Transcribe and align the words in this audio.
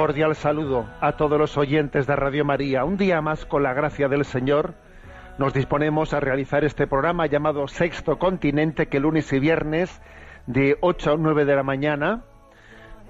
Cordial 0.00 0.34
saludo 0.34 0.86
a 1.02 1.12
todos 1.12 1.38
los 1.38 1.58
oyentes 1.58 2.06
de 2.06 2.16
Radio 2.16 2.42
María. 2.42 2.86
Un 2.86 2.96
día 2.96 3.20
más, 3.20 3.44
con 3.44 3.62
la 3.62 3.74
gracia 3.74 4.08
del 4.08 4.24
Señor, 4.24 4.72
nos 5.36 5.52
disponemos 5.52 6.14
a 6.14 6.20
realizar 6.20 6.64
este 6.64 6.86
programa 6.86 7.26
llamado 7.26 7.68
Sexto 7.68 8.18
Continente, 8.18 8.86
que 8.86 8.98
lunes 8.98 9.30
y 9.30 9.38
viernes 9.38 10.00
de 10.46 10.78
8 10.80 11.12
a 11.12 11.16
9 11.18 11.44
de 11.44 11.54
la 11.54 11.62
mañana, 11.62 12.22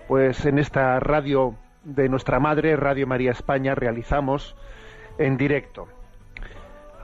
pues 0.08 0.44
en 0.46 0.58
esta 0.58 0.98
radio 0.98 1.54
de 1.84 2.08
nuestra 2.08 2.40
madre, 2.40 2.74
Radio 2.74 3.06
María 3.06 3.30
España, 3.30 3.76
realizamos 3.76 4.56
en 5.16 5.36
directo. 5.36 5.86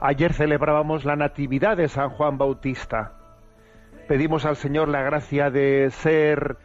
Ayer 0.01 0.33
celebrábamos 0.33 1.05
la 1.05 1.15
Natividad 1.15 1.77
de 1.77 1.87
San 1.87 2.09
Juan 2.09 2.37
Bautista. 2.37 3.13
Pedimos 4.09 4.43
al 4.43 4.57
Señor 4.57 4.89
la 4.89 5.01
gracia 5.03 5.49
de 5.49 5.89
ser 5.91 6.57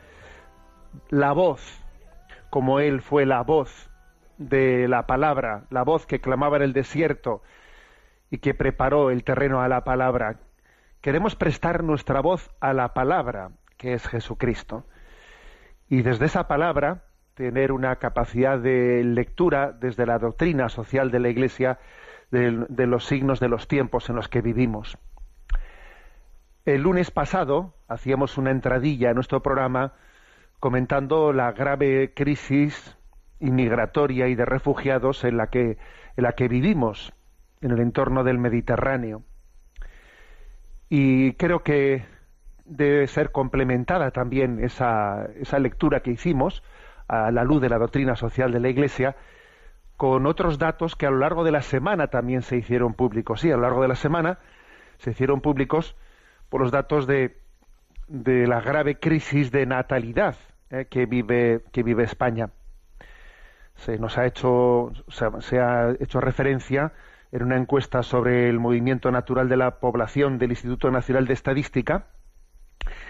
la 1.08 1.30
voz 1.30 1.81
como 2.52 2.80
Él 2.80 3.00
fue 3.00 3.24
la 3.24 3.40
voz 3.42 3.88
de 4.36 4.86
la 4.86 5.06
palabra, 5.06 5.64
la 5.70 5.84
voz 5.84 6.04
que 6.04 6.20
clamaba 6.20 6.58
en 6.58 6.64
el 6.64 6.74
desierto 6.74 7.42
y 8.30 8.40
que 8.40 8.52
preparó 8.52 9.10
el 9.10 9.24
terreno 9.24 9.62
a 9.62 9.68
la 9.68 9.84
palabra. 9.84 10.36
Queremos 11.00 11.34
prestar 11.34 11.82
nuestra 11.82 12.20
voz 12.20 12.50
a 12.60 12.74
la 12.74 12.92
palabra, 12.92 13.52
que 13.78 13.94
es 13.94 14.06
Jesucristo. 14.06 14.84
Y 15.88 16.02
desde 16.02 16.26
esa 16.26 16.46
palabra 16.46 17.04
tener 17.32 17.72
una 17.72 17.96
capacidad 17.96 18.58
de 18.58 19.02
lectura 19.02 19.72
desde 19.72 20.04
la 20.04 20.18
doctrina 20.18 20.68
social 20.68 21.10
de 21.10 21.20
la 21.20 21.30
Iglesia 21.30 21.78
de, 22.30 22.86
los 22.86 23.06
signos 23.06 23.40
de 23.40 23.48
los 23.48 23.66
tiempos 23.66 24.10
en 24.10 24.16
los 24.16 24.28
que 24.28 24.42
vivimos. 24.42 24.98
El 26.66 26.82
lunes 26.82 27.10
pasado 27.10 27.72
hacíamos 27.88 28.36
una 28.36 28.50
entradilla 28.50 29.08
a 29.08 29.14
nuestro 29.14 29.40
programa 29.40 29.94
comentando 30.62 31.32
la 31.32 31.50
grave 31.50 32.12
crisis 32.14 32.96
inmigratoria 33.40 34.28
y 34.28 34.36
de 34.36 34.44
refugiados 34.44 35.24
en 35.24 35.36
la 35.36 35.48
que, 35.48 35.76
en 36.16 36.22
la 36.22 36.34
que 36.34 36.46
vivimos 36.46 37.12
en 37.62 37.72
el 37.72 37.80
entorno 37.80 38.22
del 38.22 38.38
Mediterráneo. 38.38 39.24
Y 40.88 41.32
creo 41.32 41.64
que 41.64 42.04
debe 42.64 43.08
ser 43.08 43.32
complementada 43.32 44.12
también 44.12 44.62
esa, 44.62 45.26
esa 45.34 45.58
lectura 45.58 45.98
que 45.98 46.12
hicimos 46.12 46.62
a 47.08 47.32
la 47.32 47.42
luz 47.42 47.60
de 47.60 47.68
la 47.68 47.78
doctrina 47.78 48.14
social 48.14 48.52
de 48.52 48.60
la 48.60 48.68
Iglesia 48.68 49.16
con 49.96 50.26
otros 50.26 50.60
datos 50.60 50.94
que 50.94 51.06
a 51.06 51.10
lo 51.10 51.18
largo 51.18 51.42
de 51.42 51.50
la 51.50 51.62
semana 51.62 52.06
también 52.06 52.42
se 52.42 52.56
hicieron 52.56 52.94
públicos. 52.94 53.40
Sí, 53.40 53.50
a 53.50 53.56
lo 53.56 53.62
largo 53.62 53.82
de 53.82 53.88
la 53.88 53.96
semana 53.96 54.38
se 54.98 55.10
hicieron 55.10 55.40
públicos 55.40 55.96
por 56.48 56.60
los 56.60 56.70
datos 56.70 57.08
de, 57.08 57.36
de 58.06 58.46
la 58.46 58.60
grave 58.60 59.00
crisis 59.00 59.50
de 59.50 59.66
natalidad 59.66 60.36
eh, 60.72 60.86
que, 60.88 61.04
vive, 61.04 61.60
que 61.70 61.82
vive 61.82 62.02
España. 62.02 62.48
Se 63.76 63.98
nos 63.98 64.16
ha 64.16 64.24
hecho, 64.24 64.90
se 65.08 65.60
ha 65.60 65.94
hecho 66.00 66.20
referencia 66.20 66.92
en 67.30 67.42
una 67.42 67.56
encuesta 67.56 68.02
sobre 68.02 68.48
el 68.48 68.58
movimiento 68.58 69.10
natural 69.10 69.50
de 69.50 69.58
la 69.58 69.80
población 69.80 70.38
del 70.38 70.50
Instituto 70.50 70.90
Nacional 70.90 71.26
de 71.26 71.34
Estadística 71.34 72.06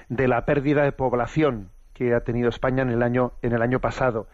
de 0.09 0.27
la 0.27 0.45
pérdida 0.45 0.83
de 0.83 0.91
población 0.91 1.71
que 1.93 2.15
ha 2.15 2.21
tenido 2.25 2.49
España 2.49 2.83
en 2.83 2.91
el 2.91 3.03
año 3.03 3.35
en 3.43 3.53
el 3.53 3.63
año 3.63 3.81
pasado 3.81 4.29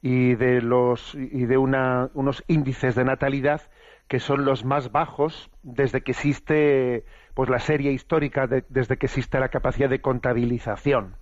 y 0.00 0.36
de 0.36 0.62
los 0.62 1.16
y 1.16 1.46
de 1.46 1.58
una, 1.58 2.10
unos 2.14 2.44
índices 2.46 2.94
de 2.94 3.04
natalidad 3.04 3.62
que 4.06 4.20
son 4.20 4.44
los 4.44 4.64
más 4.64 4.92
bajos 4.92 5.50
desde 5.64 6.02
que 6.02 6.12
existe 6.12 7.04
pues 7.34 7.50
la 7.50 7.58
serie 7.58 7.90
histórica 7.92 8.46
desde 8.46 8.96
que 8.98 9.06
existe 9.06 9.40
la 9.40 9.48
capacidad 9.48 9.90
de 9.90 10.00
contabilización 10.00 11.16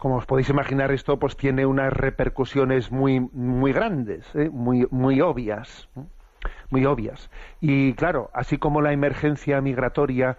como 0.00 0.16
os 0.16 0.24
podéis 0.24 0.48
imaginar, 0.48 0.90
esto 0.92 1.18
pues 1.18 1.36
tiene 1.36 1.66
unas 1.66 1.92
repercusiones 1.92 2.90
muy, 2.90 3.20
muy 3.20 3.74
grandes, 3.74 4.24
¿eh? 4.34 4.48
muy, 4.50 4.88
muy 4.90 5.20
obvias, 5.20 5.90
muy 6.70 6.86
obvias. 6.86 7.30
Y 7.60 7.92
claro, 7.92 8.30
así 8.32 8.56
como 8.56 8.80
la 8.80 8.94
emergencia 8.94 9.60
migratoria 9.60 10.38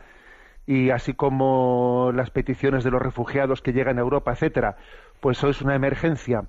y 0.66 0.90
así 0.90 1.14
como 1.14 2.12
las 2.16 2.32
peticiones 2.32 2.84
de 2.84 2.90
los 2.90 3.04
refugiados 3.04 3.62
que 3.62 3.72
llegan 3.72 4.00
a 4.00 4.02
Europa, 4.02 4.32
etcétera, 4.32 4.78
pues 5.20 5.38
eso 5.38 5.50
es 5.50 5.62
una 5.62 5.76
emergencia 5.76 6.46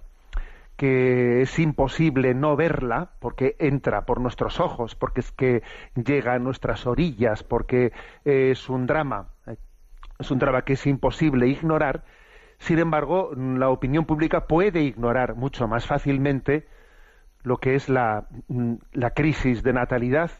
que 0.79 1.43
es 1.43 1.59
imposible 1.59 2.33
no 2.33 2.57
verla 2.57 3.11
porque 3.21 3.57
entra 3.59 4.07
por 4.07 4.23
nuestros 4.23 4.59
ojos, 4.59 4.95
porque 4.95 5.21
es 5.21 5.33
que 5.33 5.63
llega 6.03 6.33
a 6.33 6.39
nuestras 6.39 6.87
orillas, 6.87 7.43
porque 7.43 7.93
es 8.25 8.71
un 8.71 8.87
drama, 8.87 9.29
¿eh? 9.47 9.57
es 10.19 10.31
un 10.31 10.39
drama 10.39 10.63
que 10.63 10.73
es 10.73 10.87
imposible 10.87 11.47
ignorar 11.47 12.05
sin 12.63 12.79
embargo, 12.79 13.33
la 13.37 13.71
opinión 13.71 14.05
pública 14.05 14.47
puede 14.47 14.83
ignorar 14.83 15.35
mucho 15.35 15.67
más 15.67 15.85
fácilmente 15.85 16.69
lo 17.43 17.57
que 17.57 17.75
es 17.75 17.89
la, 17.89 18.29
crisis 19.17 19.65
de 19.65 19.73
natalidad 19.73 20.31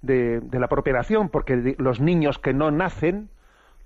de, 0.00 0.42
la 0.50 0.66
propia 0.66 0.92
nación, 0.92 1.28
porque 1.28 1.76
los 1.78 2.00
niños 2.00 2.40
que 2.40 2.52
no 2.52 2.72
nacen, 2.72 3.30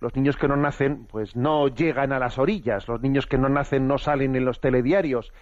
los 0.00 0.16
niños 0.16 0.38
que 0.38 0.48
no 0.48 0.56
nacen, 0.56 1.04
pues 1.04 1.36
no 1.36 1.68
llegan 1.68 2.14
a 2.14 2.18
las 2.18 2.38
orillas, 2.38 2.88
los 2.88 3.02
niños 3.02 3.26
que 3.26 3.36
no 3.36 3.50
nacen 3.50 3.86
no 3.86 3.98
salen 3.98 4.36
en 4.36 4.46
los 4.46 4.62
telediarios. 4.62 5.34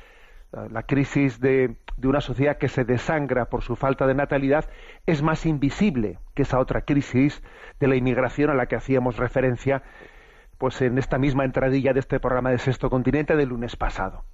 La 0.70 0.82
crisis 0.82 1.38
de, 1.38 1.76
de 1.96 2.08
una 2.08 2.20
sociedad 2.20 2.58
que 2.58 2.68
se 2.68 2.84
desangra 2.84 3.44
por 3.44 3.62
su 3.62 3.76
falta 3.76 4.08
de 4.08 4.14
natalidad 4.14 4.68
es 5.06 5.22
más 5.22 5.46
invisible 5.46 6.18
que 6.34 6.42
esa 6.42 6.58
otra 6.58 6.80
crisis 6.80 7.44
de 7.78 7.86
la 7.86 7.94
inmigración 7.94 8.50
a 8.50 8.54
la 8.54 8.66
que 8.66 8.74
hacíamos 8.74 9.18
referencia 9.18 9.84
pues 10.58 10.80
en 10.82 10.98
esta 10.98 11.18
misma 11.18 11.44
entradilla 11.44 11.92
de 11.92 12.00
este 12.00 12.20
programa 12.20 12.50
de 12.50 12.58
Sexto 12.58 12.90
Continente 12.90 13.36
del 13.36 13.48
lunes 13.48 13.76
pasado. 13.76 14.24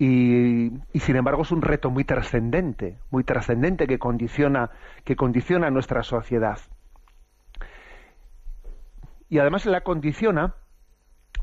Y, 0.00 0.70
sin 0.94 1.16
embargo 1.16 1.42
es 1.42 1.50
un 1.50 1.60
reto 1.60 1.90
muy 1.90 2.04
trascendente, 2.04 2.98
muy 3.10 3.24
trascendente 3.24 3.88
que 3.88 3.98
condiciona, 3.98 4.70
que 5.04 5.16
condiciona 5.16 5.70
nuestra 5.70 6.04
sociedad. 6.04 6.58
Y 9.28 9.40
además 9.40 9.66
la 9.66 9.82
condiciona 9.82 10.54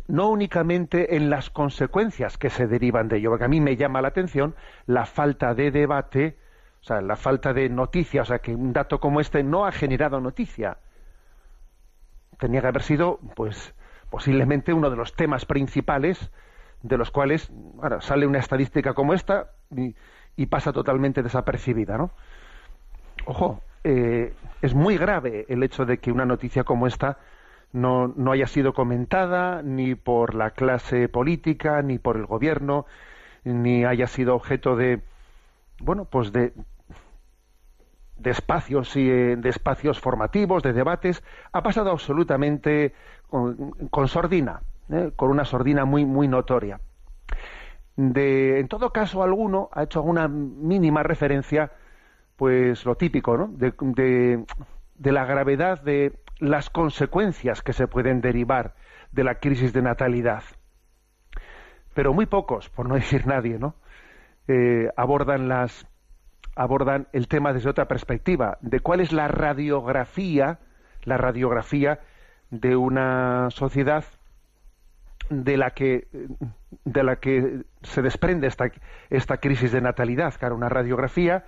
no 0.07 0.29
únicamente 0.29 1.17
en 1.17 1.29
las 1.29 1.49
consecuencias 1.49 2.37
que 2.37 2.49
se 2.49 2.67
derivan 2.67 3.09
de 3.09 3.17
ello, 3.17 3.31
porque 3.31 3.45
a 3.45 3.49
mí 3.49 3.59
me 3.59 3.75
llama 3.75 4.01
la 4.01 4.09
atención 4.09 4.55
la 4.85 5.05
falta 5.05 5.53
de 5.53 5.71
debate, 5.71 6.37
o 6.79 6.83
sea, 6.83 7.01
la 7.01 7.15
falta 7.15 7.53
de 7.53 7.69
noticia, 7.69 8.21
o 8.21 8.25
sea, 8.25 8.39
que 8.39 8.55
un 8.55 8.71
dato 8.71 8.99
como 8.99 9.19
este 9.19 9.43
no 9.43 9.65
ha 9.65 9.71
generado 9.71 10.21
noticia 10.21 10.77
tenía 12.39 12.61
que 12.61 12.67
haber 12.67 12.83
sido, 12.83 13.19
pues, 13.35 13.73
posiblemente 14.09 14.73
uno 14.73 14.89
de 14.89 14.95
los 14.95 15.15
temas 15.15 15.45
principales 15.45 16.31
de 16.81 16.97
los 16.97 17.09
cuales 17.09 17.51
ahora, 17.81 18.01
sale 18.01 18.27
una 18.27 18.39
estadística 18.39 18.93
como 18.93 19.13
esta 19.13 19.51
y, 19.75 20.45
pasa 20.45 20.71
totalmente 20.71 21.23
desapercibida, 21.23 21.97
¿no? 21.97 22.11
Ojo, 23.25 23.61
eh, 23.83 24.33
es 24.61 24.75
muy 24.75 24.97
grave 24.97 25.45
el 25.49 25.63
hecho 25.63 25.85
de 25.85 25.97
que 25.97 26.11
una 26.11 26.25
noticia 26.25 26.63
como 26.63 26.85
esta 26.85 27.17
no, 27.71 28.07
no 28.15 28.31
haya 28.31 28.45
sido 28.47 28.73
comentada 28.73 29.61
ni 29.63 29.95
por 29.95 30.35
la 30.35 30.51
clase 30.51 31.09
política, 31.09 31.81
ni 31.81 31.97
por 31.97 32.17
el 32.17 32.25
gobierno, 32.25 32.85
ni 33.43 33.85
haya 33.85 34.07
sido 34.07 34.35
objeto 34.35 34.75
de, 34.75 35.01
bueno, 35.79 36.05
pues 36.05 36.31
de, 36.31 36.53
de 38.17 38.31
espacios 38.31 38.95
y 38.95 39.09
eh, 39.09 39.35
de 39.35 39.49
espacios 39.49 39.99
formativos, 39.99 40.63
de 40.63 40.73
debates, 40.73 41.23
ha 41.51 41.61
pasado 41.61 41.91
absolutamente 41.91 42.93
con, 43.29 44.07
sordina, 44.07 44.61
¿eh? 44.89 45.11
con 45.15 45.29
una 45.29 45.45
sordina 45.45 45.85
muy 45.85 46.05
muy 46.05 46.27
notoria. 46.27 46.79
En 47.97 48.67
todo 48.67 48.91
caso, 48.91 49.23
alguno 49.23 49.69
ha 49.71 49.83
hecho 49.83 49.99
alguna 49.99 50.27
mínima 50.27 51.01
referencia, 51.01 51.71
pues 52.35 52.85
lo 52.85 52.95
típico, 52.95 53.37
¿no? 53.37 53.47
De, 53.47 53.73
de, 53.79 54.43
de 54.95 55.11
la 55.13 55.25
gravedad 55.25 55.81
de 55.81 56.19
las 56.39 56.69
consecuencias 56.69 57.61
que 57.61 57.71
se 57.71 57.87
pueden 57.87 58.19
derivar 58.19 58.75
de 59.11 59.23
la 59.23 59.35
crisis 59.35 59.71
de 59.71 59.81
natalidad. 59.81 60.43
Pero 61.93 62.13
muy 62.13 62.25
pocos, 62.25 62.69
por 62.69 62.87
no 62.87 62.95
decir 63.01 63.25
nadie, 63.25 63.57
¿no? 63.57 63.75
Eh, 64.47 64.89
abordan 64.95 65.47
las 65.47 65.87
abordan 66.55 67.07
el 67.13 67.27
tema 67.27 67.53
desde 67.53 67.69
otra 67.69 67.87
perspectiva, 67.87 68.57
de 68.61 68.79
cuál 68.79 69.01
es 69.01 69.11
la 69.11 69.27
radiografía, 69.27 70.59
la 71.03 71.17
radiografía 71.17 71.99
de 72.49 72.75
una 72.75 73.49
sociedad 73.51 74.05
de 75.29 75.57
la 75.57 75.71
que 75.71 76.07
de 76.83 77.03
la 77.03 77.17
que 77.17 77.63
se 77.81 78.01
desprende 78.01 78.47
esta, 78.47 78.71
esta 79.09 79.37
crisis 79.37 79.71
de 79.71 79.81
natalidad, 79.81 80.33
claro, 80.37 80.55
una 80.55 80.69
radiografía 80.69 81.45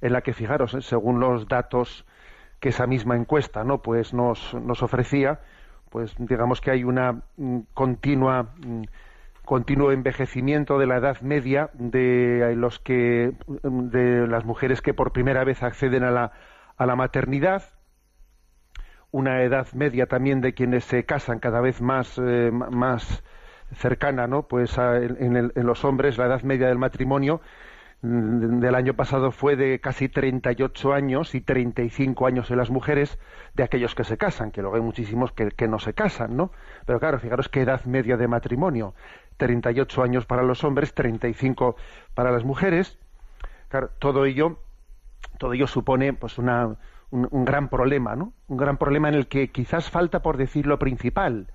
en 0.00 0.12
la 0.12 0.20
que 0.20 0.34
fijaros, 0.34 0.74
¿eh? 0.74 0.82
según 0.82 1.20
los 1.20 1.48
datos 1.48 2.04
que 2.60 2.70
esa 2.70 2.86
misma 2.86 3.16
encuesta, 3.16 3.64
¿no? 3.64 3.82
pues 3.82 4.12
nos, 4.12 4.54
nos 4.54 4.82
ofrecía, 4.82 5.40
pues 5.90 6.14
digamos 6.18 6.60
que 6.60 6.70
hay 6.70 6.84
una 6.84 7.22
mm, 7.36 7.60
continua 7.74 8.50
mm, 8.56 8.82
continuo 9.46 9.92
envejecimiento 9.92 10.78
de 10.78 10.86
la 10.86 10.96
edad 10.96 11.20
media 11.22 11.70
de 11.72 12.54
los 12.56 12.78
que 12.80 13.32
de 13.62 14.26
las 14.26 14.44
mujeres 14.44 14.82
que 14.82 14.92
por 14.92 15.12
primera 15.12 15.44
vez 15.44 15.62
acceden 15.62 16.02
a 16.02 16.10
la, 16.10 16.32
a 16.76 16.84
la 16.84 16.96
maternidad 16.96 17.62
una 19.12 19.42
edad 19.42 19.68
media 19.72 20.06
también 20.06 20.42
de 20.42 20.52
quienes 20.52 20.84
se 20.84 21.04
casan 21.04 21.38
cada 21.38 21.60
vez 21.60 21.80
más 21.80 22.20
eh, 22.22 22.50
más 22.52 23.22
cercana 23.76 24.26
no 24.26 24.42
pues 24.42 24.76
en, 24.78 25.36
en, 25.36 25.66
los 25.66 25.84
hombres 25.84 26.18
la 26.18 26.26
edad 26.26 26.42
media 26.42 26.66
del 26.66 26.78
matrimonio 26.78 27.40
mm, 28.02 28.58
del 28.58 28.74
año 28.74 28.94
pasado 28.94 29.30
fue 29.30 29.54
de 29.54 29.78
casi 29.78 30.08
38 30.08 30.92
años 30.92 31.36
y 31.36 31.40
35 31.40 32.26
años 32.26 32.50
en 32.50 32.58
las 32.58 32.70
mujeres 32.70 33.16
de 33.54 33.62
aquellos 33.62 33.94
que 33.94 34.04
se 34.04 34.18
casan, 34.18 34.50
que 34.50 34.60
luego 34.60 34.76
hay 34.76 34.82
muchísimos 34.82 35.32
que, 35.32 35.48
que 35.48 35.66
no 35.66 35.78
se 35.78 35.94
casan, 35.94 36.36
¿no? 36.36 36.50
Pero 36.84 37.00
claro, 37.00 37.18
fijaros 37.18 37.48
qué 37.48 37.62
edad 37.62 37.84
media 37.86 38.18
de 38.18 38.28
matrimonio. 38.28 38.94
38 39.36 40.02
años 40.02 40.26
para 40.26 40.42
los 40.42 40.64
hombres, 40.64 40.94
35 40.94 41.76
para 42.14 42.30
las 42.30 42.44
mujeres. 42.44 42.98
todo 43.98 44.24
ello, 44.24 44.58
todo 45.38 45.52
ello 45.52 45.66
supone 45.66 46.12
pues 46.12 46.38
una, 46.38 46.76
un, 47.10 47.44
gran 47.44 47.68
problema, 47.68 48.16
¿no? 48.16 48.32
Un 48.48 48.56
gran 48.56 48.76
problema 48.78 49.08
en 49.08 49.14
el 49.14 49.28
que 49.28 49.48
quizás 49.50 49.90
falta 49.90 50.22
por 50.22 50.36
decir 50.36 50.66
lo 50.66 50.78
principal. 50.78 51.52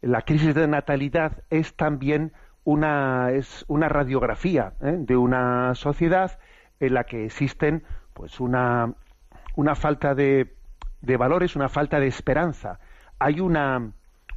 La 0.00 0.22
crisis 0.22 0.54
de 0.54 0.66
natalidad 0.66 1.44
es 1.50 1.74
también 1.74 2.32
una, 2.64 3.30
es 3.30 3.64
una 3.68 3.88
radiografía 3.88 4.74
¿eh? 4.80 4.96
de 4.98 5.16
una 5.16 5.74
sociedad 5.74 6.38
en 6.80 6.94
la 6.94 7.04
que 7.04 7.24
existen 7.24 7.84
pues 8.12 8.40
una, 8.40 8.94
una 9.56 9.74
falta 9.74 10.14
de, 10.14 10.54
de 11.00 11.16
valores, 11.16 11.56
una 11.56 11.68
falta 11.68 12.00
de 12.00 12.06
esperanza. 12.06 12.80
Hay 13.18 13.40
una, 13.40 13.92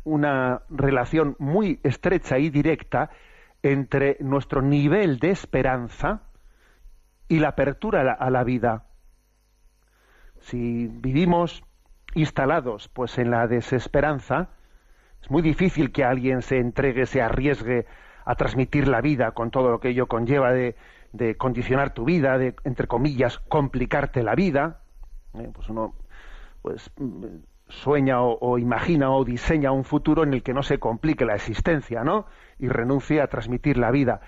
una 0.08 0.62
relación 0.70 1.36
muy 1.38 1.82
estrecha 1.84 2.40
y 2.40 2.50
directa 2.50 3.10
entre 3.62 4.16
nuestro 4.22 4.62
nivel 4.62 5.20
de 5.20 5.32
esperanza 5.32 6.22
y 7.28 7.40
la 7.40 7.50
apertura 7.50 8.14
a 8.14 8.30
la, 8.30 8.44
vida. 8.46 8.86
Si 10.40 10.88
vivimos 10.88 11.64
instalados 12.16 12.88
pues 12.88 13.18
en 13.18 13.32
la 13.32 13.48
desesperanza, 13.48 14.50
es 15.22 15.30
muy 15.30 15.42
difícil 15.42 15.92
que 15.92 16.06
alguien 16.06 16.42
se 16.42 16.60
entregue, 16.60 17.06
se 17.06 17.22
arriesgue 17.22 17.86
a 18.24 18.36
transmitir 18.36 18.88
la 18.88 19.02
vida 19.02 19.32
con 19.32 19.52
todo 19.52 19.72
lo 19.72 19.82
que 19.82 19.90
ello 19.90 20.08
conlleva 20.08 20.54
de, 20.54 20.76
condicionar 21.38 21.94
tu 21.94 22.06
vida, 22.06 22.38
de 22.38 22.56
entre 22.64 22.88
comillas 22.88 23.40
complicarte 23.40 24.24
la 24.24 24.36
vida. 24.36 24.80
Eh, 25.34 25.50
pues 25.54 25.68
uno 25.70 25.96
pues 26.62 26.92
sueña 27.70 28.22
o, 28.22 28.58
imagina 28.58 29.12
o 29.12 29.26
diseña 29.26 29.72
un 29.72 29.84
futuro 29.84 30.24
en 30.24 30.34
el 30.34 30.44
que 30.44 30.54
no 30.54 30.64
se 30.64 30.80
complique 30.80 31.26
la 31.26 31.36
existencia, 31.36 32.04
¿no? 32.04 32.26
Y 32.60 32.70
renuncie 32.70 33.22
a 33.22 33.28
transmitir 33.28 33.78
la 33.78 33.92
vida. 33.92 34.22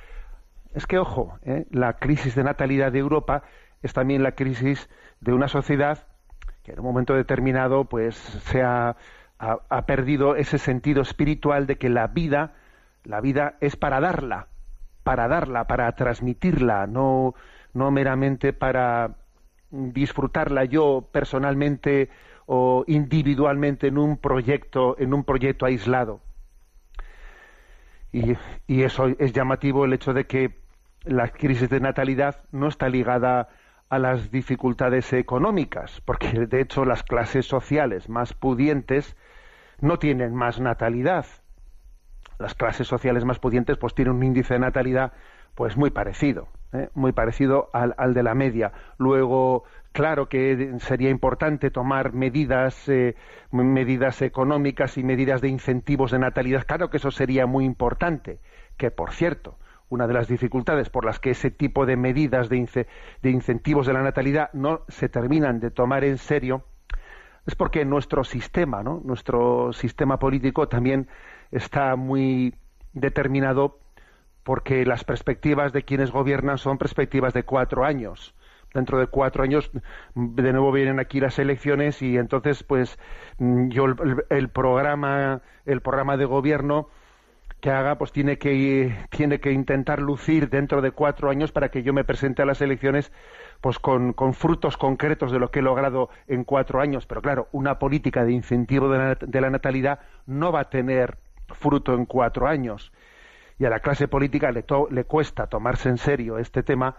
Es 0.73 0.85
que, 0.85 0.99
ojo, 0.99 1.39
¿eh? 1.43 1.65
la 1.71 1.93
crisis 1.93 2.35
de 2.35 2.43
natalidad 2.43 2.91
de 2.91 2.99
Europa 2.99 3.43
es 3.81 3.93
también 3.93 4.23
la 4.23 4.33
crisis 4.33 4.89
de 5.21 5.33
una 5.33 5.47
sociedad 5.47 6.05
que 6.63 6.73
en 6.73 6.79
un 6.79 6.85
momento 6.85 7.13
determinado, 7.13 7.85
pues, 7.85 8.15
se 8.15 8.61
ha, 8.61 8.97
ha, 9.39 9.85
perdido 9.85 10.35
ese 10.35 10.57
sentido 10.57 11.01
espiritual 11.01 11.65
de 11.65 11.77
que 11.77 11.89
la 11.89 12.07
vida, 12.07 12.53
la 13.03 13.21
vida 13.21 13.55
es 13.61 13.77
para 13.77 14.01
darla, 14.01 14.47
para 15.03 15.27
darla, 15.27 15.65
para 15.65 15.91
transmitirla, 15.93 16.87
no, 16.87 17.33
no 17.73 17.89
meramente 17.89 18.51
para 18.51 19.15
disfrutarla 19.71 20.65
yo 20.65 21.07
personalmente 21.11 22.09
o 22.51 22.83
individualmente 22.87 23.85
en 23.85 23.99
un 23.99 24.17
proyecto, 24.17 24.95
en 24.97 25.13
un 25.13 25.23
proyecto 25.23 25.67
aislado. 25.67 26.19
Y, 28.11 28.35
eso 28.67 29.05
es 29.19 29.33
llamativo 29.33 29.85
el 29.85 29.93
hecho 29.93 30.13
de 30.13 30.25
que 30.25 30.57
la 31.03 31.27
crisis 31.27 31.69
de 31.69 31.79
natalidad 31.79 32.41
no 32.51 32.67
está 32.67 32.89
ligada 32.89 33.49
a 33.89 33.99
las 33.99 34.31
dificultades 34.31 35.13
económicas, 35.13 36.01
porque 36.05 36.47
de 36.47 36.61
hecho 36.61 36.85
las 36.85 37.03
clases 37.03 37.45
sociales 37.45 38.09
más 38.09 38.33
pudientes 38.33 39.15
no 39.79 39.99
tienen 39.99 40.33
más 40.33 40.59
natalidad. 40.59 41.27
Las 42.39 42.55
clases 42.55 42.87
sociales 42.87 43.25
más 43.25 43.37
pudientes 43.37 43.77
pues 43.77 43.93
tienen 43.93 44.15
un 44.15 44.23
índice 44.23 44.55
de 44.55 44.61
natalidad 44.61 45.13
pues 45.53 45.77
muy 45.77 45.91
parecido, 45.91 46.47
¿eh? 46.73 46.89
muy 46.95 47.11
parecido 47.11 47.69
al, 47.73 47.93
al, 47.99 48.15
de 48.15 48.23
la 48.23 48.33
media. 48.33 48.71
Luego 48.97 49.65
Claro 49.91 50.29
que 50.29 50.75
sería 50.79 51.09
importante 51.09 51.71
tomar 51.71 52.13
medidas, 52.13 52.87
eh, 52.87 53.15
medidas 53.51 54.21
económicas 54.21 54.97
y 54.97 55.03
medidas 55.03 55.41
de 55.41 55.49
incentivos 55.49 56.11
de 56.11 56.19
natalidad. 56.19 56.65
Claro 56.67 56.89
que 56.89 56.97
eso 56.97 57.11
sería 57.11 57.47
muy 57.47 57.65
importante. 57.65 58.39
Que, 58.77 58.91
por 58.91 59.11
cierto, 59.11 59.57
una 59.89 60.07
de 60.07 60.13
las 60.13 60.27
dificultades 60.27 60.89
por 60.89 61.05
las 61.05 61.19
que 61.19 61.31
ese 61.31 61.49
tipo 61.49 61.85
de 61.85 61.97
medidas 61.97 62.49
de, 62.49 62.87
de 63.21 63.29
incentivos 63.29 63.87
de 63.87 63.93
la 63.93 64.03
natalidad 64.03 64.51
no 64.53 64.81
se 64.87 65.09
terminan 65.09 65.59
de 65.59 65.71
tomar 65.71 66.03
en 66.03 66.17
serio 66.17 66.63
es 67.47 67.55
porque 67.55 67.83
nuestro 67.83 68.23
sistema, 68.23 68.83
¿no? 68.83 69.01
nuestro 69.03 69.73
sistema 69.73 70.19
político 70.19 70.67
también 70.67 71.07
está 71.51 71.95
muy 71.95 72.53
determinado 72.93 73.79
porque 74.43 74.85
las 74.85 75.03
perspectivas 75.03 75.73
de 75.73 75.83
quienes 75.83 76.11
gobiernan 76.11 76.59
son 76.59 76.77
perspectivas 76.77 77.33
de 77.33 77.43
cuatro 77.43 77.83
años 77.85 78.35
dentro 78.73 78.99
de 78.99 79.07
cuatro 79.07 79.43
años 79.43 79.71
de 80.15 80.53
nuevo 80.53 80.71
vienen 80.71 80.99
aquí 80.99 81.19
las 81.19 81.39
elecciones 81.39 82.01
y 82.01 82.17
entonces 82.17 82.63
pues 82.63 82.99
mm, 83.37 83.69
yo 83.69 83.85
el, 84.29 84.49
programa 84.49 85.41
el 85.65 85.81
programa 85.81 86.17
de 86.17 86.25
gobierno 86.25 86.89
que 87.61 87.71
haga 87.71 87.97
pues 87.97 88.11
tiene 88.11 88.37
que 88.37 88.95
tiene 89.09 89.39
que 89.39 89.51
intentar 89.51 89.99
lucir 89.99 90.49
dentro 90.49 90.81
de 90.81 90.91
cuatro 90.91 91.29
años 91.29 91.51
para 91.51 91.69
que 91.69 91.83
yo 91.83 91.93
me 91.93 92.03
presente 92.03 92.41
a 92.41 92.45
las 92.45 92.61
elecciones 92.61 93.11
pues 93.61 93.79
con, 93.79 94.13
frutos 94.33 94.77
concretos 94.77 95.31
de 95.31 95.39
lo 95.39 95.51
que 95.51 95.59
he 95.59 95.61
logrado 95.61 96.09
en 96.27 96.45
cuatro 96.45 96.79
años. 96.79 97.05
Pero 97.05 97.21
claro 97.21 97.47
una 97.51 97.79
política 97.79 98.23
de 98.23 98.31
incentivo 98.31 98.89
de 98.89 98.97
la, 98.97 99.15
de 99.15 99.41
la 99.41 99.49
natalidad 99.49 99.99
no 100.25 100.51
va 100.51 100.61
a 100.61 100.69
tener 100.69 101.17
fruto 101.47 101.93
en 101.93 102.05
cuatro 102.05 102.47
años. 102.47 102.93
Y 103.57 103.65
a 103.65 103.69
la 103.69 103.81
clase 103.81 104.07
política 104.07 104.51
le, 104.51 104.63
le 104.91 105.03
cuesta 105.03 105.47
tomarse 105.47 105.89
en 105.89 105.97
serio 105.97 106.37
este 106.37 106.63
tema 106.63 106.95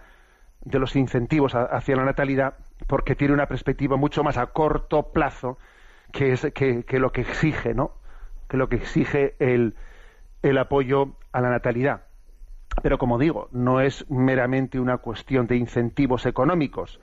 de 0.63 0.79
los 0.79 0.95
incentivos 0.95 1.53
hacia 1.55 1.95
la 1.95 2.05
natalidad 2.05 2.55
porque 2.87 3.15
tiene 3.15 3.33
una 3.33 3.47
perspectiva 3.47 3.97
mucho 3.97 4.23
más 4.23 4.37
a 4.37 4.47
corto 4.47 5.11
plazo 5.11 5.57
que, 6.11 6.99
lo 6.99 7.11
que 7.11 7.21
exige, 7.21 7.73
¿no? 7.73 7.93
Que 8.47 8.57
lo 8.57 8.69
que 8.69 8.75
exige 8.75 9.35
el, 9.39 9.75
el 10.41 10.57
apoyo 10.57 11.15
a 11.31 11.41
la 11.41 11.49
natalidad. 11.49 12.03
Pero 12.81 12.97
como 12.97 13.17
digo, 13.17 13.49
no 13.51 13.81
es 13.81 14.09
meramente 14.09 14.79
una 14.79 14.97
cuestión 14.97 15.47
de 15.47 15.57
incentivos 15.57 16.25
económicos. 16.25 16.99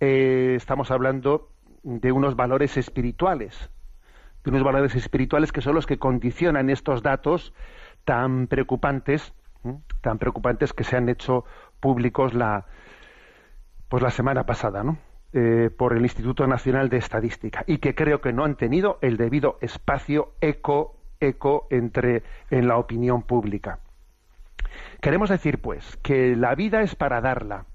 Eh, 0.00 0.54
estamos 0.56 0.90
hablando 0.90 1.50
de 1.82 2.12
unos 2.12 2.36
valores 2.36 2.76
espirituales, 2.76 3.70
de 4.44 4.50
unos 4.50 4.62
valores 4.62 4.94
espirituales 4.94 5.52
que 5.52 5.60
son 5.60 5.74
los 5.74 5.86
que 5.86 5.98
condicionan 5.98 6.70
estos 6.70 7.02
datos 7.02 7.52
tan 8.04 8.46
preocupantes, 8.46 9.34
tan 10.00 10.18
preocupantes 10.18 10.72
que 10.72 10.84
se 10.84 10.96
han 10.96 11.08
hecho 11.08 11.44
públicos 11.84 12.32
la, 12.32 12.64
pues 13.90 14.02
la 14.02 14.08
semana 14.08 14.46
pasada, 14.46 14.82
¿no? 14.82 14.96
Eh, 15.34 15.68
por 15.68 15.94
el 15.94 16.00
Instituto 16.00 16.46
Nacional 16.46 16.88
de 16.88 16.96
Estadística 16.96 17.62
y 17.66 17.76
que 17.76 17.94
creo 17.94 18.22
que 18.22 18.32
no 18.32 18.42
han 18.44 18.56
tenido 18.56 18.98
el 19.02 19.18
debido 19.18 19.58
espacio 19.60 20.32
eco 20.40 20.96
eco 21.20 21.66
entre 21.68 22.22
en 22.48 22.68
la 22.68 22.78
opinión 22.78 23.22
pública. 23.22 23.80
Queremos 25.02 25.28
decir 25.28 25.60
pues 25.60 25.98
que 25.98 26.36
la 26.36 26.54
vida 26.54 26.80
es 26.80 26.94
para 26.94 27.20
darla. 27.20 27.66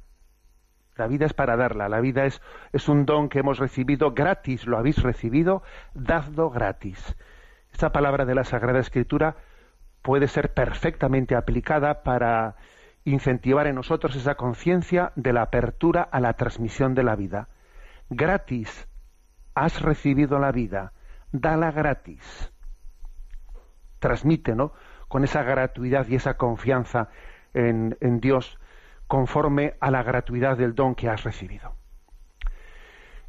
La 0.95 1.05
vida 1.05 1.27
es 1.27 1.33
para 1.33 1.55
darla, 1.55 1.87
la 1.87 1.99
vida 1.99 2.25
es, 2.25 2.41
es 2.73 2.89
un 2.89 3.05
don 3.05 3.29
que 3.29 3.39
hemos 3.39 3.59
recibido 3.59 4.13
gratis, 4.15 4.65
lo 4.65 4.79
habéis 4.79 5.03
recibido, 5.03 5.61
dadlo 5.93 6.49
gratis. 6.49 7.15
Esta 7.71 7.91
palabra 7.91 8.25
de 8.25 8.33
la 8.33 8.43
Sagrada 8.43 8.79
Escritura 8.79 9.35
puede 10.01 10.27
ser 10.27 10.51
perfectamente 10.55 11.35
aplicada 11.35 12.01
para 12.01 12.55
incentivar 13.05 13.67
en 13.67 13.75
nosotros 13.75 14.15
esa 14.15 14.35
conciencia 14.35 15.11
de 15.15 15.33
la 15.33 15.43
apertura 15.43 16.01
a 16.01 16.19
la 16.19 16.33
transmisión 16.33 16.95
de 16.95 17.03
la 17.03 17.15
vida. 17.15 17.47
Gratis 18.09 18.87
has 19.55 19.81
recibido 19.81 20.39
la 20.39 20.51
vida, 20.51 20.93
dala 21.31 21.71
gratis. 21.71 22.51
Transmite, 23.99 24.55
¿no? 24.55 24.73
Con 25.07 25.23
esa 25.23 25.43
gratuidad 25.43 26.07
y 26.07 26.15
esa 26.15 26.37
confianza 26.37 27.09
en, 27.53 28.19
Dios, 28.21 28.59
conforme 29.07 29.75
a 29.79 29.91
la 29.91 30.03
gratuidad 30.03 30.57
del 30.57 30.75
don 30.75 30.95
que 30.95 31.09
has 31.09 31.23
recibido. 31.23 31.73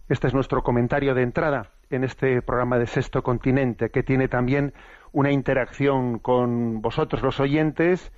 Este 0.08 0.26
es 0.26 0.34
nuestro 0.34 0.62
comentario 0.62 1.14
de 1.14 1.22
entrada 1.22 1.70
en 1.88 2.04
este 2.04 2.42
programa 2.42 2.78
de 2.78 2.86
Sexto 2.86 3.22
Continente, 3.22 3.90
que 3.90 4.02
tiene 4.02 4.28
también 4.28 4.74
una 5.12 5.32
interacción 5.32 6.18
con 6.18 6.82
vosotros 6.82 7.22
los 7.22 7.40
oyentes 7.40 8.12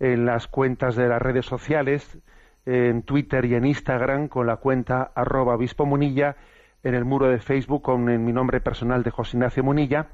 en 0.00 0.26
las 0.26 0.48
cuentas 0.48 0.96
de 0.96 1.08
las 1.08 1.22
redes 1.22 1.46
sociales, 1.46 2.18
en 2.66 3.02
Twitter 3.02 3.44
y 3.44 3.54
en 3.54 3.66
Instagram 3.66 4.28
con 4.28 4.46
la 4.46 4.56
cuenta 4.56 5.12
arroba 5.14 5.54
obispo 5.54 5.86
munilla, 5.86 6.36
en 6.82 6.94
el 6.94 7.04
muro 7.04 7.28
de 7.28 7.38
Facebook 7.38 7.82
con 7.82 8.04
mi 8.04 8.32
nombre 8.32 8.60
personal 8.60 9.02
de 9.02 9.10
José 9.10 9.36
Ignacio 9.36 9.62
Munilla. 9.62 10.08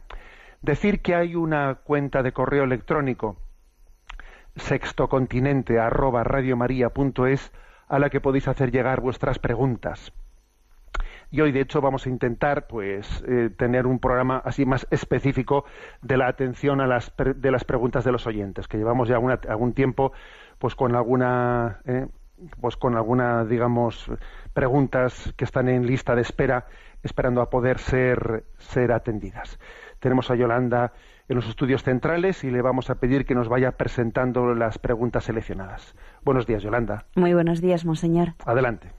Decir 0.63 1.01
que 1.01 1.15
hay 1.15 1.37
una 1.37 1.77
cuenta 1.77 2.23
de 2.23 2.33
correo 2.33 2.65
electrónico 2.65 3.37
sextocontinente 4.57 5.79
arroba 5.79 6.25
radiomaria.es 6.25 7.53
a 7.89 7.99
la 7.99 8.11
que 8.11 8.21
podéis 8.21 8.49
hacer 8.49 8.73
llegar 8.73 9.01
vuestras 9.01 9.39
preguntas. 9.39 10.13
Y 11.31 11.41
hoy, 11.41 11.53
de 11.53 11.61
hecho, 11.61 11.81
vamos 11.81 12.07
a 12.07 12.09
intentar, 12.09 12.67
pues, 12.67 13.25
eh, 13.27 13.51
tener 13.57 13.87
un 13.87 13.99
programa 13.99 14.41
así 14.45 14.65
más 14.65 14.87
específico 14.91 15.65
de 16.03 16.17
la 16.17 16.29
atención 16.29 16.81
a 16.81 16.87
las, 16.87 17.13
de 17.17 17.51
las 17.51 17.65
preguntas 17.65 18.05
de 18.05 18.13
los 18.13 18.27
oyentes, 18.27 18.69
que 18.69 18.79
llevamos 18.79 19.09
ya 19.09 19.17
algún 19.17 19.73
tiempo, 19.73 20.13
pues, 20.59 20.75
con 20.75 20.95
alguna, 20.95 21.81
eh, 21.85 22.07
pues, 22.61 22.77
con 22.77 22.97
alguna, 22.97 23.45
digamos, 23.45 24.11
preguntas 24.53 25.35
que 25.37 25.45
están 25.45 25.69
en 25.69 25.87
lista 25.87 26.15
de 26.15 26.23
espera, 26.23 26.67
esperando 27.03 27.41
a 27.41 27.51
poder 27.51 27.79
ser, 27.79 28.45
ser 28.59 28.93
atendidas. 28.93 29.59
Tenemos 29.99 30.31
a 30.31 30.37
Yolanda 30.37 30.93
en 31.29 31.37
los 31.37 31.49
estudios 31.49 31.83
centrales 31.83 32.45
y 32.45 32.51
le 32.51 32.63
vamos 32.63 32.91
a 32.91 32.97
pedir 32.97 33.27
que 33.27 33.35
nos 33.35 33.49
vaya 33.49 33.73
presentando 33.73 34.55
las 34.55 34.79
preguntas 34.79 35.25
seleccionadas. 35.25 35.95
Buenos 36.25 36.47
días, 36.47 36.63
Yolanda. 36.63 37.07
Muy 37.17 37.35
buenos 37.35 37.61
días, 37.61 37.85
monseñor. 37.85 38.35
Adelante. 38.45 38.93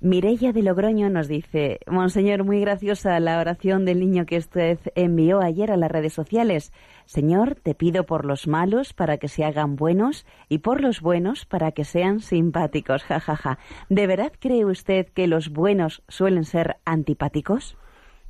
Mirella 0.00 0.52
de 0.52 0.62
Logroño 0.62 1.08
nos 1.08 1.28
dice, 1.28 1.80
Monseñor, 1.86 2.44
muy 2.44 2.60
graciosa 2.60 3.18
la 3.20 3.38
oración 3.38 3.84
del 3.84 4.00
niño 4.00 4.26
que 4.26 4.36
usted 4.36 4.78
envió 4.94 5.40
ayer 5.40 5.70
a 5.70 5.76
las 5.76 5.90
redes 5.90 6.12
sociales. 6.12 6.72
Señor, 7.06 7.54
te 7.54 7.74
pido 7.74 8.04
por 8.04 8.24
los 8.24 8.46
malos 8.46 8.92
para 8.92 9.16
que 9.18 9.28
se 9.28 9.44
hagan 9.44 9.76
buenos 9.76 10.26
y 10.48 10.58
por 10.58 10.80
los 10.80 11.00
buenos 11.00 11.46
para 11.46 11.72
que 11.72 11.84
sean 11.84 12.20
simpáticos. 12.20 13.02
Ja, 13.04 13.20
ja, 13.20 13.36
ja. 13.36 13.58
¿De 13.88 14.06
verdad 14.06 14.32
cree 14.38 14.64
usted 14.64 15.06
que 15.08 15.26
los 15.26 15.50
buenos 15.50 16.02
suelen 16.08 16.44
ser 16.44 16.76
antipáticos? 16.84 17.78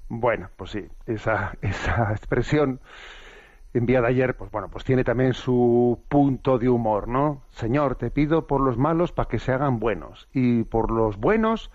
Bueno, 0.09 0.51
pues 0.57 0.71
sí, 0.71 0.85
esa, 1.07 1.57
esa 1.63 2.11
expresión 2.13 2.81
enviada 3.75 4.09
ayer, 4.09 4.37
pues 4.37 4.51
bueno, 4.51 4.69
pues 4.69 4.85
tiene 4.85 5.05
también 5.05 5.35
su 5.35 6.01
punto 6.09 6.59
de 6.59 6.69
humor, 6.69 7.09
¿no? 7.09 7.43
Señor, 7.51 7.97
te 7.97 8.11
pido 8.11 8.47
por 8.47 8.61
los 8.61 8.79
malos 8.79 9.13
para 9.13 9.29
que 9.29 9.39
se 9.39 9.53
hagan 9.53 9.81
buenos 9.81 10.29
y 10.33 10.63
por 10.63 10.91
los 10.91 11.19
buenos 11.19 11.71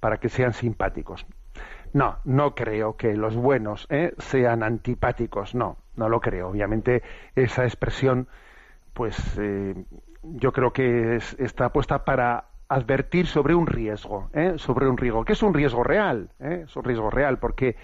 para 0.00 0.18
que 0.18 0.28
sean 0.28 0.54
simpáticos. 0.54 1.26
No, 1.92 2.16
no 2.24 2.54
creo 2.54 2.96
que 2.96 3.14
los 3.14 3.36
buenos 3.36 3.86
¿eh? 3.90 4.14
sean 4.18 4.62
antipáticos, 4.62 5.54
no, 5.54 5.76
no 5.96 6.08
lo 6.08 6.20
creo. 6.20 6.48
Obviamente 6.48 7.02
esa 7.36 7.64
expresión, 7.64 8.26
pues 8.94 9.16
eh, 9.38 9.74
yo 10.22 10.52
creo 10.52 10.72
que 10.72 11.16
está 11.38 11.68
puesta 11.72 12.04
para 12.04 12.46
advertir 12.68 13.26
sobre 13.26 13.54
un 13.54 13.66
riesgo, 13.66 14.30
¿eh? 14.32 14.54
sobre 14.56 14.88
un 14.88 14.96
riesgo, 14.96 15.24
que 15.24 15.34
es 15.34 15.42
un 15.42 15.54
riesgo 15.54 15.84
real, 15.84 16.30
¿eh? 16.40 16.64
es 16.66 16.74
un 16.76 16.84
riesgo 16.84 17.10
real, 17.10 17.38
porque, 17.38 17.76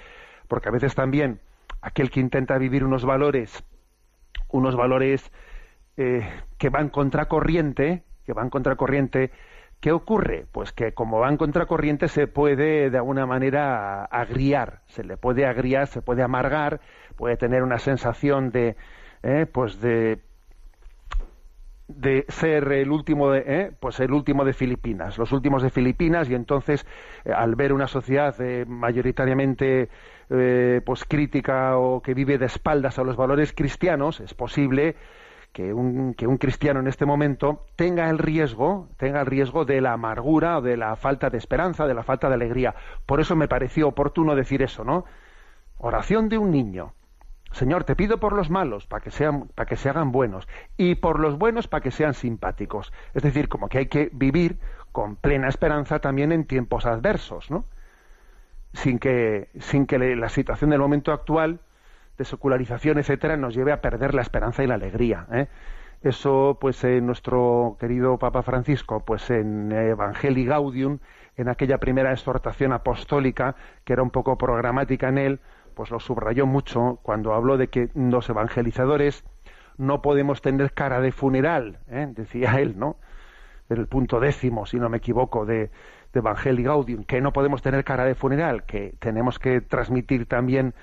porque 0.49 0.69
a 0.69 0.73
veces 0.73 0.95
también 0.95 1.41
aquel 1.81 2.11
que 2.11 2.21
intenta 2.21 2.59
vivir 2.59 2.85
unos 2.85 3.05
valores, 3.05 3.65
unos 4.49 4.77
valores 4.77 5.33
eh, 5.97 6.29
que 6.59 6.69
van 6.69 6.89
contracorriente, 6.89 8.05
que 8.25 8.33
van 8.33 8.51
contracorriente, 8.51 9.31
¿qué 9.81 9.93
ocurre? 9.93 10.47
Pues 10.53 10.73
que 10.73 10.93
como 10.93 11.21
van 11.21 11.37
contracorriente 11.37 12.09
se 12.09 12.27
puede 12.27 12.91
de 12.91 12.97
alguna 12.97 13.27
manera 13.27 14.05
agriar, 14.05 14.83
se 14.87 15.05
le 15.05 15.17
puede 15.17 15.47
agriar, 15.47 15.87
se 15.87 16.03
puede 16.03 16.23
amargar, 16.23 16.81
puede 17.17 17.37
tener 17.37 17.63
una 17.63 17.79
sensación 17.79 18.51
de, 18.51 18.77
eh, 19.23 19.47
pues 19.51 19.81
de 19.81 20.21
de 21.97 22.25
ser 22.29 22.71
el 22.73 22.91
último 22.91 23.31
de, 23.31 23.45
eh, 23.47 23.73
pues 23.79 24.01
el 24.01 24.13
último 24.13 24.45
de 24.45 24.53
Filipinas, 24.53 25.19
los 25.19 25.33
últimos 25.33 25.63
de 25.63 25.71
Filipinas 25.71 26.29
y 26.29 26.35
entonces 26.35 26.87
al 27.25 27.55
ver 27.57 27.73
una 27.73 27.87
sociedad 27.87 28.35
mayoritariamente 28.67 29.89
eh, 30.31 30.81
pues 30.85 31.05
crítica 31.05 31.77
o 31.77 32.01
que 32.03 32.15
vive 32.15 32.39
de 32.39 32.47
espaldas 32.47 32.99
a 32.99 33.03
los 33.03 33.17
valores 33.17 33.53
cristianos, 33.53 34.21
es 34.21 34.33
posible 34.35 34.95
que 35.53 35.73
un, 35.75 36.15
que 36.15 36.27
un 36.27 36.37
cristiano 36.37 36.81
en 36.81 36.87
este 36.87 37.07
momento 37.07 37.67
tenga 37.77 38.09
el 38.09 38.19
riesgo, 38.19 38.89
tenga 38.97 39.21
el 39.21 39.27
riesgo 39.27 39.65
de 39.65 39.81
la 39.81 39.95
amargura 39.95 40.61
de 40.61 40.77
la 40.77 40.95
falta 40.97 41.31
de 41.31 41.39
esperanza, 41.39 41.87
de 41.87 41.95
la 41.95 42.05
falta 42.05 42.29
de 42.29 42.35
alegría. 42.35 42.75
Por 43.07 43.21
eso 43.21 43.35
me 43.35 43.49
pareció 43.49 43.89
oportuno 43.89 44.37
decir 44.37 44.63
eso, 44.63 44.85
¿no? 44.85 45.05
Oración 45.79 46.29
de 46.29 46.39
un 46.39 46.51
niño. 46.51 46.93
Señor, 47.53 47.85
te 47.85 47.97
pido 47.97 48.19
por 48.19 48.33
los 48.33 48.49
malos 48.49 48.87
para 48.87 49.03
que 49.03 49.11
sean, 49.11 49.49
para 49.49 49.67
que 49.67 49.77
se 49.77 49.89
hagan 49.89 50.13
buenos 50.13 50.47
y 50.77 50.95
por 50.95 51.19
los 51.19 51.37
buenos 51.37 51.67
para 51.67 51.83
que 51.83 51.91
sean 51.91 52.15
simpáticos. 52.15 52.93
Es 53.13 53.23
decir, 53.23 53.49
como 53.49 53.69
que 53.69 53.79
hay 53.79 53.87
que 53.87 54.11
vivir 54.13 54.59
con 54.93 55.17
plena 55.17 55.49
esperanza 55.49 55.99
también 55.99 56.33
en 56.33 56.45
tiempos 56.45 56.87
adversos, 56.87 57.51
¿no? 57.51 57.65
sin 58.73 58.99
que, 58.99 59.49
sin 59.59 59.87
que 59.87 59.99
la 59.99 60.29
situación 60.29 60.71
del 60.71 60.81
momento 60.81 61.13
actual 61.13 61.61
de 62.19 62.25
secularización, 62.25 62.99
etcétera, 62.99 63.37
nos 63.37 63.55
lleve 63.55 63.73
a 63.73 63.81
perder 63.81 64.15
la 64.15 64.23
esperanza 64.23 64.63
y 64.63 64.67
la 64.67 64.75
alegría. 64.75 65.27
¿eh? 65.33 65.49
Eso, 66.03 66.59
pues, 66.61 66.83
en 66.85 67.07
nuestro 67.07 67.77
querido 67.81 68.19
Papa 68.19 68.43
Francisco, 68.43 69.05
pues 69.05 69.31
en 69.31 69.73
Evangelii 69.73 70.47
Gaudium, 70.47 70.99
en 71.37 71.49
aquella 71.49 71.79
primera 71.79 72.13
exhortación 72.13 72.73
apostólica, 72.73 73.57
que 73.85 73.95
era 73.95 74.03
un 74.03 74.11
poco 74.11 74.37
programática 74.37 75.09
en 75.09 75.19
él, 75.19 75.41
pues 75.81 75.91
lo 75.91 75.99
subrayó 75.99 76.45
mucho 76.45 76.99
cuando 77.03 77.33
habló 77.33 77.57
de 77.57 77.69
que 77.69 77.89
los 77.95 78.29
evangelizadores 78.29 79.25
no 79.79 80.03
podemos 80.03 80.43
tener 80.43 80.75
cara 80.75 81.01
de 81.01 81.11
funeral, 81.11 81.79
¿eh? 81.89 82.07
decía 82.11 82.61
él, 82.61 82.79
¿no? 82.79 82.99
el 83.71 83.87
punto 83.87 84.21
décimo, 84.21 84.67
si 84.67 84.79
no 84.79 84.91
me 84.91 84.99
equivoco, 84.99 85.47
de, 85.47 85.71
de 86.13 86.19
Evangelii 86.19 86.65
Gaudium, 86.65 87.05
que 87.05 87.23
no 87.23 87.33
podemos 87.33 87.63
tener 87.63 87.83
cara 87.83 88.05
de 88.05 88.15
funeral, 88.15 88.65
que 88.65 88.93
tenemos 88.99 89.39
que 89.39 89.63
transmitir 89.63 90.27
también 90.27 90.75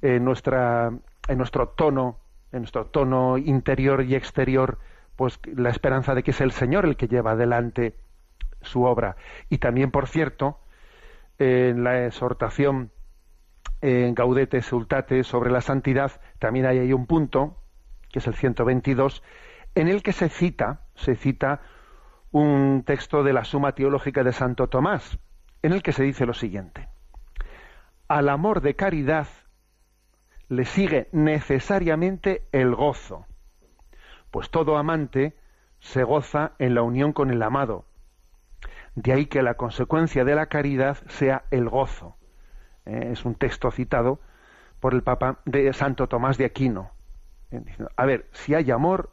en, 0.00 0.24
nuestra, 0.24 0.94
en 1.28 1.36
nuestro 1.36 1.68
tono, 1.68 2.16
en 2.50 2.60
nuestro 2.60 2.86
tono 2.86 3.36
interior 3.36 4.02
y 4.02 4.14
exterior, 4.14 4.78
pues 5.14 5.40
la 5.44 5.68
esperanza 5.68 6.14
de 6.14 6.22
que 6.22 6.30
es 6.30 6.40
el 6.40 6.52
Señor 6.52 6.86
el 6.86 6.96
que 6.96 7.06
lleva 7.06 7.32
adelante 7.32 7.96
su 8.62 8.84
obra. 8.84 9.16
Y 9.50 9.58
también, 9.58 9.90
por 9.90 10.08
cierto, 10.08 10.58
en 11.38 11.84
la 11.84 12.06
exhortación 12.06 12.92
en 13.80 14.14
Gaudete 14.14 14.62
Sultate 14.62 15.24
sobre 15.24 15.50
la 15.50 15.60
santidad, 15.60 16.20
también 16.38 16.66
hay 16.66 16.78
ahí 16.78 16.92
un 16.92 17.06
punto, 17.06 17.56
que 18.10 18.18
es 18.18 18.26
el 18.26 18.34
122, 18.34 19.22
en 19.74 19.88
el 19.88 20.02
que 20.02 20.12
se 20.12 20.28
cita, 20.28 20.82
se 20.94 21.14
cita 21.14 21.60
un 22.30 22.82
texto 22.84 23.22
de 23.22 23.32
la 23.32 23.44
Suma 23.44 23.72
Teológica 23.72 24.24
de 24.24 24.32
Santo 24.32 24.68
Tomás, 24.68 25.18
en 25.62 25.72
el 25.72 25.82
que 25.82 25.92
se 25.92 26.02
dice 26.02 26.26
lo 26.26 26.34
siguiente. 26.34 26.88
Al 28.08 28.28
amor 28.28 28.60
de 28.60 28.74
caridad 28.74 29.28
le 30.48 30.64
sigue 30.64 31.08
necesariamente 31.12 32.48
el 32.52 32.74
gozo, 32.74 33.26
pues 34.30 34.50
todo 34.50 34.76
amante 34.76 35.36
se 35.80 36.02
goza 36.02 36.52
en 36.58 36.74
la 36.74 36.82
unión 36.82 37.12
con 37.12 37.30
el 37.30 37.42
amado. 37.42 37.84
De 38.94 39.12
ahí 39.12 39.26
que 39.26 39.42
la 39.42 39.54
consecuencia 39.54 40.24
de 40.24 40.34
la 40.34 40.46
caridad 40.46 40.98
sea 41.08 41.44
el 41.50 41.68
gozo. 41.68 42.17
Eh, 42.88 43.10
es 43.12 43.24
un 43.24 43.34
texto 43.34 43.70
citado 43.70 44.18
por 44.80 44.94
el 44.94 45.02
Papa 45.02 45.40
de 45.44 45.72
Santo 45.74 46.08
Tomás 46.08 46.38
de 46.38 46.46
Aquino. 46.46 46.90
A 47.96 48.06
ver, 48.06 48.26
si 48.32 48.54
hay 48.54 48.70
amor, 48.70 49.10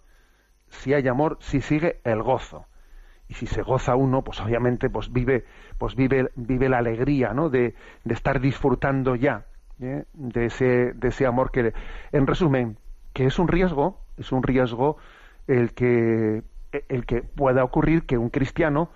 si 0.70 0.94
hay 0.94 1.08
amor, 1.08 1.38
si 1.42 1.62
sigue 1.62 2.00
el 2.04 2.22
gozo 2.22 2.66
y 3.28 3.34
si 3.34 3.48
se 3.48 3.62
goza 3.62 3.96
uno 3.96 4.24
pues 4.24 4.40
obviamente 4.40 4.90
pues 4.90 5.12
vive 5.12 5.46
pues 5.78 5.96
vive 5.96 6.30
vive 6.36 6.70
la 6.70 6.78
alegría 6.78 7.34
¿no? 7.34 7.50
de, 7.50 7.74
de 8.04 8.14
estar 8.14 8.40
disfrutando 8.40 9.16
ya 9.16 9.46
¿eh? 9.80 10.04
de 10.14 10.46
ese 10.46 10.94
de 10.94 11.08
ese 11.08 11.26
amor 11.26 11.50
que 11.52 11.74
en 12.12 12.28
resumen 12.28 12.78
que 13.14 13.26
es 13.26 13.40
un 13.40 13.48
riesgo 13.48 14.00
es 14.18 14.32
un 14.32 14.44
riesgo 14.44 14.98
el 15.48 15.74
que 15.74 16.44
el 16.88 17.06
que 17.08 17.24
pueda 17.24 17.64
ocurrir 17.64 18.06
que 18.06 18.18
un 18.18 18.30
cristiano 18.30 18.92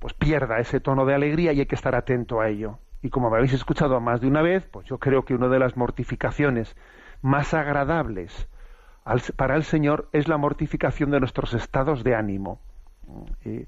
pues 0.00 0.12
pierda 0.14 0.58
ese 0.58 0.80
tono 0.80 1.06
de 1.06 1.14
alegría 1.14 1.52
y 1.52 1.60
hay 1.60 1.66
que 1.66 1.74
estar 1.76 1.94
atento 1.94 2.40
a 2.40 2.48
ello 2.48 2.80
y 3.02 3.10
como 3.10 3.30
me 3.30 3.36
habéis 3.36 3.52
escuchado 3.52 4.00
más 4.00 4.20
de 4.20 4.26
una 4.26 4.42
vez 4.42 4.66
pues 4.70 4.86
yo 4.86 4.98
creo 4.98 5.24
que 5.24 5.34
una 5.34 5.48
de 5.48 5.58
las 5.58 5.76
mortificaciones 5.76 6.76
más 7.22 7.54
agradables 7.54 8.48
para 9.36 9.56
el 9.56 9.64
Señor 9.64 10.08
es 10.12 10.28
la 10.28 10.36
mortificación 10.36 11.10
de 11.10 11.20
nuestros 11.20 11.54
estados 11.54 12.04
de 12.04 12.14
ánimo 12.14 12.60
y, 13.44 13.66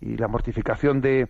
la 0.00 0.26
mortificación 0.26 1.00
de 1.00 1.28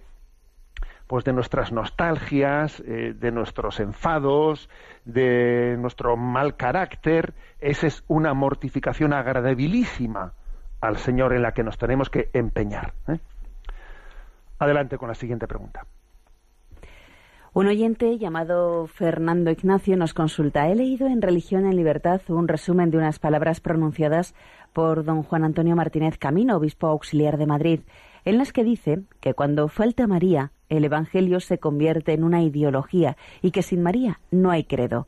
pues 1.06 1.24
de 1.24 1.34
nuestras 1.34 1.72
nostalgias, 1.72 2.82
eh, 2.86 3.12
de 3.14 3.30
nuestros 3.30 3.80
enfados, 3.80 4.70
de 5.04 5.76
nuestro 5.78 6.16
mal 6.16 6.56
carácter, 6.56 7.34
esa 7.60 7.86
es 7.86 8.02
una 8.08 8.32
mortificación 8.32 9.12
agradabilísima 9.12 10.32
al 10.80 10.96
Señor 10.96 11.34
en 11.34 11.42
la 11.42 11.52
que 11.52 11.62
nos 11.62 11.76
tenemos 11.76 12.08
que 12.08 12.30
empeñar. 12.32 12.94
¿eh? 13.08 13.18
Adelante 14.58 14.96
con 14.96 15.08
la 15.08 15.14
siguiente 15.14 15.46
pregunta. 15.46 15.84
Un 17.54 17.66
oyente 17.66 18.16
llamado 18.16 18.86
Fernando 18.86 19.50
Ignacio 19.50 19.94
nos 19.98 20.14
consulta. 20.14 20.70
He 20.70 20.74
leído 20.74 21.06
en 21.06 21.20
Religión 21.20 21.66
en 21.66 21.76
Libertad 21.76 22.22
un 22.28 22.48
resumen 22.48 22.90
de 22.90 22.96
unas 22.96 23.18
palabras 23.18 23.60
pronunciadas 23.60 24.34
por 24.72 25.04
don 25.04 25.22
Juan 25.22 25.44
Antonio 25.44 25.76
Martínez 25.76 26.16
Camino, 26.16 26.56
obispo 26.56 26.86
auxiliar 26.86 27.36
de 27.36 27.44
Madrid, 27.44 27.80
en 28.24 28.38
las 28.38 28.54
que 28.54 28.64
dice 28.64 29.02
que 29.20 29.34
cuando 29.34 29.68
falta 29.68 30.06
María, 30.06 30.52
el 30.70 30.86
Evangelio 30.86 31.40
se 31.40 31.58
convierte 31.58 32.14
en 32.14 32.24
una 32.24 32.42
ideología 32.42 33.18
y 33.42 33.50
que 33.50 33.60
sin 33.60 33.82
María 33.82 34.18
no 34.30 34.50
hay 34.50 34.64
credo. 34.64 35.06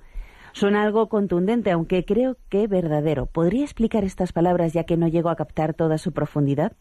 Suena 0.52 0.82
algo 0.82 1.08
contundente, 1.08 1.70
aunque 1.70 2.04
creo 2.04 2.36
que 2.50 2.66
verdadero. 2.66 3.24
¿Podría 3.24 3.64
explicar 3.64 4.04
estas 4.04 4.34
palabras 4.34 4.74
ya 4.74 4.84
que 4.84 4.98
no 4.98 5.08
llego 5.08 5.30
a 5.30 5.36
captar 5.36 5.72
toda 5.72 5.96
su 5.96 6.12
profundidad? 6.12 6.72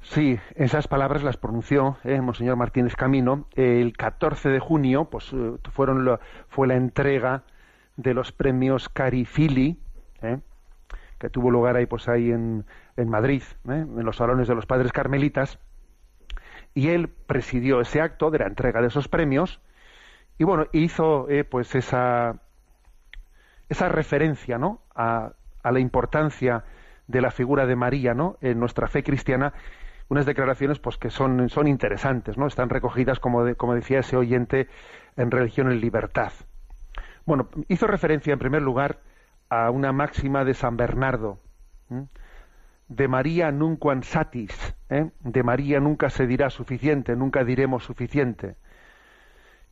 Sí, 0.00 0.38
esas 0.54 0.88
palabras 0.88 1.22
las 1.22 1.36
pronunció 1.36 1.98
eh, 2.04 2.20
Monseñor 2.20 2.56
Martínez 2.56 2.94
Camino 2.94 3.46
el 3.56 3.96
14 3.96 4.48
de 4.48 4.60
junio, 4.60 5.06
pues 5.06 5.32
eh, 5.32 5.56
fueron 5.72 6.18
fue 6.48 6.66
la 6.66 6.76
entrega 6.76 7.42
de 7.96 8.14
los 8.14 8.32
premios 8.32 8.88
Carifili, 8.88 9.78
eh, 10.22 10.38
que 11.18 11.28
tuvo 11.28 11.50
lugar 11.50 11.76
ahí, 11.76 11.86
pues 11.86 12.08
ahí 12.08 12.30
en, 12.30 12.64
en 12.96 13.08
Madrid, 13.10 13.42
eh, 13.68 13.72
en 13.72 14.04
los 14.04 14.16
salones 14.16 14.48
de 14.48 14.54
los 14.54 14.66
Padres 14.66 14.92
Carmelitas, 14.92 15.58
y 16.74 16.88
él 16.88 17.08
presidió 17.08 17.80
ese 17.80 18.00
acto 18.00 18.30
de 18.30 18.38
la 18.38 18.46
entrega 18.46 18.80
de 18.80 18.86
esos 18.86 19.08
premios 19.08 19.60
y 20.38 20.44
bueno 20.44 20.66
hizo 20.72 21.26
pues 21.50 21.74
esa 21.74 22.40
esa 23.68 23.88
referencia, 23.88 24.58
¿no? 24.58 24.80
A, 24.94 25.32
a 25.62 25.72
la 25.72 25.80
importancia 25.80 26.64
de 27.08 27.20
la 27.20 27.30
figura 27.30 27.66
de 27.66 27.74
María, 27.74 28.14
¿no? 28.14 28.36
En 28.40 28.60
nuestra 28.60 28.86
fe 28.86 29.02
cristiana 29.02 29.52
unas 30.08 30.26
declaraciones 30.26 30.78
pues 30.78 30.96
que 30.96 31.10
son, 31.10 31.48
son 31.48 31.68
interesantes, 31.68 32.36
¿no? 32.38 32.46
Están 32.46 32.70
recogidas, 32.70 33.20
como, 33.20 33.54
como 33.56 33.74
decía 33.74 34.00
ese 34.00 34.16
oyente, 34.16 34.68
en 35.16 35.30
Religión 35.30 35.70
en 35.70 35.80
Libertad. 35.80 36.32
Bueno, 37.26 37.48
hizo 37.68 37.86
referencia 37.86 38.32
en 38.32 38.38
primer 38.38 38.62
lugar 38.62 39.00
a 39.50 39.70
una 39.70 39.92
máxima 39.92 40.44
de 40.44 40.54
San 40.54 40.76
Bernardo, 40.76 41.38
de 42.88 43.08
María 43.08 43.50
nunquam 43.52 44.02
satis, 44.02 44.74
¿eh? 44.88 45.10
de 45.20 45.42
María 45.42 45.80
nunca 45.80 46.08
se 46.08 46.26
dirá 46.26 46.48
suficiente, 46.48 47.16
nunca 47.16 47.44
diremos 47.44 47.84
suficiente. 47.84 48.56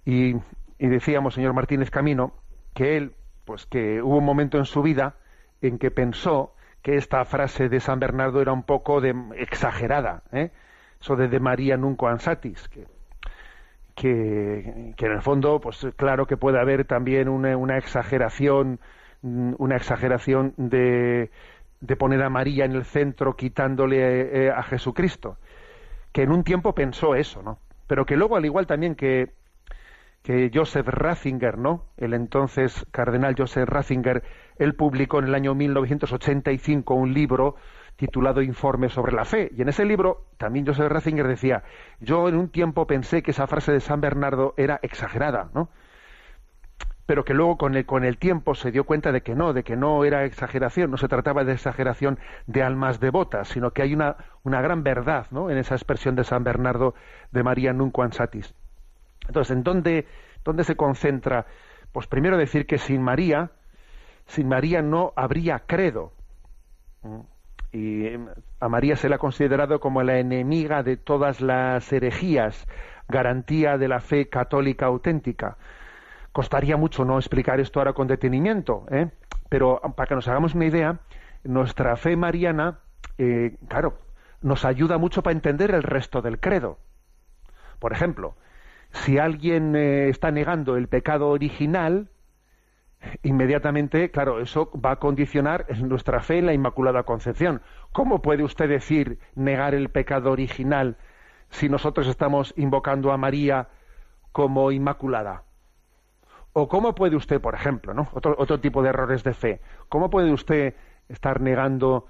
Y, 0.04 0.36
y 0.78 0.86
decíamos, 0.88 1.34
señor 1.34 1.54
Martínez 1.54 1.90
Camino, 1.90 2.34
que 2.74 2.96
él, 2.96 3.14
pues 3.44 3.64
que 3.66 4.02
hubo 4.02 4.18
un 4.18 4.24
momento 4.24 4.58
en 4.58 4.66
su 4.66 4.82
vida 4.82 5.16
en 5.62 5.78
que 5.78 5.90
pensó 5.90 6.54
que 6.86 6.94
esta 6.94 7.24
frase 7.24 7.68
de 7.68 7.80
San 7.80 7.98
Bernardo 7.98 8.40
era 8.40 8.52
un 8.52 8.62
poco 8.62 9.00
de, 9.00 9.12
exagerada, 9.34 10.22
¿eh? 10.30 10.52
eso 11.00 11.16
de 11.16 11.26
de 11.26 11.40
María 11.40 11.76
nunca 11.76 12.08
ansatis, 12.08 12.68
que, 12.68 12.86
que, 13.96 15.04
en 15.04 15.10
el 15.10 15.20
fondo, 15.20 15.58
pues 15.60 15.84
claro 15.96 16.28
que 16.28 16.36
puede 16.36 16.60
haber 16.60 16.84
también 16.84 17.28
una, 17.28 17.76
exageración, 17.76 18.78
una 19.20 19.74
exageración 19.74 20.54
de, 20.58 21.32
de, 21.80 21.96
poner 21.96 22.22
a 22.22 22.30
María 22.30 22.64
en 22.66 22.76
el 22.76 22.84
centro 22.84 23.34
quitándole 23.34 24.46
eh, 24.46 24.50
a 24.52 24.62
Jesucristo, 24.62 25.38
que 26.12 26.22
en 26.22 26.30
un 26.30 26.44
tiempo 26.44 26.72
pensó 26.72 27.16
eso, 27.16 27.42
¿no? 27.42 27.58
Pero 27.88 28.06
que 28.06 28.16
luego, 28.16 28.36
al 28.36 28.44
igual 28.44 28.68
también 28.68 28.94
que 28.94 29.32
que 30.26 30.50
Joseph 30.52 30.88
Ratzinger, 30.88 31.56
¿no? 31.56 31.84
El 31.96 32.12
entonces 32.12 32.84
cardenal 32.90 33.36
Joseph 33.38 33.68
Ratzinger, 33.68 34.24
él 34.58 34.74
publicó 34.74 35.18
en 35.18 35.26
el 35.26 35.34
año 35.34 35.54
1985 35.54 36.94
un 36.94 37.12
libro 37.12 37.56
titulado 37.96 38.42
Informe 38.42 38.88
sobre 38.88 39.12
la 39.12 39.24
fe. 39.24 39.50
Y 39.56 39.62
en 39.62 39.68
ese 39.68 39.84
libro 39.84 40.26
también 40.38 40.66
Joseph 40.66 40.90
Ratzinger 40.90 41.26
decía, 41.26 41.64
yo 42.00 42.28
en 42.28 42.36
un 42.36 42.48
tiempo 42.50 42.86
pensé 42.86 43.22
que 43.22 43.32
esa 43.32 43.46
frase 43.46 43.72
de 43.72 43.80
San 43.80 44.00
Bernardo 44.00 44.54
era 44.56 44.78
exagerada, 44.82 45.50
¿no? 45.54 45.70
Pero 47.06 47.24
que 47.24 47.34
luego 47.34 47.56
con 47.56 47.76
el, 47.76 47.86
con 47.86 48.04
el 48.04 48.18
tiempo 48.18 48.54
se 48.54 48.72
dio 48.72 48.84
cuenta 48.84 49.12
de 49.12 49.22
que 49.22 49.34
no, 49.34 49.52
de 49.52 49.62
que 49.62 49.76
no 49.76 50.04
era 50.04 50.24
exageración, 50.24 50.90
no 50.90 50.96
se 50.96 51.06
trataba 51.06 51.44
de 51.44 51.52
exageración 51.52 52.18
de 52.46 52.62
almas 52.64 52.98
devotas, 52.98 53.48
sino 53.48 53.70
que 53.70 53.82
hay 53.82 53.94
una, 53.94 54.16
una 54.42 54.60
gran 54.60 54.82
verdad, 54.82 55.26
¿no? 55.30 55.48
En 55.48 55.56
esa 55.56 55.76
expresión 55.76 56.16
de 56.16 56.24
San 56.24 56.42
Bernardo 56.42 56.94
de 57.30 57.44
María 57.44 57.72
Nunquam 57.72 58.10
Satis. 58.10 58.54
Entonces, 59.28 59.56
¿en 59.56 59.62
dónde, 59.62 60.06
dónde 60.44 60.64
se 60.64 60.76
concentra? 60.76 61.46
Pues 61.92 62.08
primero 62.08 62.36
decir 62.36 62.66
que 62.66 62.76
sin 62.76 63.02
María, 63.02 63.52
sin 64.26 64.48
María 64.48 64.82
no 64.82 65.12
habría 65.16 65.60
credo. 65.60 66.12
Y 67.72 68.06
em, 68.06 68.28
a 68.60 68.68
María 68.68 68.96
se 68.96 69.08
la 69.08 69.16
ha 69.16 69.18
considerado 69.18 69.80
como 69.80 70.02
la 70.02 70.18
enemiga 70.18 70.82
de 70.82 70.96
todas 70.96 71.40
las 71.40 71.92
herejías, 71.92 72.66
garantía 73.08 73.78
de 73.78 73.88
la 73.88 74.00
fe 74.00 74.28
católica 74.28 74.86
auténtica. 74.86 75.56
Costaría 76.32 76.76
mucho 76.76 77.04
no 77.04 77.18
explicar 77.18 77.60
esto 77.60 77.80
ahora 77.80 77.92
con 77.92 78.08
detenimiento, 78.08 78.86
¿eh? 78.90 79.10
pero 79.48 79.80
para 79.96 80.06
que 80.06 80.14
nos 80.14 80.28
hagamos 80.28 80.54
una 80.54 80.66
idea, 80.66 80.98
nuestra 81.44 81.96
fe 81.96 82.16
mariana, 82.16 82.80
eh, 83.18 83.56
claro, 83.68 83.98
nos 84.42 84.64
ayuda 84.64 84.98
mucho 84.98 85.22
para 85.22 85.32
entender 85.32 85.70
el 85.70 85.82
resto 85.82 86.22
del 86.22 86.40
credo. 86.40 86.78
Por 87.78 87.92
ejemplo, 87.92 88.36
si 88.90 89.18
alguien 89.18 89.74
eh, 89.76 90.08
está 90.08 90.30
negando 90.30 90.76
el 90.76 90.88
pecado 90.88 91.28
original, 91.28 92.08
inmediatamente, 93.22 94.10
claro, 94.10 94.40
eso 94.40 94.70
va 94.84 94.92
a 94.92 94.96
condicionar 94.96 95.66
nuestra 95.82 96.20
fe 96.20 96.38
en 96.38 96.46
la 96.46 96.52
Inmaculada 96.52 97.02
Concepción. 97.04 97.62
¿Cómo 97.92 98.22
puede 98.22 98.42
usted 98.42 98.68
decir 98.68 99.18
negar 99.34 99.74
el 99.74 99.88
pecado 99.88 100.30
original 100.30 100.96
si 101.50 101.68
nosotros 101.68 102.06
estamos 102.06 102.54
invocando 102.56 103.12
a 103.12 103.16
María 103.16 103.68
como 104.32 104.72
Inmaculada? 104.72 105.42
¿O 106.52 106.68
cómo 106.68 106.94
puede 106.94 107.16
usted, 107.16 107.40
por 107.40 107.54
ejemplo, 107.54 107.92
¿no? 107.92 108.08
otro, 108.12 108.34
otro 108.38 108.60
tipo 108.60 108.82
de 108.82 108.88
errores 108.88 109.22
de 109.24 109.34
fe, 109.34 109.60
cómo 109.88 110.08
puede 110.08 110.32
usted 110.32 110.74
estar 111.08 111.40
negando 111.40 112.06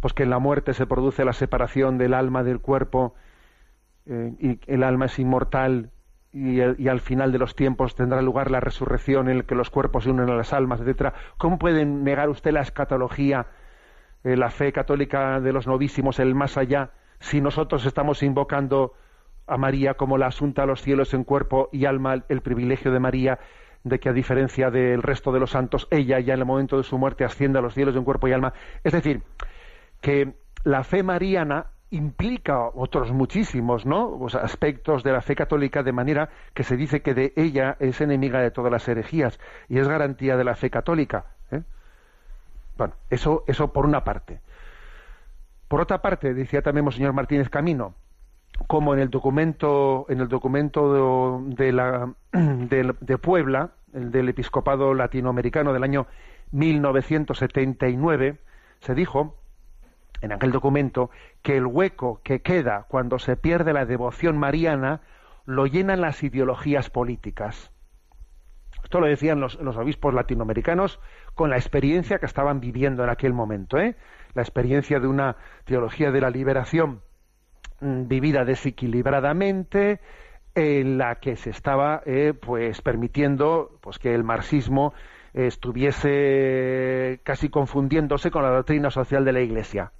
pues 0.00 0.14
que 0.14 0.22
en 0.22 0.30
la 0.30 0.38
muerte 0.38 0.74
se 0.74 0.86
produce 0.86 1.24
la 1.24 1.32
separación 1.32 1.98
del 1.98 2.14
alma 2.14 2.42
del 2.42 2.60
cuerpo 2.60 3.14
eh, 4.06 4.34
y 4.38 4.60
el 4.72 4.82
alma 4.82 5.06
es 5.06 5.18
inmortal 5.18 5.90
y, 6.32 6.60
al 6.60 7.00
final 7.00 7.32
de 7.32 7.38
los 7.38 7.54
tiempos 7.54 7.94
tendrá 7.94 8.20
lugar 8.20 8.50
la 8.50 8.60
resurrección 8.60 9.28
en 9.28 9.38
el 9.38 9.44
que 9.44 9.54
los 9.54 9.70
cuerpos 9.70 10.04
se 10.04 10.10
unen 10.10 10.28
a 10.30 10.34
las 10.34 10.52
almas, 10.52 10.80
etcétera. 10.80 11.14
¿Cómo 11.38 11.58
puede 11.58 11.84
negar 11.84 12.28
usted 12.28 12.52
la 12.52 12.60
escatología, 12.60 13.46
eh, 14.24 14.36
la 14.36 14.50
fe 14.50 14.72
católica 14.72 15.40
de 15.40 15.52
los 15.52 15.66
novísimos, 15.66 16.18
el 16.18 16.34
más 16.34 16.58
allá, 16.58 16.90
si 17.20 17.40
nosotros 17.40 17.86
estamos 17.86 18.22
invocando 18.22 18.92
a 19.46 19.56
María 19.56 19.94
como 19.94 20.18
la 20.18 20.26
asunta 20.26 20.64
a 20.64 20.66
los 20.66 20.82
cielos 20.82 21.14
en 21.14 21.24
cuerpo 21.24 21.70
y 21.72 21.86
alma, 21.86 22.24
el 22.28 22.42
privilegio 22.42 22.92
de 22.92 23.00
María 23.00 23.38
de 23.84 23.98
que 23.98 24.08
a 24.08 24.12
diferencia 24.12 24.70
del 24.70 25.02
resto 25.02 25.32
de 25.32 25.40
los 25.40 25.50
santos, 25.50 25.88
ella 25.90 26.20
ya 26.20 26.34
en 26.34 26.40
el 26.40 26.46
momento 26.46 26.76
de 26.76 26.82
su 26.82 26.98
muerte 26.98 27.24
asciende 27.24 27.58
a 27.58 27.62
los 27.62 27.74
cielos 27.74 27.96
en 27.96 28.04
cuerpo 28.04 28.28
y 28.28 28.32
alma. 28.32 28.52
Es 28.84 28.92
decir, 28.92 29.22
que 30.00 30.34
la 30.64 30.84
fe 30.84 31.02
mariana 31.02 31.66
implica 31.90 32.66
otros 32.74 33.12
muchísimos 33.12 33.86
¿no? 33.86 34.26
aspectos 34.40 35.02
de 35.02 35.12
la 35.12 35.22
fe 35.22 35.34
católica, 35.34 35.82
de 35.82 35.92
manera 35.92 36.28
que 36.54 36.64
se 36.64 36.76
dice 36.76 37.00
que 37.00 37.14
de 37.14 37.32
ella 37.36 37.76
es 37.80 38.00
enemiga 38.00 38.40
de 38.40 38.50
todas 38.50 38.70
las 38.70 38.86
herejías 38.88 39.38
y 39.68 39.78
es 39.78 39.88
garantía 39.88 40.36
de 40.36 40.44
la 40.44 40.54
fe 40.54 40.70
católica. 40.70 41.24
¿eh? 41.50 41.62
Bueno, 42.76 42.94
eso, 43.10 43.44
eso 43.46 43.72
por 43.72 43.86
una 43.86 44.04
parte. 44.04 44.40
Por 45.68 45.80
otra 45.80 46.00
parte, 46.00 46.34
decía 46.34 46.62
también 46.62 46.90
señor 46.92 47.12
Martínez 47.12 47.48
Camino, 47.48 47.94
como 48.66 48.94
en 48.94 49.00
el 49.00 49.10
documento, 49.10 50.06
en 50.08 50.20
el 50.20 50.28
documento 50.28 51.40
de, 51.46 51.72
la, 51.72 52.12
de, 52.32 52.94
de 53.00 53.18
Puebla, 53.18 53.70
el 53.94 54.10
del 54.10 54.28
episcopado 54.28 54.94
latinoamericano 54.94 55.72
del 55.72 55.84
año 55.84 56.06
1979, 56.52 58.38
se 58.80 58.94
dijo 58.94 59.34
en 60.20 60.32
aquel 60.32 60.52
documento 60.52 61.10
que 61.42 61.56
el 61.56 61.66
hueco 61.66 62.20
que 62.22 62.42
queda 62.42 62.86
cuando 62.88 63.18
se 63.18 63.36
pierde 63.36 63.72
la 63.72 63.86
devoción 63.86 64.38
mariana 64.38 65.00
lo 65.46 65.66
llenan 65.66 66.00
las 66.00 66.22
ideologías 66.22 66.90
políticas. 66.90 67.72
Esto 68.82 69.00
lo 69.00 69.06
decían 69.06 69.40
los, 69.40 69.56
obispos 69.56 70.14
latinoamericanos 70.14 71.00
con 71.34 71.50
la 71.50 71.56
experiencia 71.56 72.18
que 72.18 72.26
estaban 72.26 72.60
viviendo 72.60 73.04
en 73.04 73.10
aquel 73.10 73.32
momento, 73.32 73.78
¿eh? 73.78 73.96
la 74.34 74.42
experiencia 74.42 75.00
de 75.00 75.06
una 75.06 75.36
teología 75.64 76.10
de 76.10 76.20
la 76.20 76.30
liberación 76.30 77.02
mm, 77.80 78.08
vivida 78.08 78.44
desequilibradamente, 78.44 80.00
en 80.54 80.98
la 80.98 81.16
que 81.16 81.36
se 81.36 81.50
estaba 81.50 82.02
eh, 82.04 82.34
pues 82.34 82.82
permitiendo 82.82 83.78
pues 83.80 83.98
que 83.98 84.14
el 84.14 84.24
marxismo 84.24 84.92
estuviese 85.34 87.20
casi 87.22 87.48
confundiéndose 87.48 88.30
con 88.30 88.42
la 88.42 88.50
doctrina 88.50 88.90
social 88.90 89.24
de 89.24 89.32
la 89.32 89.40
Iglesia. 89.40 89.92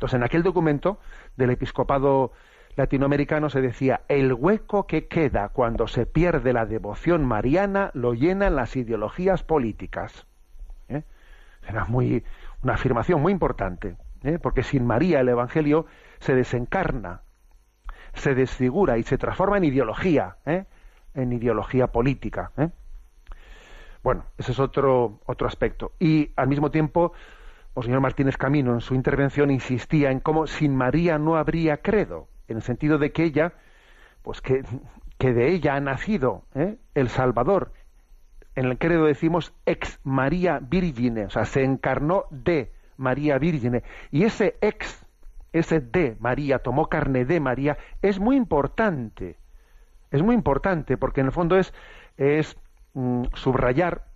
Entonces, 0.00 0.16
en 0.16 0.22
aquel 0.22 0.42
documento 0.42 0.98
del 1.36 1.50
episcopado 1.50 2.32
latinoamericano 2.74 3.50
se 3.50 3.60
decía, 3.60 4.00
el 4.08 4.32
hueco 4.32 4.86
que 4.86 5.08
queda 5.08 5.50
cuando 5.50 5.86
se 5.88 6.06
pierde 6.06 6.54
la 6.54 6.64
devoción 6.64 7.26
mariana 7.26 7.90
lo 7.92 8.14
llenan 8.14 8.56
las 8.56 8.76
ideologías 8.76 9.42
políticas. 9.42 10.26
¿eh? 10.88 11.02
Era 11.68 11.84
muy, 11.84 12.24
una 12.62 12.74
afirmación 12.74 13.20
muy 13.20 13.30
importante, 13.30 13.98
¿eh? 14.22 14.38
porque 14.40 14.62
sin 14.62 14.86
María 14.86 15.20
el 15.20 15.28
Evangelio 15.28 15.84
se 16.18 16.34
desencarna. 16.34 17.20
se 18.14 18.34
desfigura 18.34 18.98
y 18.98 19.02
se 19.02 19.18
transforma 19.18 19.58
en 19.58 19.64
ideología, 19.64 20.36
¿eh? 20.46 20.64
en 21.14 21.32
ideología 21.32 21.88
política. 21.88 22.52
¿eh? 22.56 22.70
Bueno, 24.02 24.24
ese 24.38 24.52
es 24.52 24.58
otro, 24.58 25.20
otro 25.26 25.46
aspecto. 25.46 25.92
Y 25.98 26.32
al 26.36 26.48
mismo 26.48 26.70
tiempo, 26.70 27.12
el 27.76 27.82
señor 27.84 28.00
Martínez 28.00 28.36
Camino 28.36 28.74
en 28.74 28.80
su 28.80 28.94
intervención 28.94 29.50
insistía 29.50 30.10
en 30.10 30.20
cómo 30.20 30.46
sin 30.46 30.74
María 30.74 31.18
no 31.18 31.36
habría 31.36 31.78
credo, 31.78 32.28
en 32.48 32.56
el 32.56 32.62
sentido 32.62 32.98
de 32.98 33.12
que 33.12 33.24
ella, 33.24 33.52
pues 34.22 34.40
que, 34.40 34.64
que 35.18 35.32
de 35.32 35.48
ella 35.52 35.76
ha 35.76 35.80
nacido 35.80 36.44
¿eh? 36.54 36.76
el 36.94 37.08
Salvador. 37.08 37.72
En 38.56 38.66
el 38.66 38.78
credo 38.78 39.04
decimos 39.04 39.54
ex 39.66 40.00
María 40.02 40.58
Virgine, 40.60 41.26
o 41.26 41.30
sea, 41.30 41.44
se 41.44 41.62
encarnó 41.62 42.24
de 42.30 42.72
María 42.96 43.38
Virgine. 43.38 43.82
Y 44.10 44.24
ese 44.24 44.56
ex, 44.60 45.06
ese 45.52 45.80
de 45.80 46.16
María, 46.18 46.58
tomó 46.58 46.88
carne 46.88 47.24
de 47.24 47.40
María, 47.40 47.78
es 48.02 48.18
muy 48.18 48.36
importante. 48.36 49.36
Es 50.10 50.22
muy 50.22 50.34
importante 50.34 50.96
porque 50.96 51.20
en 51.20 51.26
el 51.26 51.32
fondo 51.32 51.56
es, 51.56 51.72
es 52.16 52.56
mm, 52.94 53.26
subrayar 53.34 54.09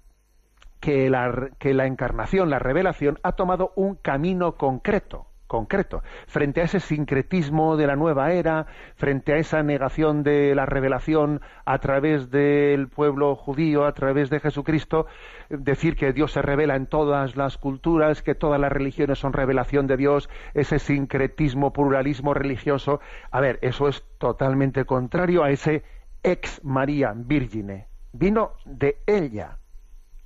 que 0.84 1.08
la, 1.08 1.48
que 1.58 1.72
la 1.72 1.86
encarnación, 1.86 2.50
la 2.50 2.58
revelación, 2.58 3.18
ha 3.22 3.32
tomado 3.32 3.72
un 3.74 3.94
camino 3.94 4.56
concreto 4.56 5.28
concreto. 5.46 6.02
Frente 6.26 6.60
a 6.60 6.64
ese 6.64 6.80
sincretismo 6.80 7.76
de 7.76 7.86
la 7.86 7.96
nueva 7.96 8.32
era, 8.32 8.66
frente 8.96 9.32
a 9.32 9.36
esa 9.36 9.62
negación 9.62 10.22
de 10.22 10.54
la 10.54 10.66
revelación 10.66 11.40
a 11.64 11.78
través 11.78 12.30
del 12.30 12.88
pueblo 12.88 13.36
judío, 13.36 13.86
a 13.86 13.92
través 13.92 14.30
de 14.30 14.40
Jesucristo, 14.40 15.06
decir 15.48 15.96
que 15.96 16.12
Dios 16.12 16.32
se 16.32 16.42
revela 16.42 16.76
en 16.76 16.86
todas 16.86 17.36
las 17.36 17.56
culturas, 17.56 18.22
que 18.22 18.34
todas 18.34 18.60
las 18.60 18.72
religiones 18.72 19.18
son 19.20 19.32
revelación 19.32 19.86
de 19.86 19.96
Dios, 19.96 20.28
ese 20.54 20.78
sincretismo, 20.78 21.72
pluralismo 21.72 22.34
religioso, 22.34 23.00
a 23.30 23.40
ver, 23.40 23.58
eso 23.62 23.88
es 23.88 24.04
totalmente 24.18 24.84
contrario 24.86 25.44
a 25.44 25.50
ese 25.50 25.84
ex 26.22 26.62
María 26.64 27.12
Virgine. 27.14 27.86
Vino 28.12 28.52
de 28.64 28.98
ella, 29.06 29.58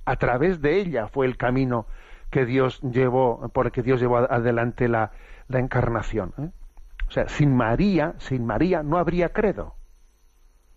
a 0.09 0.15
través 0.15 0.59
de 0.59 0.77
ella 0.81 1.07
fue 1.07 1.27
el 1.27 1.37
camino 1.37 1.85
que 2.31 2.43
Dios 2.47 2.81
llevó, 2.81 3.47
por 3.49 3.67
el 3.67 3.71
que 3.71 3.83
Dios 3.83 3.99
llevó 4.01 4.17
adelante 4.17 4.87
la, 4.87 5.11
encarnación. 5.49 6.33
¿eh? 6.39 6.49
O 7.07 7.11
sea, 7.11 7.29
sin 7.29 7.55
María, 7.55 8.15
sin 8.17 8.43
María 8.43 8.81
no 8.81 8.97
habría 8.97 9.29
credo, 9.29 9.75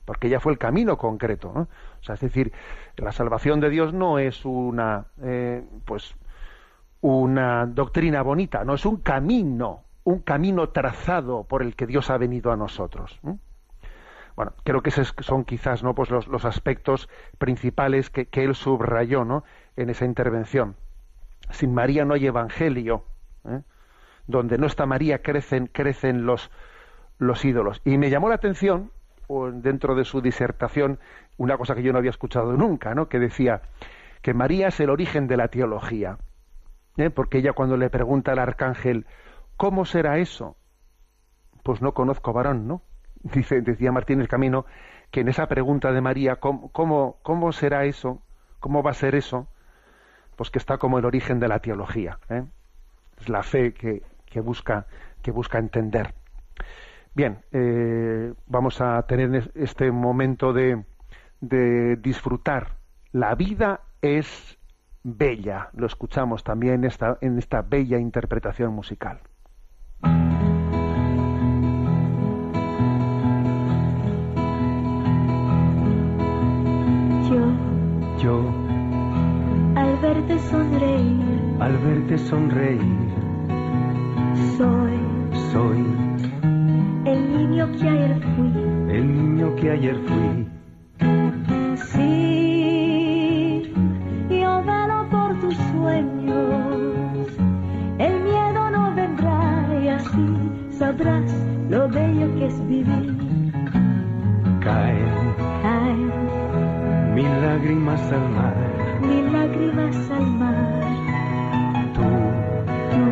porque 0.05 0.27
ella 0.27 0.39
fue 0.39 0.53
el 0.53 0.59
camino 0.59 0.99
concreto. 0.99 1.49
O 1.49 2.03
sea, 2.03 2.15
es 2.15 2.21
decir, 2.21 2.53
la 2.97 3.11
salvación 3.13 3.61
de 3.61 3.71
Dios 3.71 3.95
no 3.95 4.19
es 4.19 4.45
una, 4.45 5.07
eh, 5.23 5.65
pues, 5.87 6.15
una 7.01 7.65
doctrina 7.65 8.21
bonita, 8.21 8.65
no 8.65 8.75
es 8.75 8.85
un 8.85 8.99
camino, 8.99 9.85
un 10.05 10.21
camino 10.21 10.69
trazado 10.69 11.45
por 11.45 11.63
el 11.63 11.75
que 11.75 11.87
Dios 11.87 12.11
ha 12.11 12.19
venido 12.19 12.53
a 12.53 12.57
nosotros. 12.57 13.19
Bueno, 14.37 14.53
creo 14.65 14.83
que 14.83 14.91
esos 14.91 15.15
son 15.21 15.45
quizás 15.45 15.83
¿no? 15.83 15.95
pues 15.95 16.11
los, 16.11 16.45
aspectos 16.45 17.09
principales 17.39 18.11
que, 18.11 18.27
que 18.27 18.45
él 18.45 18.55
subrayó 18.55 19.25
¿no? 19.25 19.45
en 19.77 19.91
esa 19.91 20.05
intervención 20.05 20.77
sin 21.53 21.75
María 21.75 22.05
no 22.05 22.15
hay 22.15 22.27
evangelio. 22.27 23.05
¿eh? 23.45 23.63
Donde 24.27 24.59
no 24.59 24.67
está 24.67 24.87
María 24.87 25.23
crecen, 25.23 25.67
crecen 25.67 26.27
los, 26.27 26.51
los 27.19 27.45
ídolos. 27.45 27.81
Y 27.85 27.99
me 27.99 28.11
llamó 28.11 28.29
la 28.29 28.37
atención, 28.37 28.91
dentro 29.55 29.95
de 29.95 30.05
su 30.05 30.21
disertación, 30.21 30.99
una 31.39 31.57
cosa 31.57 31.75
que 31.75 31.83
yo 31.83 31.93
no 31.93 31.99
había 31.99 32.11
escuchado 32.11 32.53
nunca, 32.53 32.95
¿no? 32.95 33.09
que 33.09 33.19
decía 33.19 33.63
que 34.21 34.35
María 34.35 34.69
es 34.69 34.81
el 34.81 34.91
origen 34.91 35.27
de 35.27 35.37
la 35.37 35.49
teología. 35.49 36.19
¿eh? 36.97 37.11
Porque 37.11 37.39
ella 37.39 37.53
cuando 37.53 37.77
le 37.77 37.91
pregunta 37.91 38.33
al 38.33 38.39
arcángel, 38.39 39.07
¿cómo 39.57 39.85
será 39.85 40.19
eso? 40.19 40.57
Pues 41.63 41.81
no 41.81 41.93
conozco 41.93 42.33
varón, 42.33 42.67
¿no? 42.67 42.83
Dice, 43.23 43.61
decía 43.63 43.93
Martín 43.93 44.21
el 44.21 44.29
Camino, 44.29 44.67
que 45.11 45.21
en 45.21 45.29
esa 45.29 45.47
pregunta 45.47 45.93
de 45.93 46.01
María, 46.01 46.37
¿cómo, 46.37 46.71
cómo, 46.73 47.19
cómo 47.23 47.53
será 47.53 47.85
eso? 47.85 48.21
¿Cómo 48.61 48.83
va 48.83 48.93
a 48.93 48.95
ser 48.95 49.15
eso? 49.15 49.49
pues 50.37 50.51
que 50.51 50.59
está 50.59 50.79
como 50.79 50.99
el 50.99 51.05
origen 51.05 51.39
de 51.41 51.49
la 51.49 51.61
teología. 51.61 52.19
¿eh? 52.29 52.45
Es 53.21 53.29
la 53.29 53.43
fe 53.43 53.73
que, 53.75 54.03
busca, 54.41 54.87
que 55.23 55.31
busca 55.31 55.59
entender. 55.59 56.15
Bien, 57.15 57.43
eh, 57.53 58.33
vamos 58.47 58.81
a 58.81 59.03
tener 59.03 59.53
este 59.55 59.91
momento 59.93 60.53
de, 60.53 60.85
de 61.41 61.97
disfrutar. 61.97 62.79
La 63.13 63.35
vida 63.35 63.83
es 64.01 64.59
bella. 65.03 65.69
Lo 65.75 65.87
escuchamos 65.87 66.43
también 66.43 66.85
en 67.21 67.39
esta 67.39 67.63
bella 67.63 67.99
interpretación 67.99 68.73
musical. 68.73 69.21
Yo, 78.23 78.41
yo 79.75 80.01
verte 80.01 80.39
sonreír, 80.39 81.57
al 81.59 81.77
verte 81.79 82.19
sonreír, 82.19 83.09
soy, 84.57 84.97
soy. 85.51 85.85
El 87.05 87.37
niño 87.37 87.69
que 87.73 87.89
ayer 87.89 88.21
fui, 88.37 88.53
el 88.95 89.13
niño 89.13 89.57
que 89.57 89.71
ayer 89.73 89.97
fui. 90.07 90.47
Sí, 91.75 93.73
yo 94.31 94.63
velo 94.63 95.09
por 95.11 95.41
tus 95.41 95.57
sueños, 95.73 97.27
el 97.99 98.21
miedo 98.23 98.71
no 98.71 98.95
vendrá 98.95 99.67
y 99.83 99.89
así 99.89 100.39
sabrás 100.71 101.35
lo 101.69 101.89
bello 101.89 102.33
que 102.37 102.47
es 102.47 102.69
vivir. 102.69 103.17
Caen, 104.61 105.35
caen 105.63 106.52
mil 107.15 107.33
lágrimas 107.43 108.01
al 108.13 108.29
mar 108.31 108.83
mil 109.03 109.33
lágrimas 109.33 110.11
al 110.11 110.27
mar. 110.27 110.81
Tú, 111.95 112.09
tú, 112.93 113.05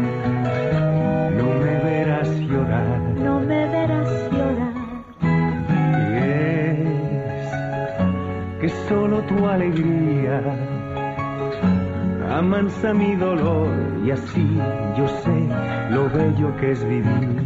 no 1.38 1.48
me 1.62 1.74
verás 1.84 2.30
llorar, 2.40 3.00
no 3.16 3.40
me 3.40 3.66
verás 3.66 4.10
llorar. 4.32 4.74
Y 5.98 6.16
es 6.28 7.50
que 8.60 8.68
solo 8.88 9.20
tu 9.22 9.46
alegría 9.46 10.42
amansa 12.38 12.94
mi 12.94 13.16
dolor 13.16 13.68
y 14.04 14.10
así 14.12 14.58
yo 14.96 15.08
sé 15.08 15.48
lo 15.90 16.08
bello 16.08 16.56
que 16.56 16.72
es 16.72 16.84
vivir. 16.84 17.39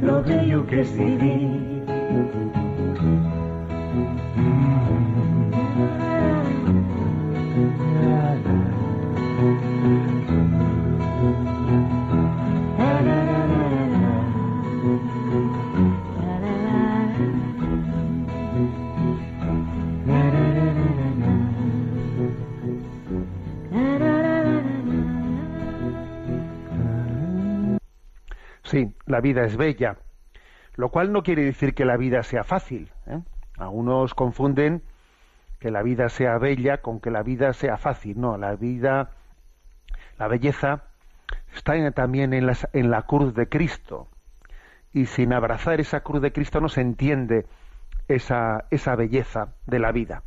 Lo 0.00 0.22
bello 0.22 0.64
que 0.66 0.80
es 0.82 0.96
vivir. 0.96 1.77
Vida 29.28 29.44
es 29.44 29.56
bella, 29.56 29.98
lo 30.74 30.88
cual 30.88 31.12
no 31.12 31.22
quiere 31.22 31.44
decir 31.44 31.74
que 31.74 31.84
la 31.84 31.96
vida 31.96 32.22
sea 32.22 32.44
fácil. 32.44 32.90
¿eh? 33.06 33.20
Algunos 33.58 34.14
confunden 34.14 34.82
que 35.58 35.70
la 35.70 35.82
vida 35.82 36.08
sea 36.08 36.38
bella 36.38 36.78
con 36.78 37.00
que 37.00 37.10
la 37.10 37.22
vida 37.22 37.52
sea 37.52 37.76
fácil. 37.76 38.18
No, 38.18 38.38
la 38.38 38.56
vida, 38.56 39.10
la 40.18 40.28
belleza 40.28 40.84
está 41.54 41.90
también 41.90 42.32
en, 42.32 42.50
en 42.72 42.90
la 42.90 43.02
cruz 43.02 43.34
de 43.34 43.48
Cristo. 43.48 44.08
Y 44.94 45.06
sin 45.06 45.34
abrazar 45.34 45.78
esa 45.78 46.00
cruz 46.00 46.22
de 46.22 46.32
Cristo 46.32 46.60
no 46.60 46.70
se 46.70 46.80
entiende 46.80 47.44
esa, 48.06 48.64
esa 48.70 48.96
belleza 48.96 49.54
de 49.66 49.78
la 49.78 49.92
vida. 49.92 50.22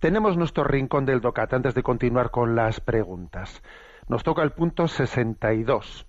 Tenemos 0.00 0.36
nuestro 0.36 0.64
rincón 0.64 1.06
del 1.06 1.20
DOCAT 1.20 1.54
antes 1.54 1.74
de 1.74 1.84
continuar 1.84 2.32
con 2.32 2.56
las 2.56 2.80
preguntas. 2.80 3.62
Nos 4.08 4.24
toca 4.24 4.42
el 4.42 4.50
punto 4.50 4.88
62 4.88 6.08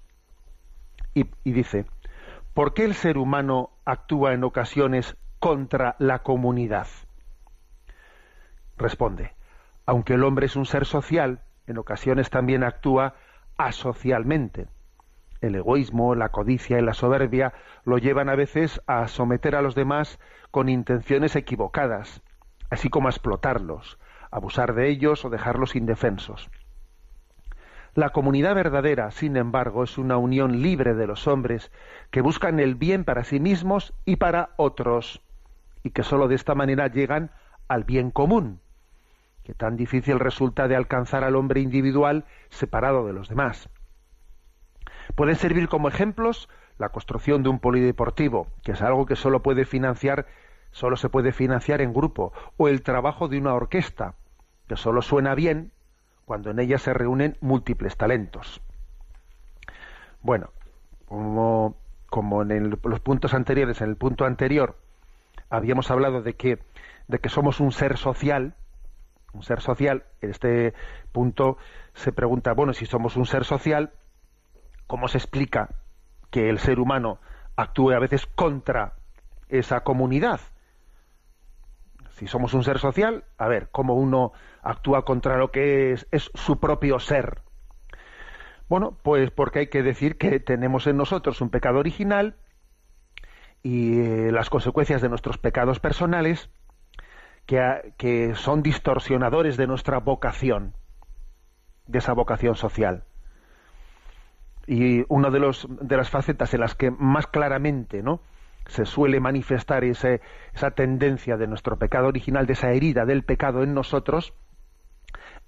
y, 1.13 1.51
dice, 1.51 1.85
¿por 2.53 2.73
qué 2.73 2.85
el 2.85 2.93
ser 2.93 3.17
humano 3.17 3.71
actúa 3.85 4.33
en 4.33 4.43
ocasiones 4.43 5.17
contra 5.39 5.95
la 5.99 6.19
comunidad? 6.19 6.87
Responde, 8.77 9.33
aunque 9.85 10.13
el 10.13 10.23
hombre 10.23 10.45
es 10.45 10.55
un 10.55 10.65
ser 10.65 10.85
social, 10.85 11.41
en 11.67 11.77
ocasiones 11.77 12.29
también 12.29 12.63
actúa 12.63 13.15
asocialmente. 13.57 14.67
El 15.41 15.55
egoísmo, 15.55 16.15
la 16.15 16.29
codicia 16.29 16.79
y 16.79 16.81
la 16.81 16.93
soberbia 16.93 17.53
lo 17.85 17.97
llevan 17.97 18.29
a 18.29 18.35
veces 18.35 18.81
a 18.87 19.07
someter 19.07 19.55
a 19.55 19.61
los 19.61 19.75
demás 19.75 20.19
con 20.51 20.69
intenciones 20.69 21.35
equivocadas, 21.35 22.21
así 22.69 22.89
como 22.89 23.07
a 23.07 23.11
explotarlos, 23.11 23.99
abusar 24.31 24.73
de 24.73 24.89
ellos 24.89 25.25
o 25.25 25.29
dejarlos 25.29 25.75
indefensos. 25.75 26.49
La 27.95 28.09
comunidad 28.09 28.55
verdadera, 28.55 29.11
sin 29.11 29.35
embargo, 29.35 29.83
es 29.83 29.97
una 29.97 30.17
unión 30.17 30.61
libre 30.61 30.93
de 30.93 31.07
los 31.07 31.27
hombres 31.27 31.71
que 32.11 32.21
buscan 32.21 32.59
el 32.59 32.75
bien 32.75 33.03
para 33.03 33.23
sí 33.23 33.39
mismos 33.39 33.93
y 34.05 34.17
para 34.17 34.51
otros, 34.57 35.21
y 35.83 35.89
que 35.89 36.03
sólo 36.03 36.27
de 36.27 36.35
esta 36.35 36.55
manera 36.55 36.87
llegan 36.87 37.31
al 37.67 37.83
bien 37.83 38.11
común, 38.11 38.59
que 39.43 39.53
tan 39.53 39.75
difícil 39.75 40.19
resulta 40.19 40.67
de 40.67 40.75
alcanzar 40.75 41.23
al 41.23 41.35
hombre 41.35 41.61
individual 41.61 42.25
separado 42.49 43.07
de 43.07 43.13
los 43.13 43.29
demás. 43.29 43.69
Pueden 45.15 45.35
servir 45.35 45.67
como 45.67 45.87
ejemplos 45.87 46.47
la 46.77 46.89
construcción 46.89 47.41
de 47.43 47.49
un 47.49 47.59
polideportivo, 47.59 48.47
que 48.63 48.73
es 48.73 48.81
algo 48.81 49.05
que 49.05 49.15
solo 49.15 49.41
puede 49.41 49.65
financiar, 49.65 50.27
solo 50.71 50.95
se 50.95 51.09
puede 51.09 51.31
financiar 51.31 51.81
en 51.81 51.93
grupo, 51.93 52.33
o 52.57 52.67
el 52.67 52.83
trabajo 52.83 53.27
de 53.27 53.39
una 53.39 53.53
orquesta, 53.53 54.13
que 54.67 54.77
solo 54.77 55.01
suena 55.01 55.33
bien 55.33 55.71
cuando 56.29 56.51
en 56.51 56.59
ella 56.59 56.77
se 56.77 56.93
reúnen 56.93 57.37
múltiples 57.41 57.97
talentos. 57.97 58.61
Bueno, 60.21 60.51
como, 61.07 62.43
en 62.43 62.69
los 62.69 62.99
puntos 62.99 63.33
anteriores, 63.33 63.81
en 63.81 63.89
el 63.89 63.95
punto 63.95 64.25
anterior, 64.25 64.77
habíamos 65.49 65.89
hablado 65.89 66.21
de 66.21 66.35
que, 66.35 66.59
de 67.07 67.17
que 67.17 67.29
somos 67.29 67.59
un 67.59 67.71
ser 67.71 67.97
social, 67.97 68.53
un 69.33 69.41
ser 69.41 69.59
social, 69.59 70.03
en 70.21 70.29
este 70.29 70.75
punto 71.11 71.57
se 71.95 72.11
pregunta, 72.11 72.53
bueno, 72.53 72.73
si 72.73 72.85
somos 72.85 73.17
un 73.17 73.25
ser 73.25 73.43
social, 73.43 73.91
¿cómo 74.85 75.07
se 75.07 75.17
explica 75.17 75.69
que 76.29 76.47
el 76.51 76.59
ser 76.59 76.79
humano 76.79 77.17
actúe 77.55 77.89
a 77.93 77.99
veces 77.99 78.27
contra 78.27 78.93
esa 79.47 79.79
comunidad? 79.79 80.41
Si 82.19 82.27
somos 82.27 82.53
un 82.53 82.63
ser 82.63 82.79
social, 82.79 83.23
a 83.37 83.47
ver, 83.47 83.69
¿cómo 83.71 83.93
uno 83.95 84.33
actúa 84.61 85.05
contra 85.05 85.37
lo 85.37 85.51
que 85.51 85.93
es, 85.93 86.31
su 86.33 86.59
propio 86.59 86.99
ser. 86.99 87.41
Bueno, 88.67 88.97
pues 89.01 89.31
porque 89.31 89.59
hay 89.59 89.67
que 89.67 89.83
decir 89.83 90.17
que 90.17 90.39
tenemos 90.39 90.85
en 90.87 90.97
nosotros 90.97 91.41
un 91.41 91.49
pecado 91.49 91.79
original 91.79 92.35
y 93.63 93.99
eh, 93.99 94.31
las 94.31 94.49
consecuencias 94.49 95.01
de 95.01 95.09
nuestros 95.09 95.37
pecados 95.37 95.79
personales 95.79 96.49
que, 97.45 97.93
que, 97.97 98.35
son 98.35 98.61
distorsionadores 98.61 99.57
de 99.57 99.65
nuestra 99.65 99.99
vocación, 99.99 100.75
de 101.87 101.99
esa 101.99 102.13
vocación 102.13 102.55
social. 102.55 103.05
Y 104.67 105.03
una 105.07 105.31
de, 105.31 105.39
los, 105.39 105.67
de 105.69 105.97
las 105.97 106.09
facetas 106.09 106.53
en 106.53 106.59
las 106.59 106.75
que 106.75 106.91
más 106.91 107.25
claramente 107.25 108.03
¿no? 108.03 108.21
Se 108.69 108.85
suele 108.85 109.19
manifestar 109.19 109.83
esa 109.83 110.71
tendencia 110.75 111.37
de 111.37 111.47
nuestro 111.47 111.77
pecado 111.77 112.07
original, 112.07 112.45
de 112.45 112.53
esa 112.53 112.71
herida 112.71 113.05
del 113.05 113.23
pecado 113.23 113.63
en 113.63 113.73
nosotros, 113.73 114.33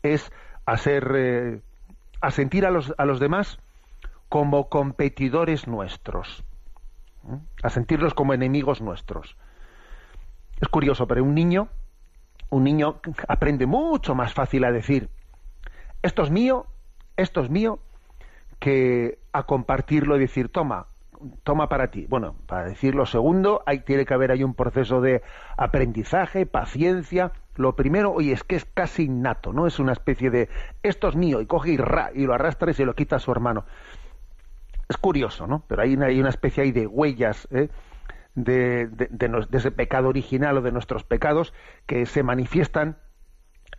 es 0.03 0.31
hacer, 0.65 1.11
eh, 1.15 1.61
a 2.19 2.31
sentir 2.31 2.65
a 2.65 2.71
los, 2.71 2.93
a 2.97 3.05
los 3.05 3.19
demás 3.19 3.59
como 4.29 4.69
competidores 4.69 5.67
nuestros, 5.67 6.43
a 7.63 7.69
sentirlos 7.69 8.13
como 8.13 8.33
enemigos 8.33 8.81
nuestros. 8.81 9.37
Es 10.59 10.67
curioso, 10.67 11.07
pero 11.07 11.23
un 11.23 11.35
niño, 11.35 11.69
un 12.49 12.63
niño 12.63 13.01
aprende 13.27 13.65
mucho 13.65 14.15
más 14.15 14.33
fácil 14.33 14.63
a 14.63 14.71
decir, 14.71 15.09
esto 16.01 16.23
es 16.23 16.31
mío, 16.31 16.65
esto 17.17 17.41
es 17.41 17.49
mío, 17.49 17.79
que 18.59 19.19
a 19.33 19.43
compartirlo 19.43 20.15
y 20.15 20.19
decir, 20.19 20.49
toma, 20.49 20.87
toma 21.43 21.69
para 21.69 21.91
ti. 21.91 22.05
Bueno, 22.09 22.35
para 22.45 22.65
decir 22.65 22.95
lo 22.95 23.05
segundo, 23.05 23.63
hay, 23.65 23.79
tiene 23.79 24.05
que 24.05 24.13
haber 24.13 24.31
ahí 24.31 24.43
un 24.43 24.53
proceso 24.53 25.01
de 25.01 25.21
aprendizaje, 25.57 26.45
paciencia. 26.45 27.31
Lo 27.55 27.75
primero, 27.75 28.11
oye, 28.11 28.31
es 28.31 28.43
que 28.43 28.55
es 28.55 28.65
casi 28.65 29.03
innato, 29.03 29.53
¿no? 29.53 29.67
Es 29.67 29.79
una 29.79 29.91
especie 29.91 30.29
de 30.29 30.49
esto 30.83 31.09
es 31.09 31.15
mío, 31.15 31.41
y 31.41 31.45
coge 31.45 31.71
y, 31.71 31.77
ra, 31.77 32.11
y 32.13 32.25
lo 32.25 32.33
arrastra 32.33 32.71
y 32.71 32.73
se 32.73 32.85
lo 32.85 32.95
quita 32.95 33.17
a 33.17 33.19
su 33.19 33.31
hermano. 33.31 33.65
Es 34.89 34.97
curioso, 34.97 35.47
¿no? 35.47 35.63
Pero 35.67 35.81
hay 35.81 35.93
una, 35.93 36.07
hay 36.07 36.19
una 36.19 36.29
especie 36.29 36.63
ahí 36.63 36.71
de 36.71 36.87
huellas 36.87 37.47
¿eh? 37.51 37.69
de, 38.35 38.87
de 38.87 39.57
ese 39.57 39.71
pecado 39.71 40.09
original 40.09 40.57
o 40.57 40.61
de 40.61 40.71
nuestros 40.71 41.03
pecados 41.03 41.53
que 41.85 42.05
se 42.05 42.23
manifiestan 42.23 42.97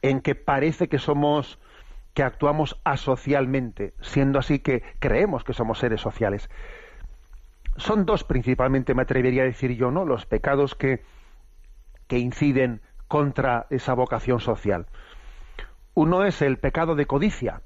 en 0.01 0.21
que 0.21 0.35
parece 0.35 0.89
que 0.89 0.99
somos 0.99 1.59
que 2.15 2.23
actuamos 2.23 2.79
asocialmente, 2.85 3.95
siendo 4.01 4.39
así 4.39 4.59
que 4.59 4.83
creemos 4.99 5.45
que 5.45 5.55
somos 5.55 5.79
seres 5.79 6.01
sociales 6.01 6.51
son 7.77 8.05
dos 8.05 8.25
principalmente, 8.25 8.95
me 8.95 9.03
atrevería 9.03 9.43
a 9.43 9.47
decir 9.47 9.73
yo, 9.73 9.91
¿no? 9.91 10.05
Los 10.05 10.27
pecados 10.27 10.75
que, 10.75 11.03
que 12.07 12.19
inciden 12.19 12.81
contra 13.09 13.67
esa 13.71 13.95
vocación 13.95 14.41
social. 14.41 14.87
Uno 15.95 16.25
es 16.25 16.41
el 16.43 16.59
pecado 16.59 16.95
de 16.95 17.07
codicia, 17.07 17.61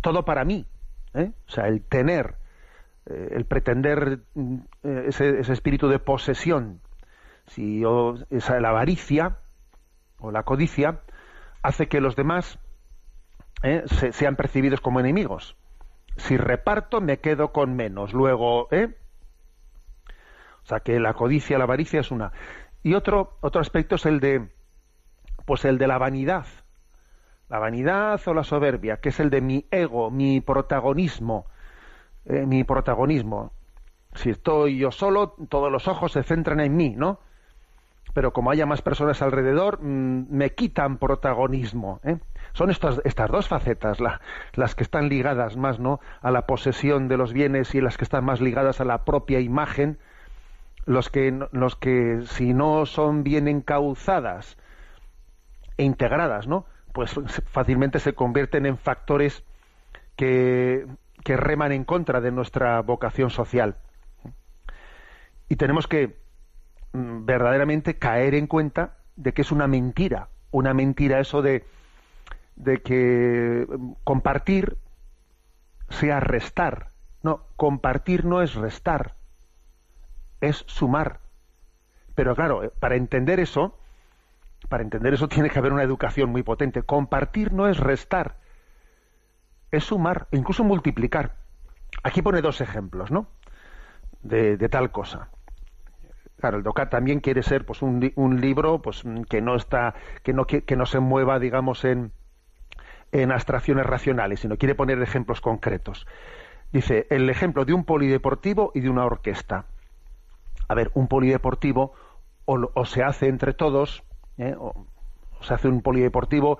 todo 0.00 0.24
para 0.24 0.44
mí, 0.44 0.66
¿eh? 1.14 1.32
o 1.48 1.50
sea, 1.50 1.66
el 1.66 1.82
tener, 1.82 2.36
eh, 3.06 3.30
el 3.32 3.44
pretender 3.44 4.20
eh, 4.84 5.04
ese, 5.08 5.40
espíritu 5.40 5.88
de 5.88 5.98
posesión, 5.98 6.80
si 7.46 7.82
esa, 8.30 8.60
la 8.60 8.68
avaricia 8.68 9.38
o 10.20 10.30
la 10.30 10.44
codicia 10.44 11.00
hace 11.62 11.88
que 11.88 12.00
los 12.00 12.14
demás 12.16 12.58
sean 14.12 14.36
percibidos 14.36 14.80
como 14.80 15.00
enemigos. 15.00 15.56
Si 16.16 16.36
reparto, 16.36 17.00
me 17.00 17.18
quedo 17.18 17.52
con 17.52 17.74
menos. 17.74 18.12
Luego, 18.12 18.68
¿eh? 18.70 18.94
O 20.66 20.68
sea 20.68 20.80
que 20.80 20.98
la 20.98 21.14
codicia, 21.14 21.58
la 21.58 21.64
avaricia 21.64 22.00
es 22.00 22.10
una. 22.10 22.32
Y 22.82 22.94
otro, 22.94 23.38
otro 23.40 23.60
aspecto 23.60 23.94
es 23.94 24.04
el 24.04 24.18
de, 24.18 24.48
pues 25.44 25.64
el 25.64 25.78
de 25.78 25.86
la 25.86 25.96
vanidad. 25.96 26.44
La 27.48 27.60
vanidad 27.60 28.20
o 28.26 28.34
la 28.34 28.42
soberbia, 28.42 28.96
que 28.96 29.10
es 29.10 29.20
el 29.20 29.30
de 29.30 29.40
mi 29.40 29.66
ego, 29.70 30.10
mi 30.10 30.40
protagonismo, 30.40 31.46
eh, 32.24 32.46
mi 32.46 32.64
protagonismo. 32.64 33.52
Si 34.16 34.30
estoy 34.30 34.78
yo 34.78 34.90
solo, 34.90 35.36
todos 35.48 35.70
los 35.70 35.86
ojos 35.86 36.10
se 36.10 36.24
centran 36.24 36.58
en 36.58 36.74
mí, 36.74 36.96
¿no? 36.96 37.20
Pero 38.12 38.32
como 38.32 38.50
haya 38.50 38.66
más 38.66 38.82
personas 38.82 39.22
alrededor, 39.22 39.78
mm, 39.80 40.26
me 40.30 40.50
quitan 40.50 40.98
protagonismo. 40.98 42.00
¿eh? 42.02 42.18
Son 42.54 42.70
estas, 42.70 43.00
estas 43.04 43.30
dos 43.30 43.46
facetas 43.46 43.98
las 44.00 44.74
que 44.74 44.82
están 44.82 45.08
ligadas 45.08 45.56
más, 45.56 45.78
¿no? 45.78 46.00
A 46.22 46.32
la 46.32 46.44
posesión 46.44 47.06
de 47.06 47.18
los 47.18 47.32
bienes 47.32 47.72
y 47.76 47.80
las 47.80 47.96
que 47.96 48.02
están 48.02 48.24
más 48.24 48.40
ligadas 48.40 48.80
a 48.80 48.84
la 48.84 49.04
propia 49.04 49.38
imagen 49.38 50.00
los 50.86 51.10
que, 51.10 51.46
los 51.50 51.76
que 51.76 52.22
si 52.26 52.54
no 52.54 52.86
son 52.86 53.24
bien 53.24 53.48
encauzadas 53.48 54.56
e 55.76 55.84
integradas, 55.84 56.46
¿no? 56.46 56.64
Pues 56.92 57.14
fácilmente 57.46 57.98
se 57.98 58.14
convierten 58.14 58.64
en 58.64 58.78
factores 58.78 59.44
que, 60.14 60.86
que 61.22 61.36
reman 61.36 61.72
en 61.72 61.84
contra 61.84 62.20
de 62.20 62.30
nuestra 62.30 62.80
vocación 62.80 63.30
social. 63.30 63.76
Y 65.48 65.56
tenemos 65.56 65.86
que 65.86 66.16
mm, 66.92 67.26
verdaderamente 67.26 67.98
caer 67.98 68.34
en 68.34 68.46
cuenta 68.46 68.96
de 69.16 69.32
que 69.32 69.42
es 69.42 69.52
una 69.52 69.66
mentira, 69.66 70.28
una 70.52 70.72
mentira 70.72 71.20
eso 71.20 71.42
de, 71.42 71.64
de 72.54 72.80
que 72.80 73.66
compartir 74.04 74.78
sea 75.90 76.20
restar. 76.20 76.90
No, 77.22 77.42
compartir 77.56 78.24
no 78.24 78.40
es 78.40 78.54
restar, 78.54 79.16
es 80.46 80.64
sumar. 80.66 81.20
Pero 82.14 82.34
claro, 82.34 82.64
eh, 82.64 82.72
para 82.78 82.96
entender 82.96 83.40
eso, 83.40 83.78
para 84.68 84.82
entender 84.82 85.14
eso 85.14 85.28
tiene 85.34 85.50
que 85.50 85.58
haber 85.58 85.72
una 85.72 85.82
educación 85.82 86.30
muy 86.30 86.42
potente. 86.42 86.82
Compartir 86.82 87.52
no 87.52 87.68
es 87.68 87.78
restar, 87.78 88.36
es 89.70 89.84
sumar, 89.84 90.28
incluso 90.32 90.64
multiplicar. 90.64 91.36
Aquí 92.02 92.22
pone 92.22 92.42
dos 92.42 92.60
ejemplos, 92.60 93.10
¿no? 93.10 93.28
De, 94.22 94.56
tal 94.68 94.90
cosa. 94.90 95.28
Claro, 96.38 96.58
el 96.58 96.64
DOCA 96.64 96.90
también 96.90 97.20
quiere 97.20 97.42
ser 97.42 97.64
pues 97.64 97.80
un, 97.80 98.12
un 98.16 98.40
libro 98.40 98.82
pues 98.82 99.04
que 99.30 99.40
no 99.40 99.54
está 99.54 99.94
que 100.22 100.32
no 100.32 100.46
que 100.46 100.76
no 100.76 100.84
se 100.84 100.98
mueva 100.98 101.38
digamos 101.38 101.84
en 101.84 102.12
en 103.12 103.32
abstracciones 103.32 103.86
racionales, 103.86 104.40
sino 104.40 104.56
quiere 104.56 104.74
poner 104.74 105.00
ejemplos 105.00 105.40
concretos. 105.40 106.06
Dice, 106.72 107.06
el 107.10 107.30
ejemplo 107.30 107.64
de 107.64 107.72
un 107.72 107.84
polideportivo 107.84 108.72
y 108.74 108.80
de 108.80 108.90
una 108.90 109.04
orquesta. 109.04 109.66
A 110.68 110.74
ver, 110.74 110.90
un 110.94 111.08
polideportivo 111.08 111.92
o, 112.44 112.84
se 112.84 113.02
hace 113.02 113.28
entre 113.28 113.52
todos, 113.52 114.04
¿eh? 114.38 114.54
o, 114.58 114.86
se 115.40 115.54
hace 115.54 115.68
un 115.68 115.82
polideportivo 115.82 116.58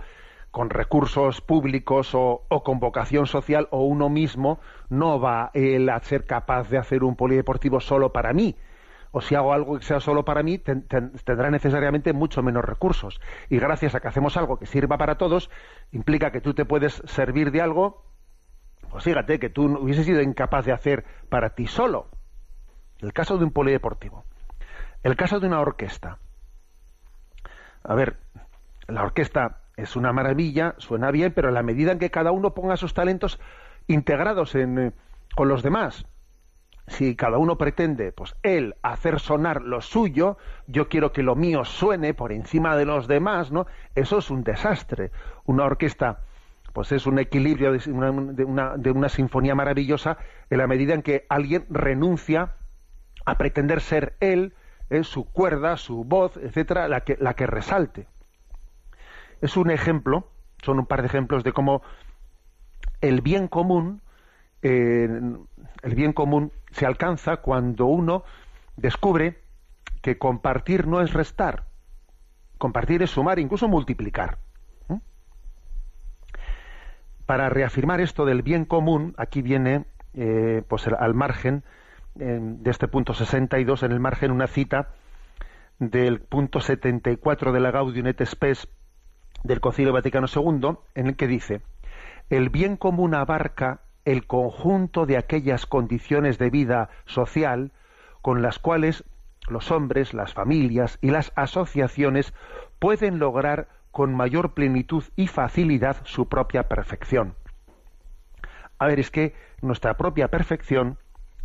con 0.50 0.70
recursos 0.70 1.40
públicos 1.42 2.12
o, 2.14 2.46
con 2.64 2.80
vocación 2.80 3.26
social, 3.26 3.68
o 3.70 3.84
uno 3.84 4.08
mismo 4.08 4.58
no 4.88 5.20
va 5.20 5.50
él 5.52 5.90
a 5.90 6.00
ser 6.00 6.24
capaz 6.24 6.70
de 6.70 6.78
hacer 6.78 7.04
un 7.04 7.14
polideportivo 7.14 7.78
solo 7.78 8.12
para 8.12 8.32
mí, 8.32 8.56
o 9.10 9.20
si 9.20 9.34
hago 9.34 9.52
algo 9.52 9.78
que 9.78 9.84
sea 9.84 10.00
solo 10.00 10.24
para 10.24 10.42
mí, 10.42 10.58
tendrá 10.58 11.50
necesariamente 11.50 12.12
mucho 12.12 12.42
menos 12.42 12.64
recursos. 12.64 13.20
Y 13.50 13.58
gracias 13.58 13.94
a 13.94 14.00
que 14.00 14.08
hacemos 14.08 14.36
algo 14.36 14.58
que 14.58 14.66
sirva 14.66 14.96
para 14.98 15.18
todos, 15.18 15.50
implica 15.92 16.30
que 16.30 16.40
tú 16.40 16.54
te 16.54 16.64
puedes 16.64 17.02
servir 17.04 17.50
de 17.50 17.60
algo, 17.60 18.04
pues 18.90 19.04
fíjate, 19.04 19.38
que 19.38 19.50
tú 19.50 19.66
hubieses 19.78 20.06
sido 20.06 20.22
incapaz 20.22 20.64
de 20.64 20.72
hacer 20.72 21.04
para 21.28 21.50
ti 21.50 21.66
solo. 21.66 22.08
El 23.00 23.12
caso 23.12 23.38
de 23.38 23.44
un 23.44 23.50
polideportivo. 23.50 24.24
El 25.02 25.16
caso 25.16 25.40
de 25.40 25.46
una 25.46 25.60
orquesta. 25.60 26.18
A 27.84 27.94
ver, 27.94 28.16
la 28.88 29.02
orquesta 29.02 29.58
es 29.76 29.96
una 29.96 30.12
maravilla, 30.12 30.74
suena 30.78 31.10
bien, 31.10 31.32
pero 31.34 31.48
en 31.48 31.54
la 31.54 31.62
medida 31.62 31.92
en 31.92 31.98
que 31.98 32.10
cada 32.10 32.32
uno 32.32 32.54
ponga 32.54 32.76
sus 32.76 32.94
talentos 32.94 33.38
integrados 33.86 34.54
en, 34.54 34.78
eh, 34.78 34.92
con 35.34 35.48
los 35.48 35.62
demás, 35.62 36.06
si 36.88 37.16
cada 37.16 37.38
uno 37.38 37.58
pretende, 37.58 38.12
pues 38.12 38.34
él, 38.42 38.76
hacer 38.82 39.18
sonar 39.18 39.62
lo 39.62 39.80
suyo, 39.80 40.38
yo 40.66 40.88
quiero 40.88 41.12
que 41.12 41.22
lo 41.22 41.34
mío 41.34 41.64
suene 41.64 42.14
por 42.14 42.32
encima 42.32 42.76
de 42.76 42.86
los 42.86 43.08
demás, 43.08 43.50
¿no? 43.50 43.66
Eso 43.94 44.18
es 44.18 44.30
un 44.30 44.44
desastre. 44.44 45.10
Una 45.44 45.64
orquesta, 45.64 46.20
pues 46.72 46.92
es 46.92 47.06
un 47.06 47.18
equilibrio 47.18 47.72
de 47.72 47.90
una, 47.90 48.76
de 48.76 48.90
una, 48.90 49.08
sinfonía 49.08 49.54
maravillosa 49.54 50.18
en 50.48 50.58
la 50.58 50.68
medida 50.68 50.94
en 50.94 51.02
que 51.02 51.26
alguien 51.28 51.66
renuncia 51.70 52.52
a 53.26 53.36
pretender 53.36 53.80
ser 53.82 54.16
él, 54.20 54.54
¿eh? 54.88 55.04
su 55.04 55.24
cuerda, 55.24 55.76
su 55.76 56.04
voz, 56.04 56.36
etcétera, 56.38 56.88
la 56.88 57.02
que, 57.02 57.18
la 57.20 57.34
que 57.34 57.46
resalte. 57.46 58.06
Es 59.42 59.58
un 59.58 59.70
ejemplo, 59.70 60.30
son 60.62 60.78
un 60.78 60.86
par 60.86 61.02
de 61.02 61.08
ejemplos 61.08 61.44
de 61.44 61.52
cómo 61.52 61.82
el 63.02 63.20
bien 63.20 63.46
común 63.46 64.00
el 64.62 65.94
bien 65.94 66.12
común 66.12 66.52
se 66.72 66.86
alcanza 66.86 67.38
cuando 67.38 67.86
uno 67.86 68.24
descubre 68.76 69.38
que 70.02 70.18
compartir 70.18 70.86
no 70.86 71.00
es 71.00 71.12
restar, 71.12 71.64
compartir 72.58 73.02
es 73.02 73.10
sumar, 73.10 73.38
incluso 73.38 73.68
multiplicar. 73.68 74.38
Para 77.26 77.48
reafirmar 77.48 78.00
esto 78.00 78.24
del 78.24 78.42
bien 78.42 78.64
común, 78.64 79.14
aquí 79.18 79.42
viene, 79.42 79.84
eh, 80.14 80.62
pues 80.68 80.86
al 80.86 81.14
margen 81.14 81.64
de 82.16 82.70
este 82.70 82.88
punto 82.88 83.14
62, 83.14 83.82
en 83.82 83.92
el 83.92 84.00
margen 84.00 84.30
una 84.30 84.46
cita 84.46 84.88
del 85.78 86.20
punto 86.20 86.60
74 86.60 87.52
de 87.52 87.60
la 87.60 87.70
Gaudium 87.70 88.06
et 88.06 88.24
Spes 88.24 88.68
del 89.44 89.60
Concilio 89.60 89.92
Vaticano 89.92 90.26
II, 90.34 90.78
en 90.94 91.06
el 91.06 91.16
que 91.16 91.26
dice: 91.26 91.60
el 92.30 92.48
bien 92.48 92.76
común 92.76 93.14
abarca 93.14 93.80
el 94.04 94.26
conjunto 94.26 95.04
de 95.04 95.18
aquellas 95.18 95.66
condiciones 95.66 96.38
de 96.38 96.50
vida 96.50 96.88
social 97.04 97.72
con 98.22 98.40
las 98.40 98.58
cuales 98.58 99.04
los 99.48 99.70
hombres, 99.70 100.14
las 100.14 100.32
familias 100.32 100.98
y 101.02 101.10
las 101.10 101.32
asociaciones 101.36 102.32
pueden 102.78 103.18
lograr 103.18 103.68
con 103.90 104.14
mayor 104.14 104.54
plenitud 104.54 105.04
y 105.16 105.26
facilidad 105.26 105.96
su 106.04 106.28
propia 106.28 106.64
perfección. 106.64 107.34
A 108.78 108.86
ver, 108.86 109.00
es 109.00 109.10
que 109.10 109.34
nuestra 109.62 109.96
propia 109.96 110.28
perfección 110.28 110.98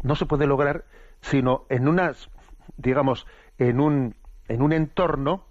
no 0.04 0.16
se 0.16 0.26
puede 0.26 0.48
lograr 0.48 0.86
sino 1.22 1.66
en 1.70 1.88
unas, 1.88 2.30
digamos, 2.78 3.28
en 3.58 3.80
un, 3.80 4.16
en 4.48 4.62
un 4.62 4.74
entorno 4.74 5.46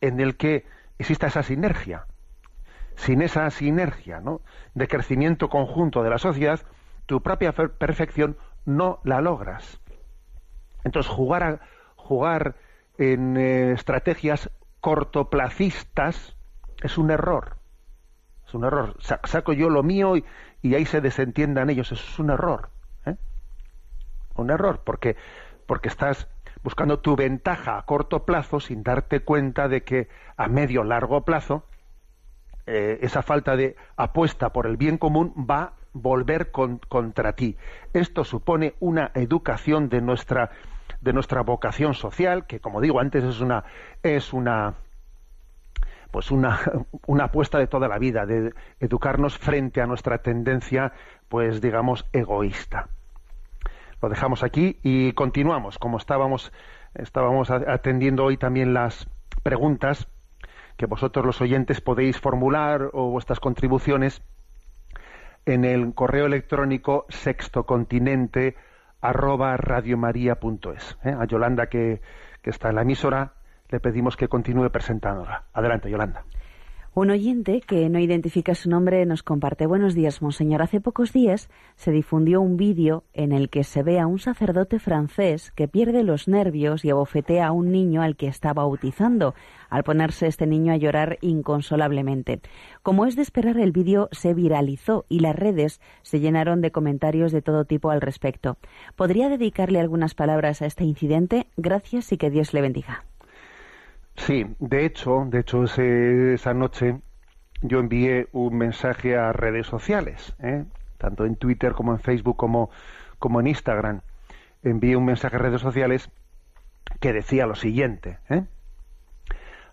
en 0.00 0.20
el 0.20 0.36
que 0.36 0.64
exista 0.98 1.26
esa 1.26 1.42
sinergia 1.42 2.06
sin 3.00 3.22
esa 3.22 3.48
sinergia 3.50 4.22
de 4.74 4.88
crecimiento 4.88 5.48
conjunto 5.48 6.02
de 6.02 6.10
la 6.10 6.18
sociedad, 6.18 6.60
tu 7.06 7.22
propia 7.22 7.52
perfección 7.52 8.36
no 8.66 9.00
la 9.04 9.22
logras. 9.22 9.80
Entonces, 10.84 11.10
jugar, 11.10 11.42
a, 11.42 11.60
jugar 11.96 12.56
en 12.98 13.38
eh, 13.38 13.72
estrategias 13.72 14.50
cortoplacistas 14.80 16.36
es 16.82 16.98
un 16.98 17.10
error. 17.10 17.56
Es 18.46 18.54
un 18.54 18.64
error. 18.64 18.96
Saco 19.00 19.54
yo 19.54 19.70
lo 19.70 19.82
mío 19.82 20.16
y, 20.16 20.74
ahí 20.74 20.84
se 20.84 21.00
desentiendan 21.00 21.70
ellos. 21.70 21.92
Eso 21.92 22.04
es 22.04 22.18
un 22.18 22.30
error. 22.30 22.70
Un 24.34 24.50
error, 24.50 24.82
porque, 24.84 25.16
porque 25.66 25.88
estás 25.88 26.28
buscando 26.62 27.00
tu 27.00 27.16
ventaja 27.16 27.78
a 27.78 27.82
corto 27.86 28.24
plazo 28.24 28.60
sin 28.60 28.82
darte 28.82 29.20
cuenta 29.20 29.68
de 29.68 29.82
que 29.82 30.08
a 30.36 30.48
medio 30.48 30.84
largo 30.84 31.24
plazo 31.24 31.64
eh, 32.66 32.98
esa 33.02 33.22
falta 33.22 33.56
de 33.56 33.76
apuesta 33.96 34.52
por 34.52 34.66
el 34.66 34.76
bien 34.76 34.98
común 34.98 35.34
va 35.48 35.62
a 35.62 35.72
volver 35.92 36.50
contra 36.52 37.32
ti. 37.32 37.56
Esto 37.92 38.24
supone 38.24 38.74
una 38.80 39.10
educación 39.14 39.88
de 39.88 40.00
nuestra 40.00 40.50
de 41.00 41.12
nuestra 41.14 41.42
vocación 41.42 41.94
social, 41.94 42.46
que 42.46 42.60
como 42.60 42.80
digo 42.80 43.00
antes 43.00 43.24
es 43.24 43.40
una 43.40 43.64
es 44.02 44.32
una 44.32 44.74
pues 46.10 46.30
una, 46.30 46.60
una 47.06 47.24
apuesta 47.24 47.58
de 47.58 47.66
toda 47.66 47.88
la 47.88 47.98
vida, 47.98 48.26
de 48.26 48.52
educarnos 48.78 49.38
frente 49.38 49.80
a 49.80 49.86
nuestra 49.86 50.18
tendencia, 50.18 50.92
pues 51.28 51.60
digamos, 51.60 52.06
egoísta. 52.12 52.88
Lo 54.02 54.08
dejamos 54.08 54.42
aquí 54.42 54.78
y 54.82 55.12
continuamos, 55.12 55.78
como 55.78 55.98
estábamos, 55.98 56.52
estábamos 56.94 57.50
atendiendo 57.50 58.24
hoy 58.24 58.36
también 58.36 58.72
las 58.72 59.08
preguntas 59.42 60.08
que 60.76 60.86
vosotros 60.86 61.26
los 61.26 61.40
oyentes 61.42 61.80
podéis 61.82 62.18
formular 62.18 62.88
o 62.94 63.10
vuestras 63.10 63.40
contribuciones 63.40 64.22
en 65.44 65.64
el 65.64 65.94
correo 65.94 66.26
electrónico 66.26 67.04
sextocontinente 67.10 68.56
arroba. 69.02 69.56
¿eh? 69.56 71.16
A 71.18 71.24
Yolanda, 71.26 71.66
que, 71.66 72.00
que 72.42 72.50
está 72.50 72.70
en 72.70 72.76
la 72.76 72.82
emisora, 72.82 73.34
le 73.68 73.80
pedimos 73.80 74.16
que 74.16 74.28
continúe 74.28 74.70
presentándola. 74.70 75.44
Adelante, 75.52 75.90
Yolanda. 75.90 76.24
Un 76.92 77.10
oyente 77.10 77.60
que 77.60 77.88
no 77.88 78.00
identifica 78.00 78.56
su 78.56 78.68
nombre 78.68 79.06
nos 79.06 79.22
comparte 79.22 79.64
Buenos 79.66 79.94
días, 79.94 80.22
monseñor. 80.22 80.60
Hace 80.60 80.80
pocos 80.80 81.12
días 81.12 81.48
se 81.76 81.92
difundió 81.92 82.40
un 82.40 82.56
vídeo 82.56 83.04
en 83.12 83.30
el 83.30 83.48
que 83.48 83.62
se 83.62 83.84
ve 83.84 84.00
a 84.00 84.08
un 84.08 84.18
sacerdote 84.18 84.80
francés 84.80 85.52
que 85.52 85.68
pierde 85.68 86.02
los 86.02 86.26
nervios 86.26 86.84
y 86.84 86.90
abofetea 86.90 87.46
a 87.46 87.52
un 87.52 87.70
niño 87.70 88.02
al 88.02 88.16
que 88.16 88.26
está 88.26 88.52
bautizando, 88.54 89.36
al 89.68 89.84
ponerse 89.84 90.26
este 90.26 90.48
niño 90.48 90.72
a 90.72 90.78
llorar 90.78 91.18
inconsolablemente. 91.20 92.40
Como 92.82 93.06
es 93.06 93.14
de 93.14 93.22
esperar, 93.22 93.58
el 93.58 93.70
vídeo 93.70 94.08
se 94.10 94.34
viralizó 94.34 95.06
y 95.08 95.20
las 95.20 95.36
redes 95.36 95.80
se 96.02 96.18
llenaron 96.18 96.60
de 96.60 96.72
comentarios 96.72 97.30
de 97.30 97.40
todo 97.40 97.66
tipo 97.66 97.90
al 97.90 98.00
respecto. 98.00 98.58
¿Podría 98.96 99.28
dedicarle 99.28 99.78
algunas 99.78 100.16
palabras 100.16 100.60
a 100.60 100.66
este 100.66 100.82
incidente? 100.82 101.46
Gracias 101.56 102.10
y 102.10 102.16
que 102.16 102.30
Dios 102.30 102.52
le 102.52 102.62
bendiga. 102.62 103.04
Sí, 104.26 104.44
de 104.58 104.84
hecho, 104.84 105.24
de 105.26 105.40
hecho 105.40 105.64
esa 105.64 106.52
noche 106.52 107.00
yo 107.62 107.78
envié 107.80 108.28
un 108.32 108.56
mensaje 108.56 109.16
a 109.16 109.32
redes 109.32 109.66
sociales, 109.66 110.34
¿eh? 110.40 110.64
tanto 110.98 111.24
en 111.24 111.36
Twitter 111.36 111.72
como 111.72 111.92
en 111.92 112.00
Facebook 112.00 112.36
como, 112.36 112.70
como 113.18 113.40
en 113.40 113.46
Instagram. 113.46 114.02
Envié 114.62 114.96
un 114.96 115.06
mensaje 115.06 115.36
a 115.36 115.38
redes 115.38 115.62
sociales 115.62 116.10
que 117.00 117.14
decía 117.14 117.46
lo 117.46 117.54
siguiente. 117.54 118.18
¿eh? 118.28 118.44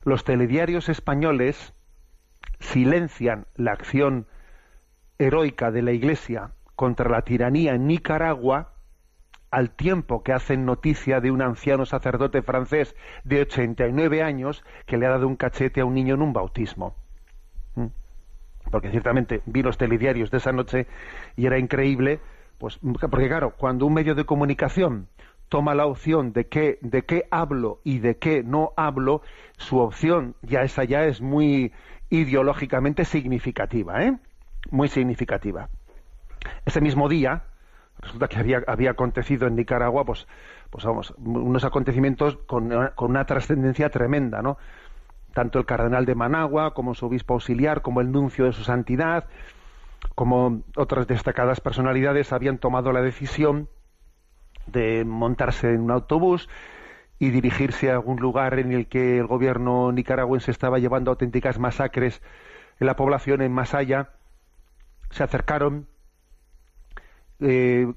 Los 0.03 0.23
telediarios 0.23 0.87
españoles 0.87 1.73
silencian 2.59 3.47
la 3.55 3.73
acción 3.73 4.27
heroica 5.19 5.71
de 5.71 5.81
la 5.81 5.91
Iglesia 5.91 6.51
contra 6.75 7.09
la 7.09 7.23
tiranía 7.23 7.75
en 7.75 7.85
Nicaragua 7.87 8.76
al 9.51 9.71
tiempo 9.71 10.23
que 10.23 10.33
hacen 10.33 10.65
noticia 10.65 11.21
de 11.21 11.31
un 11.31 11.41
anciano 11.41 11.85
sacerdote 11.85 12.41
francés 12.41 12.95
de 13.23 13.41
89 13.41 14.21
años 14.21 14.63
que 14.85 14.97
le 14.97 15.05
ha 15.05 15.11
dado 15.11 15.27
un 15.27 15.35
cachete 15.35 15.81
a 15.81 15.85
un 15.85 15.93
niño 15.93 16.15
en 16.15 16.21
un 16.21 16.33
bautismo. 16.33 16.95
¿Mm? 17.75 17.87
Porque 18.71 18.91
ciertamente 18.91 19.41
vi 19.45 19.63
los 19.63 19.77
telediarios 19.77 20.31
de 20.31 20.37
esa 20.37 20.51
noche 20.51 20.87
y 21.35 21.45
era 21.45 21.57
increíble, 21.57 22.19
pues 22.57 22.79
porque 23.09 23.27
claro, 23.27 23.53
cuando 23.57 23.85
un 23.85 23.93
medio 23.93 24.15
de 24.15 24.25
comunicación 24.25 25.07
toma 25.49 25.75
la 25.75 25.85
opción 25.85 26.33
de 26.33 26.47
qué 26.47 26.77
de 26.81 27.03
qué 27.03 27.25
hablo 27.31 27.79
y 27.83 27.99
de 27.99 28.17
qué 28.17 28.43
no 28.43 28.73
hablo, 28.75 29.21
su 29.57 29.79
opción 29.79 30.35
ya 30.41 30.63
esa 30.63 30.83
ya 30.83 31.05
es 31.05 31.21
muy 31.21 31.71
ideológicamente 32.09 33.05
significativa, 33.05 34.03
¿eh? 34.03 34.17
Muy 34.71 34.89
significativa. 34.89 35.69
Ese 36.65 36.81
mismo 36.81 37.07
día, 37.09 37.43
resulta 38.01 38.27
que 38.27 38.37
había, 38.37 38.63
había 38.67 38.91
acontecido 38.91 39.47
en 39.47 39.55
Nicaragua, 39.55 40.05
pues, 40.05 40.27
pues 40.69 40.83
vamos, 40.85 41.13
unos 41.17 41.63
acontecimientos 41.63 42.37
con, 42.45 42.71
con 42.95 43.11
una 43.11 43.25
trascendencia 43.25 43.89
tremenda, 43.89 44.41
¿no? 44.41 44.57
Tanto 45.33 45.59
el 45.59 45.65
cardenal 45.65 46.05
de 46.05 46.15
Managua, 46.15 46.73
como 46.73 46.95
su 46.95 47.05
obispo 47.05 47.35
auxiliar, 47.35 47.81
como 47.81 48.01
el 48.01 48.11
nuncio 48.11 48.45
de 48.45 48.53
su 48.53 48.63
santidad, 48.63 49.25
como 50.15 50.61
otras 50.75 51.07
destacadas 51.07 51.59
personalidades 51.59 52.33
habían 52.33 52.57
tomado 52.57 52.91
la 52.91 53.01
decisión 53.01 53.69
de 54.67 55.05
montarse 55.05 55.73
en 55.73 55.81
un 55.81 55.91
autobús 55.91 56.49
y 57.19 57.29
dirigirse 57.31 57.89
a 57.89 57.93
algún 57.93 58.19
lugar 58.19 58.59
en 58.59 58.71
el 58.71 58.87
que 58.87 59.17
el 59.17 59.27
gobierno 59.27 59.91
nicaragüense 59.91 60.51
estaba 60.51 60.79
llevando 60.79 61.11
auténticas 61.11 61.57
masacres 61.57 62.21
en 62.79 62.87
la 62.87 62.95
población 62.95 63.41
en 63.41 63.51
Masaya, 63.51 64.09
se 65.09 65.23
acercaron 65.23 65.87
eh, 67.39 67.91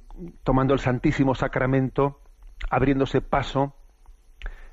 tomando 0.45 0.75
el 0.75 0.81
Santísimo 0.81 1.35
Sacramento, 1.35 2.21
abriéndose 2.69 3.21
paso 3.21 3.75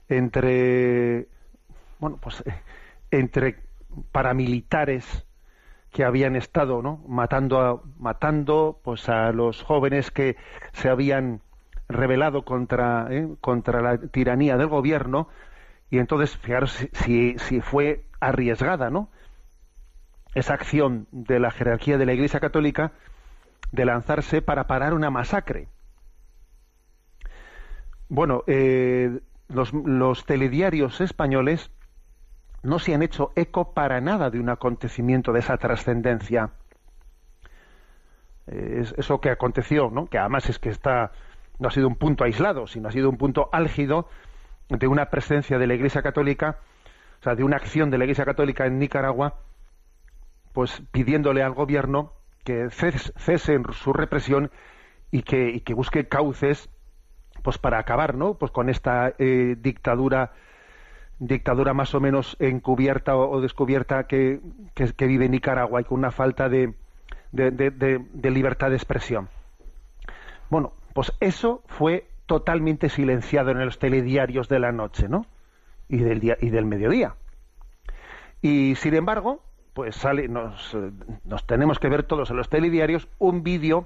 entre, 0.10 1.28
bueno, 2.00 2.18
pues 2.22 2.44
eh, 2.46 2.54
entre 3.12 3.58
paramilitares 4.12 5.26
que 5.92 6.04
habían 6.04 6.36
estado, 6.36 6.82
¿no? 6.82 7.04
matando 7.08 7.62
a, 7.62 7.82
matando 7.98 8.80
pues 8.84 9.08
a 9.10 9.32
los 9.32 9.64
jóvenes 9.64 10.12
que 10.12 10.36
se 10.74 10.90
habían 10.90 11.42
rebelado 11.88 12.44
contra, 12.44 13.08
¿eh? 13.10 13.28
contra 13.40 13.82
la 13.82 13.98
tiranía 13.98 14.58
del 14.58 14.68
gobierno 14.68 15.30
y 15.90 16.00
entonces 16.00 16.36
fijaros 16.38 16.88
si, 16.92 17.38
si 17.40 17.62
fue 17.62 18.04
arriesgada, 18.20 18.90
¿no? 18.90 19.10
Esa 20.36 20.54
acción 20.54 21.08
de 21.12 21.40
la 21.40 21.52
jerarquía 21.52 21.98
de 21.98 22.06
la 22.06 22.14
Iglesia 22.14 22.42
Católica 22.42 22.92
de 23.72 23.86
lanzarse 23.86 24.42
para 24.42 24.68
parar 24.68 24.94
una 24.94 25.10
masacre. 25.10 25.68
Bueno, 28.10 28.44
eh, 28.48 29.20
los, 29.50 30.26
telediarios 30.26 31.02
españoles 31.02 31.72
no 32.64 32.80
se 32.80 32.94
han 32.94 33.04
hecho 33.04 33.32
eco 33.36 33.74
para 33.74 34.00
nada 34.02 34.30
de 34.30 34.40
un 34.40 34.50
acontecimiento 34.50 35.34
de 35.34 35.40
esa 35.40 35.58
trascendencia. 35.58 36.52
Eh, 38.48 38.86
eso 38.96 39.20
que 39.20 39.30
aconteció, 39.30 39.90
¿no? 39.90 40.08
que 40.08 40.18
además 40.18 40.50
es 40.50 40.58
que 40.58 40.70
está, 40.70 41.12
no 41.60 41.68
ha 41.68 41.72
sido 41.72 41.88
un 41.88 41.96
punto 41.96 42.24
aislado, 42.24 42.68
sino 42.68 42.88
ha 42.88 42.92
sido 42.92 43.10
un 43.10 43.18
punto 43.18 43.50
álgido 43.52 44.08
de 44.70 44.88
una 44.88 45.10
presencia 45.10 45.58
de 45.58 45.68
la 45.68 45.76
Iglesia 45.76 46.02
Católica, 46.02 46.60
o 47.20 47.24
sea, 47.24 47.36
de 47.36 47.44
una 47.44 47.58
acción 47.58 47.90
de 47.90 47.98
la 47.98 48.06
Iglesia 48.06 48.26
Católica 48.26 48.66
en 48.66 48.80
Nicaragua, 48.80 49.36
pues 50.54 50.82
pidiéndole 50.92 51.44
al 51.44 51.54
gobierno 51.54 52.14
que 52.48 52.70
cese 52.70 53.62
su 53.74 53.92
represión 53.92 54.52
y 55.12 55.24
que, 55.24 55.62
que 55.66 55.74
busque 55.74 56.08
cauces 56.08 56.70
pues 57.44 57.58
para 57.58 57.78
acabar 57.78 58.16
¿no? 58.16 58.36
pues 58.36 58.54
con 58.54 58.70
esta 58.70 59.14
eh, 59.20 59.58
dictadura 59.60 60.32
dictadura 61.20 61.74
más 61.74 61.94
o 61.94 62.00
menos 62.00 62.38
encubierta 62.40 63.18
o, 63.18 63.42
descubierta 63.42 64.08
que, 64.08 64.40
vive 64.98 65.28
Nicaragua 65.28 65.82
y 65.82 65.84
con 65.84 66.00
una 66.00 66.12
falta 66.12 66.48
de, 66.48 66.74
de, 67.34 68.32
libertad 68.32 68.70
de 68.70 68.78
expresión. 68.78 69.28
Bueno, 70.50 70.72
pues 70.94 71.12
eso 71.20 71.64
fue 71.66 72.08
totalmente 72.28 72.88
silenciado 72.88 73.52
en 73.52 73.66
los 73.66 73.78
telediarios 73.78 74.48
de 74.48 74.60
la 74.60 74.72
noche, 74.72 75.10
¿no? 75.10 75.26
Y 75.90 75.98
del 75.98 76.22
día 76.22 76.38
y 76.40 76.50
del 76.50 76.66
mediodía. 76.66 77.16
Y 78.42 78.76
sin 78.76 78.94
embargo, 78.94 79.42
pues 79.78 79.96
sale, 79.96 80.28
nos, 80.28 80.76
nos 81.24 81.46
tenemos 81.46 81.78
que 81.78 81.88
ver 81.88 82.02
todos 82.02 82.32
en 82.32 82.38
los 82.38 82.50
telediarios 82.50 83.08
un 83.20 83.44
vídeo 83.44 83.86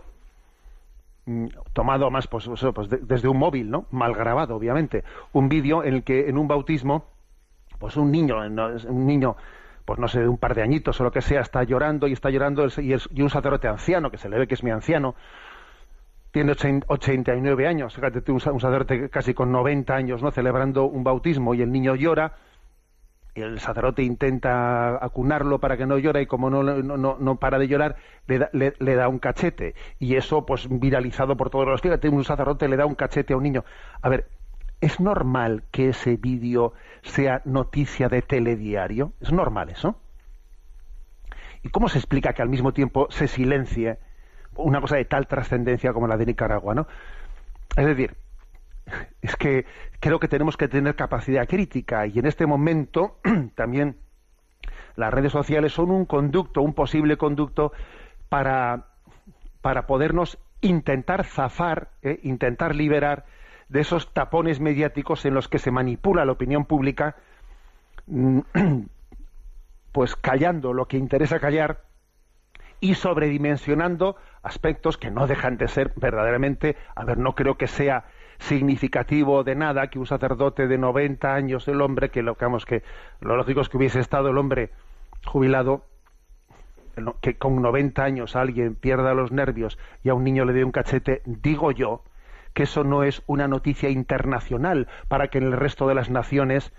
mm, 1.26 1.48
tomado 1.74 2.10
más 2.10 2.28
pues, 2.28 2.50
pues 2.74 2.89
desde 2.89 3.28
un 3.28 3.38
móvil, 3.38 3.70
¿no? 3.70 3.88
Mal 3.92 4.14
grabado, 4.14 4.56
obviamente. 4.56 5.04
Un 5.34 5.50
vídeo 5.50 5.84
en 5.84 5.96
el 5.96 6.04
que 6.04 6.30
en 6.30 6.38
un 6.38 6.48
bautismo, 6.48 7.08
pues 7.78 7.98
un 7.98 8.10
niño, 8.10 8.38
un 8.39 9.06
niño, 9.06 9.36
pues 9.84 10.00
no 10.00 10.08
sé, 10.08 10.22
de 10.22 10.30
un 10.30 10.38
par 10.38 10.56
de 10.56 10.62
añitos 10.62 11.02
o 11.02 11.04
lo 11.04 11.12
que 11.12 11.20
sea, 11.20 11.42
está 11.42 11.62
llorando 11.64 12.08
y 12.08 12.14
está 12.14 12.30
llorando 12.30 12.66
y, 12.68 12.96
y 13.10 13.22
un 13.22 13.30
sacerdote 13.30 13.68
anciano, 13.68 14.10
que 14.10 14.18
se 14.18 14.30
le 14.30 14.39
ve 14.39 14.48
que 14.48 14.54
es 14.54 14.64
mi 14.64 14.72
anciano, 14.72 15.16
tiene 16.32 16.54
89 16.88 17.68
años, 17.68 17.94
fíjate 17.94 18.32
un 18.32 18.39
sacerdote 18.39 19.10
casi 19.10 19.34
con 19.34 19.52
90 19.52 19.94
años, 19.94 20.24
¿no? 20.24 20.32
Celebrando 20.32 20.86
un 20.86 21.04
bautismo 21.04 21.54
y 21.54 21.62
el 21.62 21.70
niño 21.70 21.96
llora 21.96 22.36
el 23.36 23.60
sacerdote 23.60 24.04
intenta 24.04 25.04
acunarlo 25.04 25.60
para 25.60 25.78
que 25.78 25.86
no 25.86 25.98
llore 25.98 26.24
y 26.24 26.26
como 26.26 26.50
no, 26.50 26.64
no, 26.64 27.18
no 27.20 27.36
para 27.38 27.60
de 27.60 27.68
llorar, 27.68 27.96
le 28.28 28.40
da, 28.40 28.50
le, 28.52 28.96
da, 28.96 29.08
un 29.08 29.20
cachete. 29.20 29.76
Y 30.00 30.16
eso, 30.16 30.46
pues, 30.46 30.68
viralizado 30.70 31.38
por 31.38 31.50
todos 31.50 31.68
los... 31.68 31.82
Fíjate, 31.82 32.10
un 32.10 32.24
sacerdote 32.24 32.68
le 32.68 32.78
da 32.78 32.86
un 32.86 32.96
cachete 32.96 33.34
a 33.34 33.38
un 33.38 33.44
niño. 33.44 33.64
A 34.02 34.10
ver, 34.10 34.28
¿es 34.82 35.00
normal 35.00 35.64
que 35.72 35.90
ese 35.90 36.18
vídeo 36.18 36.74
sea 37.04 37.42
noticia 37.46 38.10
de 38.10 38.22
telediario? 38.22 39.14
¿Es 39.22 39.32
normal 39.32 39.70
eso? 39.70 39.96
¿Y 41.64 41.70
cómo 41.70 41.90
se 41.90 42.00
explica 42.00 42.34
que 42.34 42.42
al 42.42 42.50
mismo 42.50 42.74
tiempo 42.74 43.08
se 43.12 43.28
silencie 43.28 44.00
una 44.56 44.82
cosa 44.82 44.98
de 44.98 45.06
tal 45.06 45.28
trascendencia 45.28 45.94
como 45.94 46.08
la 46.08 46.18
de 46.18 46.26
Nicaragua, 46.26 46.74
no? 46.74 46.88
Es 47.78 47.86
decir, 47.86 48.18
es 49.22 49.36
que 49.36 49.66
creo 50.00 50.20
que 50.20 50.28
tenemos 50.28 50.58
que 50.58 50.68
tener 50.68 50.96
capacidad 50.96 51.48
crítica 51.48 52.08
y 52.08 52.20
en 52.20 52.26
este 52.26 52.46
momento 52.46 53.20
también 53.56 53.98
las 54.96 55.14
redes 55.14 55.32
sociales 55.32 55.74
son 55.74 55.92
un 55.92 56.06
conducto, 56.06 56.62
un 56.62 56.74
posible 56.74 57.18
conducto 57.18 57.72
para, 58.30 58.88
para 59.62 59.88
podernos 59.88 60.38
intentar 60.62 61.26
zafar, 61.26 61.90
eh, 62.02 62.20
intentar 62.24 62.76
liberar 62.76 63.26
de 63.70 63.82
esos 63.82 64.14
tapones 64.14 64.60
mediáticos 64.60 65.26
en 65.26 65.34
los 65.34 65.48
que 65.48 65.60
se 65.60 65.72
manipula 65.72 66.26
la 66.26 66.34
opinión 66.34 66.66
pública, 66.66 67.16
pues 69.92 70.16
callando 70.16 70.74
lo 70.74 70.88
que 70.88 70.98
interesa 70.98 71.40
callar 71.40 71.84
y 72.80 72.96
sobredimensionando 72.96 74.18
aspectos 74.44 74.98
que 74.98 75.12
no 75.12 75.28
dejan 75.28 75.58
de 75.58 75.68
ser 75.68 75.94
verdaderamente, 75.96 76.76
a 76.96 77.06
ver, 77.06 77.18
no 77.18 77.34
creo 77.34 77.58
que 77.58 77.68
sea 77.68 78.06
significativo 78.42 79.44
de 79.44 79.56
nada 79.56 79.88
que 79.88 80.00
un 80.00 80.08
sacerdote 80.08 80.68
de 80.68 80.78
90 80.78 81.34
años, 81.34 81.68
el 81.68 81.82
hombre, 81.82 82.10
que 82.10 82.24
lo, 82.24 82.34
digamos, 82.34 82.66
que 82.66 82.84
lo 83.20 83.38
lógico 83.38 83.62
es 83.62 83.70
que 83.70 83.78
hubiese 83.78 84.00
estado 84.00 84.30
el 84.30 84.38
hombre 84.38 84.72
jubilado, 85.26 85.86
que 87.22 87.38
con 87.38 87.62
90 87.62 88.04
años 88.04 88.36
alguien 88.36 88.76
pierda 88.76 89.14
los 89.14 89.32
nervios 89.32 89.78
y 90.04 90.10
a 90.10 90.14
un 90.14 90.24
niño 90.24 90.46
le 90.46 90.54
dé 90.54 90.64
un 90.64 90.72
cachete, 90.72 91.22
digo 91.26 91.72
yo 91.72 92.04
que 92.54 92.64
eso 92.64 92.84
no 92.84 93.04
es 93.04 93.22
una 93.28 93.48
noticia 93.48 93.89
internacional 93.89 94.88
para 95.08 95.30
que 95.30 95.38
en 95.38 95.46
el 95.46 95.54
resto 95.54 95.88
de 95.88 95.96
las 95.96 96.10
naciones 96.10 96.74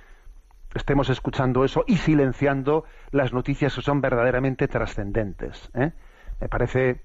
estemos 0.74 1.08
escuchando 1.08 1.64
eso 1.64 1.84
y 1.86 1.96
silenciando 1.96 2.84
las 3.10 3.32
noticias 3.32 3.74
que 3.74 3.82
son 3.82 4.00
verdaderamente 4.00 4.68
trascendentes. 4.68 5.70
¿eh? 5.74 5.92
Me 6.40 6.48
parece 6.48 7.00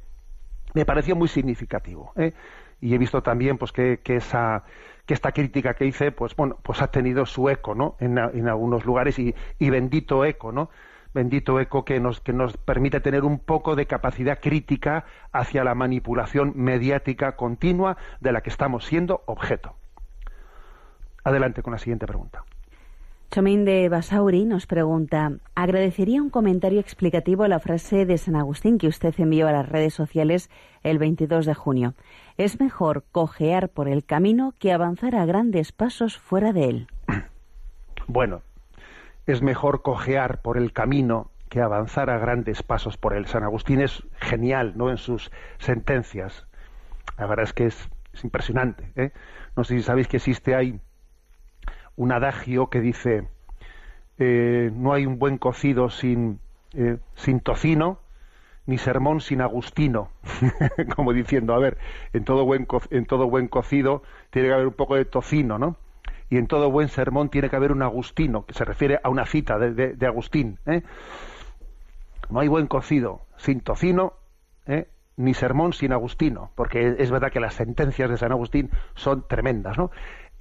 me 0.73 0.85
pareció 0.85 1.15
muy 1.15 1.27
significativo. 1.27 2.11
¿eh? 2.17 2.33
Y 2.81 2.93
he 2.93 2.97
visto 2.97 3.21
también 3.23 3.57
pues 3.57 3.71
que, 3.71 3.99
esa 4.05 4.63
que 5.05 5.13
esta 5.13 5.31
crítica 5.31 5.73
que 5.73 5.85
hice 5.85 6.11
pues 6.11 6.35
bueno 6.35 6.57
pues 6.63 6.81
ha 6.81 6.91
tenido 6.91 7.25
su 7.25 7.49
eco 7.49 7.75
no 7.75 7.95
en, 7.99 8.17
algunos 8.17 8.85
lugares 8.85 9.17
y, 9.19 9.33
bendito 9.59 10.25
eco 10.25 10.51
no 10.51 10.69
bendito 11.13 11.59
eco 11.59 11.85
que 11.85 11.99
nos 11.99 12.19
que 12.19 12.33
nos 12.33 12.57
permite 12.57 12.99
tener 12.99 13.23
un 13.23 13.39
poco 13.39 13.75
de 13.75 13.85
capacidad 13.87 14.39
crítica 14.39 15.05
hacia 15.31 15.63
la 15.63 15.75
manipulación 15.75 16.53
mediática 16.55 17.35
continua 17.35 17.97
de 18.19 18.31
la 18.31 18.41
que 18.41 18.49
estamos 18.49 18.85
siendo 18.85 19.23
objeto. 19.25 19.75
Adelante 21.23 21.63
con 21.63 21.73
la 21.73 21.79
siguiente 21.79 22.05
pregunta 22.05 22.43
Chomín 23.29 23.65
de 23.65 23.89
Basauri 23.89 24.45
nos 24.45 24.67
pregunta, 24.67 25.33
agradecería 25.53 26.21
un 26.21 26.29
comentario 26.29 26.79
explicativo 26.79 27.43
a 27.43 27.49
la 27.49 27.59
frase 27.59 28.05
de 28.05 28.17
San 28.17 28.37
Agustín 28.37 28.77
que 28.77 28.87
usted 28.87 29.13
envió 29.17 29.47
a 29.47 29.51
las 29.51 29.67
redes 29.67 29.93
sociales 29.93 30.49
el 30.81 30.97
22 30.97 31.45
de 31.45 31.53
junio. 31.53 31.93
Es 32.37 32.59
mejor 32.59 33.03
cojear 33.11 33.69
por 33.69 33.89
el 33.89 34.05
camino 34.05 34.53
que 34.59 34.71
avanzar 34.71 35.13
a 35.15 35.25
grandes 35.25 35.73
pasos 35.73 36.17
fuera 36.17 36.53
de 36.53 36.69
él. 36.69 36.87
Bueno, 38.07 38.41
es 39.25 39.41
mejor 39.41 39.81
cojear 39.81 40.41
por 40.41 40.57
el 40.57 40.71
camino 40.71 41.29
que 41.49 41.59
avanzar 41.59 42.09
a 42.09 42.17
grandes 42.17 42.63
pasos 42.63 42.95
por 42.95 43.13
él. 43.13 43.25
San 43.25 43.43
Agustín 43.43 43.81
es 43.81 44.03
genial, 44.21 44.73
¿no? 44.77 44.89
En 44.89 44.97
sus 44.97 45.29
sentencias. 45.57 46.47
La 47.17 47.25
verdad 47.25 47.43
es 47.43 47.51
que 47.51 47.65
es, 47.65 47.89
impresionante. 48.23 48.89
¿eh? 48.95 49.11
No 49.57 49.65
sé 49.65 49.75
si 49.75 49.83
sabéis 49.83 50.07
que 50.07 50.17
existe 50.17 50.55
ahí 50.55 50.79
un 51.97 52.11
adagio 52.13 52.69
que 52.69 52.79
dice 52.79 53.27
eh, 54.19 54.71
no 54.73 54.93
hay 54.93 55.05
un 55.05 55.19
buen 55.19 55.37
cocido 55.37 55.89
sin, 55.89 56.39
eh, 56.73 56.97
sin 57.15 57.39
tocino, 57.39 57.99
ni 58.65 58.77
sermón 58.77 59.21
sin 59.21 59.41
agustino. 59.41 60.09
Como 60.95 61.13
diciendo, 61.13 61.53
a 61.53 61.59
ver, 61.59 61.77
en 62.13 62.23
todo, 62.23 62.45
buen 62.45 62.67
en 62.89 63.05
todo 63.05 63.29
buen 63.29 63.47
cocido 63.47 64.03
tiene 64.31 64.47
que 64.47 64.53
haber 64.53 64.67
un 64.67 64.73
poco 64.73 64.95
de 64.95 65.05
tocino, 65.05 65.57
¿no? 65.59 65.77
Y 66.29 66.37
en 66.37 66.47
todo 66.47 66.69
buen 66.69 66.89
sermón 66.89 67.29
tiene 67.29 67.49
que 67.49 67.55
haber 67.55 67.71
un 67.71 67.81
agustino, 67.81 68.45
que 68.45 68.53
se 68.53 68.65
refiere 68.65 68.99
a 69.01 69.09
una 69.09 69.25
cita 69.25 69.57
de, 69.57 69.95
de, 69.95 70.07
Agustín. 70.07 70.59
¿eh? 70.65 70.83
No 72.29 72.41
hay 72.41 72.49
buen 72.49 72.67
cocido 72.67 73.21
sin 73.37 73.61
tocino, 73.61 74.13
ni 75.15 75.33
sermón 75.33 75.71
sin 75.71 75.93
agustino, 75.93 76.51
porque 76.55 76.97
es 76.99 77.11
verdad 77.11 77.31
que 77.31 77.39
las 77.39 77.53
sentencias 77.53 78.09
de 78.09 78.17
San 78.17 78.33
Agustín 78.33 78.71
son 78.93 79.25
tremendas, 79.25 79.77
¿no? 79.77 79.89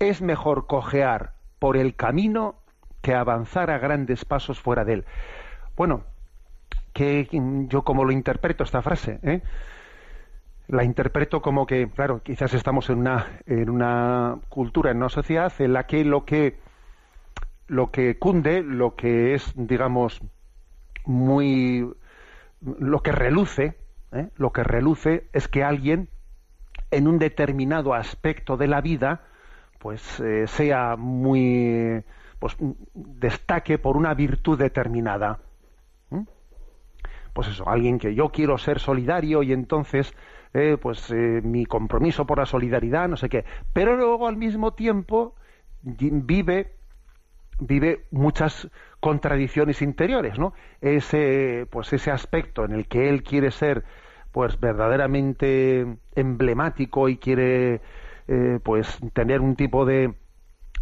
Es 0.00 0.22
mejor 0.22 0.66
cojear 0.66 1.35
por 1.58 1.76
el 1.76 1.94
camino 1.96 2.56
que 3.02 3.14
avanzar 3.14 3.70
a 3.70 3.78
grandes 3.78 4.24
pasos 4.24 4.60
fuera 4.60 4.84
de 4.84 4.94
él. 4.94 5.04
Bueno, 5.76 6.04
que 6.92 7.28
yo 7.68 7.82
como 7.82 8.04
lo 8.04 8.12
interpreto 8.12 8.64
esta 8.64 8.82
frase, 8.82 9.18
¿eh? 9.22 9.42
la 10.68 10.82
interpreto 10.82 11.40
como 11.40 11.66
que, 11.66 11.88
claro, 11.88 12.22
quizás 12.22 12.54
estamos 12.54 12.90
en 12.90 12.98
una, 12.98 13.40
en 13.46 13.70
una 13.70 14.38
cultura, 14.48 14.90
en 14.90 14.96
una 14.98 15.08
sociedad 15.08 15.52
en 15.58 15.72
la 15.72 15.86
que 15.86 16.04
lo 16.04 16.24
que 16.24 16.58
lo 17.68 17.90
que 17.90 18.18
cunde, 18.18 18.62
lo 18.62 18.94
que 18.94 19.34
es, 19.34 19.52
digamos, 19.56 20.22
muy 21.04 21.88
lo 22.60 23.02
que 23.02 23.12
reluce, 23.12 23.76
¿eh? 24.12 24.28
lo 24.36 24.52
que 24.52 24.64
reluce 24.64 25.28
es 25.32 25.48
que 25.48 25.62
alguien 25.62 26.08
en 26.90 27.08
un 27.08 27.18
determinado 27.18 27.94
aspecto 27.94 28.56
de 28.56 28.68
la 28.68 28.80
vida 28.80 29.22
pues 29.86 30.18
eh, 30.18 30.48
sea 30.48 30.96
muy 30.96 32.02
pues 32.40 32.56
destaque 32.92 33.78
por 33.78 33.96
una 33.96 34.14
virtud 34.14 34.58
determinada 34.58 35.38
pues 37.32 37.46
eso 37.46 37.68
alguien 37.68 38.00
que 38.00 38.12
yo 38.12 38.30
quiero 38.30 38.58
ser 38.58 38.80
solidario 38.80 39.44
y 39.44 39.52
entonces 39.52 40.12
eh, 40.54 40.76
pues 40.82 41.08
eh, 41.12 41.40
mi 41.44 41.66
compromiso 41.66 42.26
por 42.26 42.38
la 42.38 42.46
solidaridad 42.46 43.08
no 43.08 43.16
sé 43.16 43.28
qué. 43.28 43.44
Pero 43.72 43.94
luego 43.94 44.26
al 44.26 44.36
mismo 44.36 44.72
tiempo 44.72 45.36
vive 45.82 46.72
vive 47.60 48.06
muchas 48.10 48.68
contradicciones 48.98 49.82
interiores 49.82 50.36
no 50.36 50.52
ese 50.80 51.68
pues 51.70 51.92
ese 51.92 52.10
aspecto 52.10 52.64
en 52.64 52.72
el 52.72 52.88
que 52.88 53.08
él 53.08 53.22
quiere 53.22 53.52
ser 53.52 53.84
pues 54.32 54.58
verdaderamente 54.58 55.86
emblemático 56.16 57.08
y 57.08 57.18
quiere 57.18 57.82
eh, 58.28 58.58
pues 58.62 58.98
tener 59.12 59.40
un 59.40 59.56
tipo 59.56 59.84
de 59.86 60.14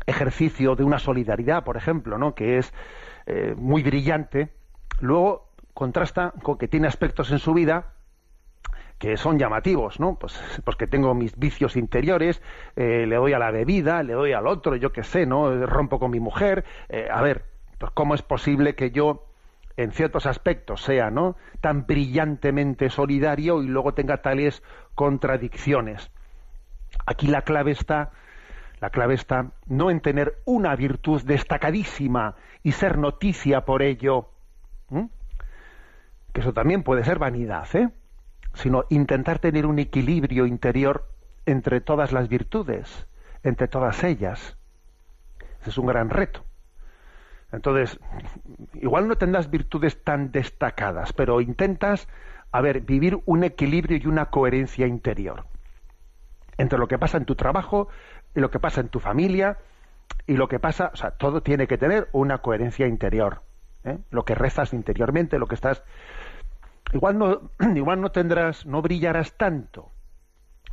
ejercicio 0.06 0.76
de 0.76 0.84
una 0.84 0.98
solidaridad, 0.98 1.64
por 1.64 1.76
ejemplo, 1.76 2.18
¿no? 2.18 2.34
que 2.34 2.58
es 2.58 2.72
eh, 3.26 3.54
muy 3.56 3.82
brillante, 3.82 4.50
luego 5.00 5.50
contrasta 5.74 6.32
con 6.42 6.56
que 6.56 6.68
tiene 6.68 6.86
aspectos 6.86 7.30
en 7.32 7.38
su 7.38 7.52
vida 7.54 7.92
que 8.98 9.16
son 9.16 9.38
llamativos, 9.38 9.98
¿no? 9.98 10.18
Pues, 10.18 10.40
pues 10.64 10.76
que 10.76 10.86
tengo 10.86 11.14
mis 11.14 11.36
vicios 11.36 11.76
interiores, 11.76 12.40
eh, 12.76 13.04
le 13.06 13.16
doy 13.16 13.32
a 13.32 13.38
la 13.38 13.50
bebida, 13.50 14.02
le 14.02 14.14
doy 14.14 14.32
al 14.32 14.46
otro, 14.46 14.76
yo 14.76 14.92
qué 14.92 15.02
sé, 15.02 15.26
¿no? 15.26 15.66
Rompo 15.66 15.98
con 15.98 16.12
mi 16.12 16.20
mujer. 16.20 16.64
a 17.10 17.20
ver, 17.20 17.44
pues 17.78 17.90
cómo 17.92 18.14
es 18.14 18.22
posible 18.22 18.76
que 18.76 18.92
yo 18.92 19.26
en 19.76 19.90
ciertos 19.90 20.26
aspectos 20.26 20.82
sea, 20.82 21.10
¿no? 21.10 21.36
Tan 21.60 21.86
brillantemente 21.86 22.88
solidario 22.88 23.62
y 23.62 23.66
luego 23.66 23.94
tenga 23.94 24.22
tales 24.22 24.62
contradicciones. 24.94 26.10
Aquí 27.06 27.26
la 27.26 27.42
clave 27.42 27.72
está, 27.72 28.12
la 28.80 28.90
clave 28.90 29.14
está 29.14 29.50
no 29.66 29.90
en 29.90 30.00
tener 30.00 30.38
una 30.44 30.74
virtud 30.74 31.22
destacadísima 31.22 32.36
y 32.62 32.72
ser 32.72 32.98
noticia 32.98 33.64
por 33.64 33.82
ello, 33.82 34.30
que 36.32 36.40
eso 36.40 36.52
también 36.52 36.82
puede 36.82 37.04
ser 37.04 37.18
vanidad, 37.18 37.66
¿eh? 37.74 37.90
sino 38.54 38.84
intentar 38.88 39.38
tener 39.38 39.66
un 39.66 39.78
equilibrio 39.78 40.46
interior 40.46 41.08
entre 41.46 41.80
todas 41.80 42.12
las 42.12 42.28
virtudes, 42.28 43.06
entre 43.42 43.68
todas 43.68 44.02
ellas. 44.02 44.56
Ese 45.60 45.70
es 45.70 45.78
un 45.78 45.86
gran 45.86 46.08
reto. 46.08 46.42
Entonces, 47.52 48.00
igual 48.74 49.06
no 49.06 49.16
tendrás 49.16 49.50
virtudes 49.50 50.02
tan 50.02 50.32
destacadas, 50.32 51.12
pero 51.12 51.40
intentas, 51.40 52.08
a 52.50 52.60
ver, 52.60 52.80
vivir 52.80 53.20
un 53.26 53.44
equilibrio 53.44 53.98
y 53.98 54.06
una 54.06 54.26
coherencia 54.26 54.86
interior 54.86 55.44
entre 56.58 56.78
lo 56.78 56.88
que 56.88 56.98
pasa 56.98 57.18
en 57.18 57.24
tu 57.24 57.34
trabajo 57.34 57.88
y 58.34 58.40
lo 58.40 58.50
que 58.50 58.58
pasa 58.58 58.80
en 58.80 58.88
tu 58.88 59.00
familia 59.00 59.58
y 60.26 60.36
lo 60.36 60.48
que 60.48 60.58
pasa, 60.58 60.90
o 60.92 60.96
sea, 60.96 61.12
todo 61.12 61.42
tiene 61.42 61.66
que 61.66 61.78
tener 61.78 62.08
una 62.12 62.38
coherencia 62.38 62.86
interior. 62.86 63.42
¿eh? 63.84 63.98
Lo 64.10 64.24
que 64.24 64.34
rezas 64.34 64.72
interiormente, 64.72 65.38
lo 65.38 65.46
que 65.46 65.54
estás. 65.54 65.82
Igual 66.92 67.18
no, 67.18 67.50
igual 67.74 68.00
no 68.00 68.10
tendrás, 68.10 68.66
no 68.66 68.82
brillarás 68.82 69.36
tanto, 69.36 69.90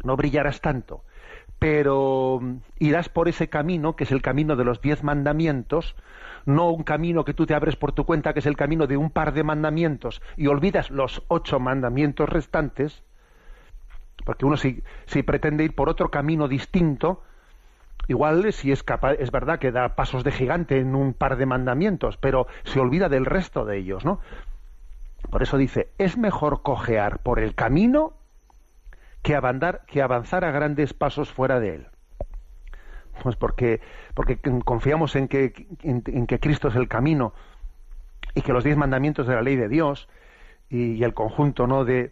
no 0.04 0.16
brillarás 0.16 0.62
tanto, 0.62 1.04
pero 1.60 2.40
mm, 2.42 2.58
irás 2.80 3.10
por 3.10 3.28
ese 3.28 3.50
camino 3.50 3.96
que 3.96 4.06
es 4.06 4.12
el 4.12 4.22
camino 4.22 4.56
de 4.56 4.66
los 4.66 4.82
diez 4.82 5.04
mandamientos, 5.04 5.96
no 6.46 6.72
un 6.72 6.84
camino 6.84 7.26
que 7.26 7.34
tú 7.34 7.46
te 7.46 7.54
abres 7.54 7.76
por 7.76 7.92
tu 7.92 8.06
cuenta, 8.06 8.34
que 8.34 8.40
es 8.40 8.46
el 8.46 8.58
camino 8.58 8.88
de 8.88 8.98
un 8.98 9.12
par 9.12 9.34
de 9.34 9.44
mandamientos 9.44 10.22
y 10.38 10.48
olvidas 10.48 10.90
los 10.90 11.24
ocho 11.28 11.60
mandamientos 11.60 12.30
restantes, 12.30 13.04
porque 14.26 14.46
uno 14.46 14.58
si, 14.58 14.84
si 15.06 15.24
pretende 15.24 15.64
ir 15.64 15.76
por 15.76 15.90
otro 15.90 16.10
camino 16.10 16.48
distinto, 16.48 17.24
igual 18.08 18.52
si 18.54 18.72
es 18.72 18.84
capaz, 18.84 19.14
es 19.14 19.32
verdad 19.32 19.60
que 19.60 19.72
da 19.72 19.96
pasos 19.96 20.24
de 20.24 20.32
gigante 20.32 20.80
en 20.80 20.96
un 20.96 21.14
par 21.14 21.38
de 21.38 21.46
mandamientos, 21.46 22.18
pero 22.18 22.48
se 22.64 22.80
olvida 22.80 23.10
del 23.10 23.26
resto 23.26 23.66
de 23.66 23.78
ellos, 23.78 24.06
¿no? 24.06 24.20
Por 25.30 25.44
eso 25.44 25.58
dice, 25.58 25.92
es 25.98 26.18
mejor 26.18 26.62
cojear 26.64 27.20
por 27.20 27.40
el 27.40 27.56
camino 27.56 28.14
que, 29.22 29.40
que 29.88 30.02
avanzar 30.02 30.46
a 30.46 30.52
grandes 30.52 30.94
pasos 30.94 31.32
fuera 31.32 31.60
de 31.60 31.76
él. 31.76 31.88
Pues 33.22 33.36
porque, 33.36 33.82
porque 34.16 34.40
confiamos 34.66 35.16
en 35.16 35.28
que, 35.28 35.68
en, 35.84 36.26
que 36.26 36.40
Cristo 36.40 36.70
es 36.70 36.76
el 36.76 36.88
camino 36.88 37.34
y 38.34 38.42
que 38.42 38.54
los 38.54 38.64
diez 38.64 38.78
mandamientos 38.78 39.28
de 39.28 39.36
la 39.36 39.42
ley 39.42 39.58
de 39.58 39.68
Dios 39.68 40.10
y, 40.70 40.94
y 40.94 41.04
el 41.04 41.14
conjunto 41.14 41.68
¿no? 41.68 41.86
de, 41.86 42.12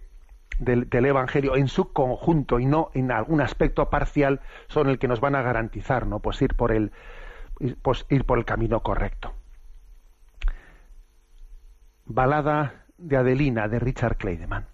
del, 0.60 0.88
Evangelio 0.92 1.56
en 1.56 1.68
su 1.68 1.92
conjunto 1.92 2.60
y 2.60 2.66
no 2.66 2.92
en 2.94 3.12
algún 3.12 3.42
aspecto 3.42 3.90
parcial 3.90 4.42
son 4.68 4.90
el 4.90 5.00
que 5.00 5.08
nos 5.08 5.20
van 5.22 5.36
a 5.36 5.42
garantizar, 5.42 6.06
¿no? 6.06 6.20
Pues 6.20 6.42
ir 6.42 6.56
por 6.56 6.72
el, 6.72 6.92
pues 7.82 8.06
ir 8.10 8.26
por 8.26 8.38
el 8.38 8.46
camino 8.46 8.82
correcto. 8.82 9.34
Balada 12.06 12.86
de 12.98 13.18
Adelina 13.18 13.68
de 13.68 13.80
Richard 13.80 14.18
Kleideman. 14.18 14.66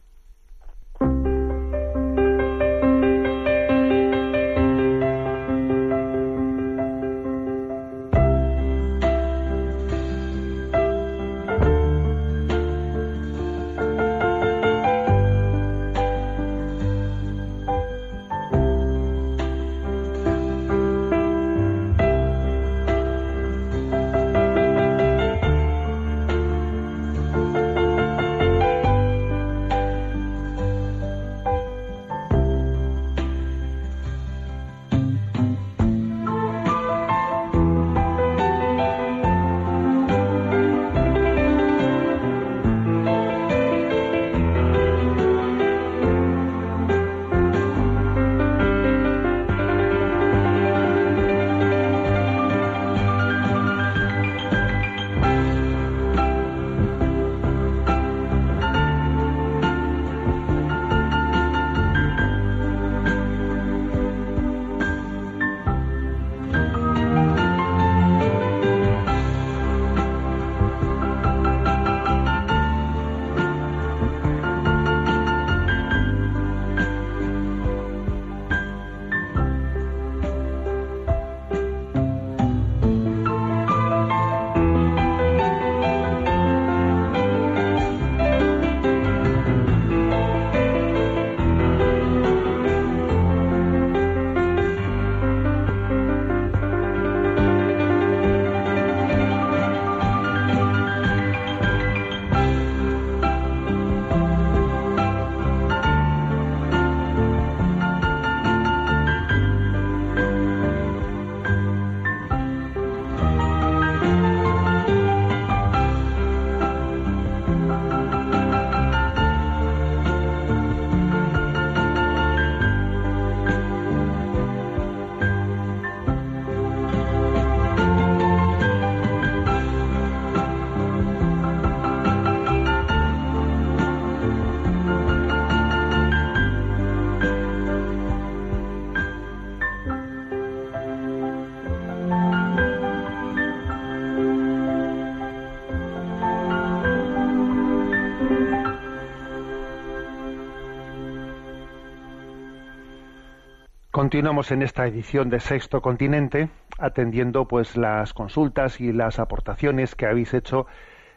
Continuamos 153.95 154.51
en 154.51 154.61
esta 154.61 154.85
edición 154.87 155.29
de 155.29 155.39
Sexto 155.39 155.81
Continente, 155.81 156.49
atendiendo 156.77 157.47
pues 157.47 157.77
las 157.77 158.13
consultas 158.13 158.81
y 158.81 158.91
las 158.91 159.19
aportaciones 159.19 159.95
que 159.95 160.05
habéis 160.05 160.33
hecho 160.33 160.65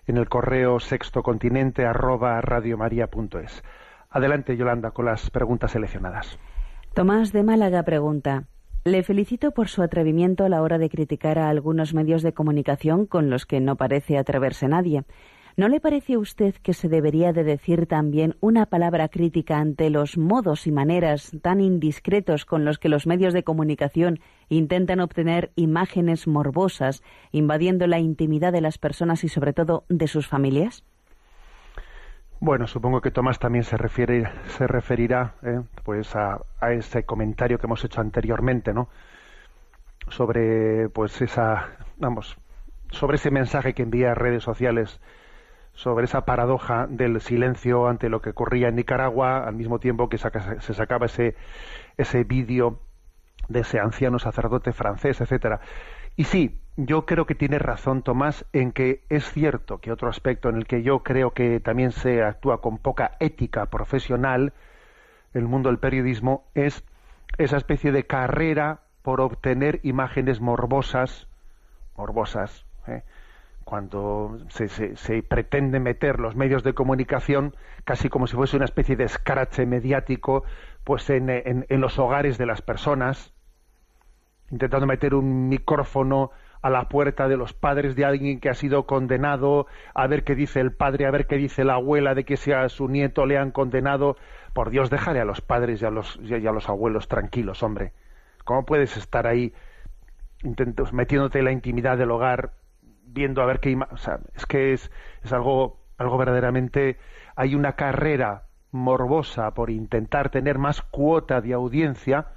en 0.07 0.17
el 0.17 0.29
correo 0.29 0.79
sextocontinente. 0.79 1.85
Adelante, 4.11 4.57
Yolanda, 4.57 4.93
con 4.93 5.07
las 5.07 5.29
preguntas 5.31 5.73
seleccionadas. 5.73 6.39
Tomás 6.95 7.33
de 7.33 7.43
Málaga 7.43 7.83
pregunta. 7.83 8.45
Le 8.85 9.03
felicito 9.03 9.51
por 9.51 9.67
su 9.67 9.83
atrevimiento 9.83 10.45
a 10.45 10.49
la 10.49 10.63
hora 10.63 10.79
de 10.79 10.89
criticar 10.89 11.41
a 11.41 11.49
algunos 11.49 11.95
medios 11.95 12.23
de 12.23 12.33
comunicación 12.33 13.07
con 13.07 13.29
los 13.29 13.45
que 13.45 13.59
no 13.59 13.75
parece 13.75 14.19
atreverse 14.19 14.69
nadie. 14.69 15.03
¿No 15.59 15.67
le 15.67 15.81
parece 15.81 16.15
a 16.15 16.21
usted 16.21 16.55
que 16.63 16.73
se 16.73 16.89
debería 16.89 17.33
de 17.33 17.43
decir 17.43 17.89
también 17.89 18.37
una 18.39 18.67
palabra 18.67 19.09
crítica 19.09 19.59
ante 19.59 19.91
los 19.91 20.17
modos 20.17 20.69
y 20.69 20.71
maneras 20.71 21.33
tan 21.43 21.61
indiscretos 21.61 22.45
con 22.45 22.65
los 22.65 22.79
que 22.79 22.89
los 22.89 23.09
medios 23.09 23.35
de 23.35 23.43
comunicación 23.43 24.21
intentan 24.49 25.01
obtener 25.01 25.51
imágenes 25.57 26.29
morbosas, 26.29 27.03
invadiendo 27.33 27.89
la 27.89 27.99
intimidad 27.99 28.53
de 28.53 28.61
las 28.61 28.79
personas 28.79 29.25
y 29.25 29.29
sobre 29.29 29.53
todo 29.53 29.83
de 29.89 30.07
sus 30.07 30.29
familias? 30.29 30.85
Bueno, 32.39 32.69
supongo 32.69 33.01
que 33.01 33.11
Tomás 33.11 33.41
también 33.41 33.65
se 33.65 33.77
refiere, 33.77 34.31
se 34.47 34.69
referirá, 34.69 35.35
eh, 35.43 35.61
pues 35.83 36.15
a, 36.15 36.41
a, 36.61 36.71
ese 36.71 37.03
comentario 37.03 37.59
que 37.59 37.67
hemos 37.67 37.85
hecho 37.85 38.01
anteriormente, 38.01 38.73
¿no? 38.73 38.91
Sobre, 40.09 40.89
pues 40.91 41.21
esa, 41.21 41.71
vamos, 41.97 42.39
sobre 42.93 43.17
ese 43.17 43.33
mensaje 43.33 43.75
que 43.75 43.83
envía 43.83 44.15
redes 44.15 44.45
sociales 44.45 45.01
sobre 45.79 46.07
esa 46.07 46.25
paradoja 46.25 46.89
del 46.89 47.21
silencio 47.21 47.87
ante 47.87 48.09
lo 48.09 48.21
que 48.21 48.31
ocurría 48.31 48.67
en 48.67 48.75
Nicaragua, 48.75 49.47
al 49.47 49.55
mismo 49.55 49.79
tiempo 49.79 50.09
que 50.09 50.19
se 50.19 50.75
sacaba 50.75 51.07
ese, 51.07 51.37
ese 51.97 52.25
vídeo 52.25 52.81
de 53.49 53.61
ese 53.61 53.79
anciano 53.79 54.19
sacerdote 54.19 54.73
francés, 54.73 55.21
etcétera. 55.21 55.61
Y 56.17 56.25
sí, 56.25 56.61
yo 56.77 57.07
creo 57.07 57.27
que 57.27 57.37
tiene 57.37 57.61
razón 57.61 58.03
Tomás 58.03 58.45
en 58.53 58.73
que 58.73 59.05
es 59.09 59.31
cierto 59.31 59.79
que 59.79 59.93
otro 59.93 60.09
aspecto 60.09 60.49
en 60.49 60.57
el 60.57 60.67
que 60.67 60.83
yo 60.83 61.05
creo 61.05 61.31
que 61.31 61.61
también 61.61 61.93
se 61.93 62.25
actúa 62.25 62.61
con 62.61 62.79
poca 62.79 63.13
ética 63.21 63.67
profesional, 63.67 64.55
el 65.33 65.45
mundo 65.45 65.69
del 65.69 65.79
periodismo, 65.79 66.45
es 66.55 66.83
esa 67.37 67.57
especie 67.57 67.93
de 67.93 68.05
carrera 68.05 68.81
por 69.03 69.21
obtener 69.21 69.79
imágenes 69.85 70.41
morbosas, 70.41 71.29
morbosas, 71.97 72.67
¿eh? 72.89 73.05
Cuando 73.69 74.39
se, 74.49 75.23
pretende 75.25 75.79
meter 75.79 76.21
los 76.21 76.35
medios 76.35 76.63
de 76.63 76.73
comunicación 76.73 77.55
casi 77.85 78.09
como 78.09 78.27
si 78.27 78.35
fuese 78.35 78.57
una 78.57 78.65
especie 78.65 78.97
de 78.97 79.05
escrache 79.05 79.67
mediático 79.67 80.43
pues 80.85 81.11
en, 81.11 81.29
en, 81.29 81.81
los 81.83 81.99
hogares 81.99 82.39
de 82.39 82.47
las 82.47 82.63
personas 82.63 83.35
intentando 84.51 84.87
meter 84.87 85.15
un 85.15 85.51
micrófono 85.51 86.31
a 86.63 86.71
la 86.71 86.89
puerta 86.89 87.29
de 87.29 87.37
los 87.37 87.53
padres 87.53 87.95
de 87.95 88.07
alguien 88.07 88.41
que 88.41 88.49
ha 88.49 88.55
sido 88.55 88.87
condenado, 88.87 89.67
a 89.93 90.07
ver 90.07 90.25
qué 90.25 90.35
dice 90.35 90.61
el 90.61 90.73
padre, 90.73 91.05
a 91.05 91.11
ver 91.11 91.27
qué 91.27 91.37
dice 91.37 91.63
la 91.63 91.75
abuela 91.75 92.15
de 92.15 92.25
que 92.25 92.39
sea 92.39 92.71
su 92.71 92.89
nieto 92.89 93.27
le 93.27 93.37
han 93.37 93.51
condenado. 93.51 94.17
Por 94.55 94.71
Dios, 94.71 94.89
déjale 94.89 95.21
a 95.21 95.27
los 95.27 95.43
padres 95.43 95.83
y 95.83 95.85
a 95.85 95.91
los, 95.91 96.19
y 96.23 96.35
a 96.35 96.53
los 96.53 96.71
abuelos 96.71 97.07
tranquilos, 97.07 97.63
hombre. 97.63 97.93
¿Cómo 98.45 98.65
puedes 98.65 98.97
estar 98.97 99.27
ahí 99.27 99.53
metiéndote 100.93 101.41
en 101.41 101.45
la 101.45 101.53
intimidad 101.53 101.99
del 101.99 102.11
hogar 102.11 102.53
viendo 103.13 103.43
a 103.43 103.47
ver 103.47 103.61
qué 103.61 103.77
o 103.91 103.97
sea, 103.97 104.21
es 104.35 104.47
que 104.47 104.73
es, 104.73 104.91
es 105.23 105.33
algo 105.33 105.81
algo 105.97 106.17
verdaderamente 106.17 106.99
hay 107.37 107.55
una 107.55 107.75
carrera 107.75 108.45
morbosa 108.71 109.53
por 109.55 109.71
intentar 109.71 110.31
tener 110.31 110.59
más 110.59 110.83
cuota 110.83 111.41
de 111.41 111.53
audiencia 111.55 112.29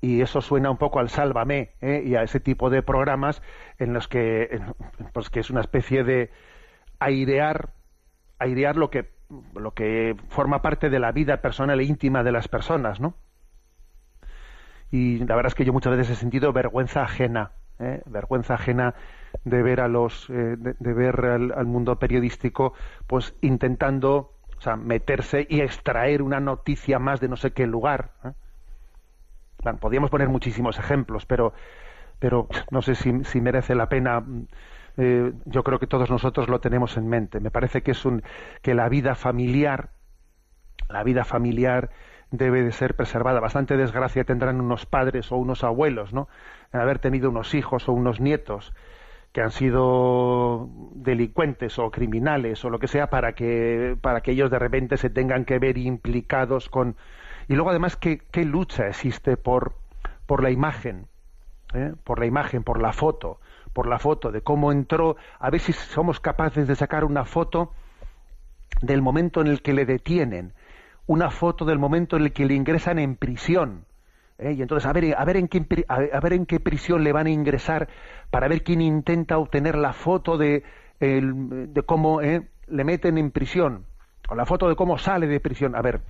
y 0.00 0.22
eso 0.22 0.40
suena 0.40 0.70
un 0.70 0.78
poco 0.78 0.98
al 0.98 1.10
sálvame 1.10 1.72
¿eh? 1.80 2.02
y 2.04 2.14
a 2.14 2.22
ese 2.22 2.40
tipo 2.40 2.70
de 2.70 2.82
programas 2.82 3.42
en 3.78 3.92
los 3.92 4.08
que 4.08 4.60
pues 5.12 5.28
que 5.30 5.40
es 5.40 5.50
una 5.50 5.60
especie 5.60 6.04
de 6.04 6.30
airear 6.98 7.70
airear 8.38 8.76
lo 8.76 8.90
que 8.90 9.10
lo 9.54 9.74
que 9.74 10.16
forma 10.28 10.62
parte 10.62 10.90
de 10.90 10.98
la 10.98 11.12
vida 11.12 11.40
personal 11.42 11.78
e 11.80 11.84
íntima 11.84 12.22
de 12.22 12.32
las 12.32 12.48
personas 12.48 13.00
no 13.00 13.14
y 14.90 15.18
la 15.18 15.36
verdad 15.36 15.48
es 15.48 15.54
que 15.54 15.64
yo 15.64 15.72
muchas 15.72 15.96
veces 15.96 16.16
he 16.16 16.20
sentido 16.20 16.52
vergüenza 16.52 17.02
ajena 17.02 17.52
¿eh? 17.78 18.02
vergüenza 18.06 18.54
ajena 18.54 18.94
de 19.44 19.62
ver 19.62 19.80
a 19.80 19.88
los 19.88 20.28
eh, 20.30 20.56
de, 20.58 20.92
ver 20.92 21.24
al, 21.24 21.66
mundo 21.66 21.96
periodístico 21.98 22.74
pues 23.06 23.34
intentando 23.40 24.34
o 24.58 24.60
sea, 24.60 24.76
meterse 24.76 25.46
y 25.48 25.60
extraer 25.60 26.22
una 26.22 26.40
noticia 26.40 26.98
más 26.98 27.20
de 27.20 27.28
no 27.28 27.36
sé 27.36 27.52
qué 27.52 27.66
lugar 27.66 28.12
¿eh? 28.24 29.72
podríamos 29.80 30.10
poner 30.10 30.28
muchísimos 30.28 30.78
ejemplos 30.78 31.26
pero 31.26 31.52
pero 32.18 32.48
no 32.70 32.82
sé 32.82 32.94
si, 32.94 33.24
si 33.24 33.40
merece 33.40 33.74
la 33.74 33.88
pena 33.88 34.22
eh, 34.98 35.32
yo 35.46 35.62
creo 35.62 35.78
que 35.78 35.86
todos 35.86 36.10
nosotros 36.10 36.48
lo 36.48 36.60
tenemos 36.60 36.96
en 36.98 37.08
mente 37.08 37.40
me 37.40 37.50
parece 37.50 37.82
que 37.82 37.92
es 37.92 38.04
un 38.04 38.22
que 38.60 38.74
la 38.74 38.88
vida 38.90 39.14
familiar 39.14 39.90
la 40.88 41.02
vida 41.02 41.24
familiar 41.24 41.90
debe 42.30 42.62
de 42.62 42.72
ser 42.72 42.94
preservada. 42.94 43.40
Bastante 43.40 43.76
desgracia 43.76 44.24
tendrán 44.24 44.60
unos 44.60 44.86
padres 44.86 45.32
o 45.32 45.36
unos 45.36 45.64
abuelos, 45.64 46.12
¿no? 46.12 46.28
En 46.72 46.80
haber 46.80 46.98
tenido 46.98 47.30
unos 47.30 47.54
hijos 47.54 47.88
o 47.88 47.92
unos 47.92 48.20
nietos 48.20 48.72
que 49.32 49.40
han 49.40 49.50
sido 49.52 50.68
delincuentes 50.94 51.78
o 51.78 51.90
criminales 51.90 52.64
o 52.64 52.70
lo 52.70 52.78
que 52.78 52.88
sea 52.88 53.08
para 53.10 53.34
que 53.34 53.96
para 54.00 54.22
que 54.22 54.32
ellos 54.32 54.50
de 54.50 54.58
repente 54.58 54.96
se 54.96 55.10
tengan 55.10 55.44
que 55.44 55.58
ver 55.58 55.78
implicados 55.78 56.68
con 56.68 56.96
y 57.48 57.54
luego 57.54 57.70
además 57.70 57.96
qué, 57.96 58.22
qué 58.30 58.44
lucha 58.44 58.88
existe 58.88 59.36
por 59.36 59.74
por 60.26 60.42
la 60.42 60.50
imagen 60.50 61.06
¿eh? 61.74 61.94
por 62.02 62.18
la 62.18 62.26
imagen 62.26 62.64
por 62.64 62.80
la 62.80 62.92
foto 62.92 63.40
por 63.72 63.86
la 63.86 64.00
foto 64.00 64.32
de 64.32 64.42
cómo 64.42 64.72
entró 64.72 65.16
a 65.38 65.48
ver 65.50 65.60
si 65.60 65.72
somos 65.72 66.18
capaces 66.18 66.66
de 66.66 66.74
sacar 66.74 67.04
una 67.04 67.24
foto 67.24 67.72
del 68.82 69.00
momento 69.00 69.40
en 69.40 69.46
el 69.46 69.62
que 69.62 69.74
le 69.74 69.86
detienen 69.86 70.54
una 71.06 71.30
foto 71.30 71.64
del 71.64 71.78
momento 71.78 72.16
en 72.16 72.22
el 72.22 72.32
que 72.32 72.46
le 72.46 72.54
ingresan 72.54 72.98
en 72.98 73.14
prisión 73.14 73.84
¿eh? 74.40 74.52
Y 74.52 74.62
entonces, 74.62 74.86
a 74.86 74.92
ver, 74.92 75.14
a, 75.16 75.24
ver 75.24 75.36
en 75.36 75.48
qué, 75.48 75.64
a 75.88 76.20
ver 76.20 76.32
en 76.32 76.46
qué 76.46 76.58
prisión 76.60 77.04
le 77.04 77.12
van 77.12 77.26
a 77.26 77.30
ingresar 77.30 77.88
para 78.30 78.48
ver 78.48 78.62
quién 78.62 78.80
intenta 78.80 79.38
obtener 79.38 79.76
la 79.76 79.92
foto 79.92 80.38
de, 80.38 80.64
de 80.98 81.82
cómo 81.84 82.22
¿eh? 82.22 82.48
le 82.66 82.84
meten 82.84 83.18
en 83.18 83.30
prisión, 83.30 83.84
o 84.28 84.34
la 84.34 84.46
foto 84.46 84.68
de 84.68 84.76
cómo 84.76 84.98
sale 84.98 85.26
de 85.26 85.40
prisión. 85.40 85.76
A 85.76 85.82
ver, 85.82 86.00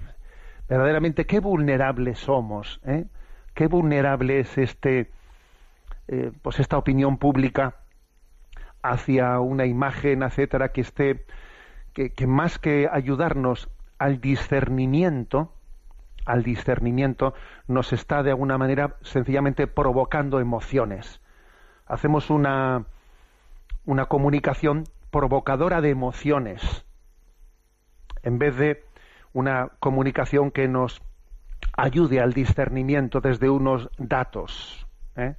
verdaderamente, 0.69 1.27
qué 1.27 1.41
vulnerables 1.41 2.19
somos, 2.19 2.81
¿eh? 2.87 3.05
qué 3.55 3.67
vulnerable 3.67 4.41
es 4.41 4.57
este, 4.59 5.11
pues 6.43 6.61
esta 6.61 6.79
opinión 6.79 7.19
pública 7.19 7.77
hacia 8.83 9.41
una 9.41 9.67
imagen, 9.67 10.23
etcétera, 10.23 10.73
que 10.73 10.81
esté, 10.81 11.27
que 11.93 12.27
más 12.27 12.59
que 12.59 12.89
ayudarnos 12.91 13.69
al 13.99 14.21
discernimiento, 14.21 15.53
al 16.25 16.43
discernimiento, 16.43 17.35
nos 17.67 17.93
está 17.93 18.23
de 18.23 18.31
alguna 18.31 18.59
manera 18.59 18.97
sencillamente 19.03 19.67
provocando 19.67 20.41
emociones. 20.41 21.21
Hacemos 21.87 22.31
una, 22.31 22.87
una 23.85 24.07
comunicación 24.07 24.85
provocadora 25.11 25.81
de 25.81 25.91
emociones, 25.91 26.85
en 28.23 28.39
vez 28.39 28.57
de 28.57 28.85
una 29.33 29.71
comunicación 29.81 30.51
que 30.51 30.69
nos 30.69 31.03
ayude 31.77 32.21
al 32.21 32.33
discernimiento 32.33 33.21
desde 33.21 33.51
unos 33.51 33.91
datos. 33.99 34.87
¿eh? 35.17 35.35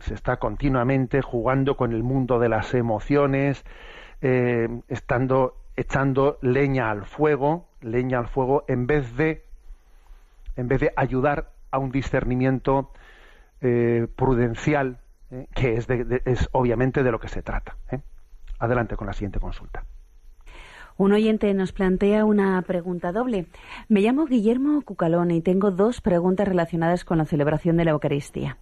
Se 0.00 0.14
está 0.14 0.38
continuamente 0.38 1.22
jugando 1.22 1.76
con 1.76 1.92
el 1.92 2.02
mundo 2.02 2.38
de 2.38 2.48
las 2.48 2.74
emociones, 2.74 3.64
eh, 4.20 4.68
estando 4.88 5.54
echando 5.76 6.38
leña 6.42 6.90
al 6.90 7.04
fuego, 7.04 7.68
leña 7.80 8.18
al 8.18 8.26
fuego, 8.26 8.64
en 8.66 8.86
vez 8.88 9.16
de 9.16 9.44
en 10.58 10.66
vez 10.66 10.80
de 10.80 10.92
ayudar 10.96 11.52
a 11.70 11.78
un 11.78 11.90
discernimiento 11.90 12.90
eh, 13.60 14.08
prudencial, 14.16 14.98
eh, 15.30 15.46
que 15.54 15.74
es, 15.74 15.86
es, 16.24 16.48
obviamente 16.52 17.02
de 17.02 17.12
lo 17.12 17.20
que 17.20 17.28
se 17.28 17.42
trata. 17.42 17.76
¿eh? 17.92 18.00
Adelante 18.58 18.96
con 18.96 19.06
la 19.06 19.12
siguiente 19.12 19.38
consulta. 19.38 19.84
Un 20.96 21.12
oyente 21.12 21.54
nos 21.54 21.70
plantea 21.70 22.24
una 22.24 22.60
pregunta 22.62 23.12
doble. 23.12 23.46
Me 23.88 24.00
llamo 24.00 24.26
Guillermo 24.26 24.82
Cucalón 24.82 25.30
y 25.30 25.40
tengo 25.40 25.70
dos 25.70 26.00
preguntas 26.00 26.48
relacionadas 26.48 27.04
con 27.04 27.18
la 27.18 27.24
celebración 27.24 27.76
de 27.76 27.84
la 27.84 27.92
Eucaristía. 27.92 28.58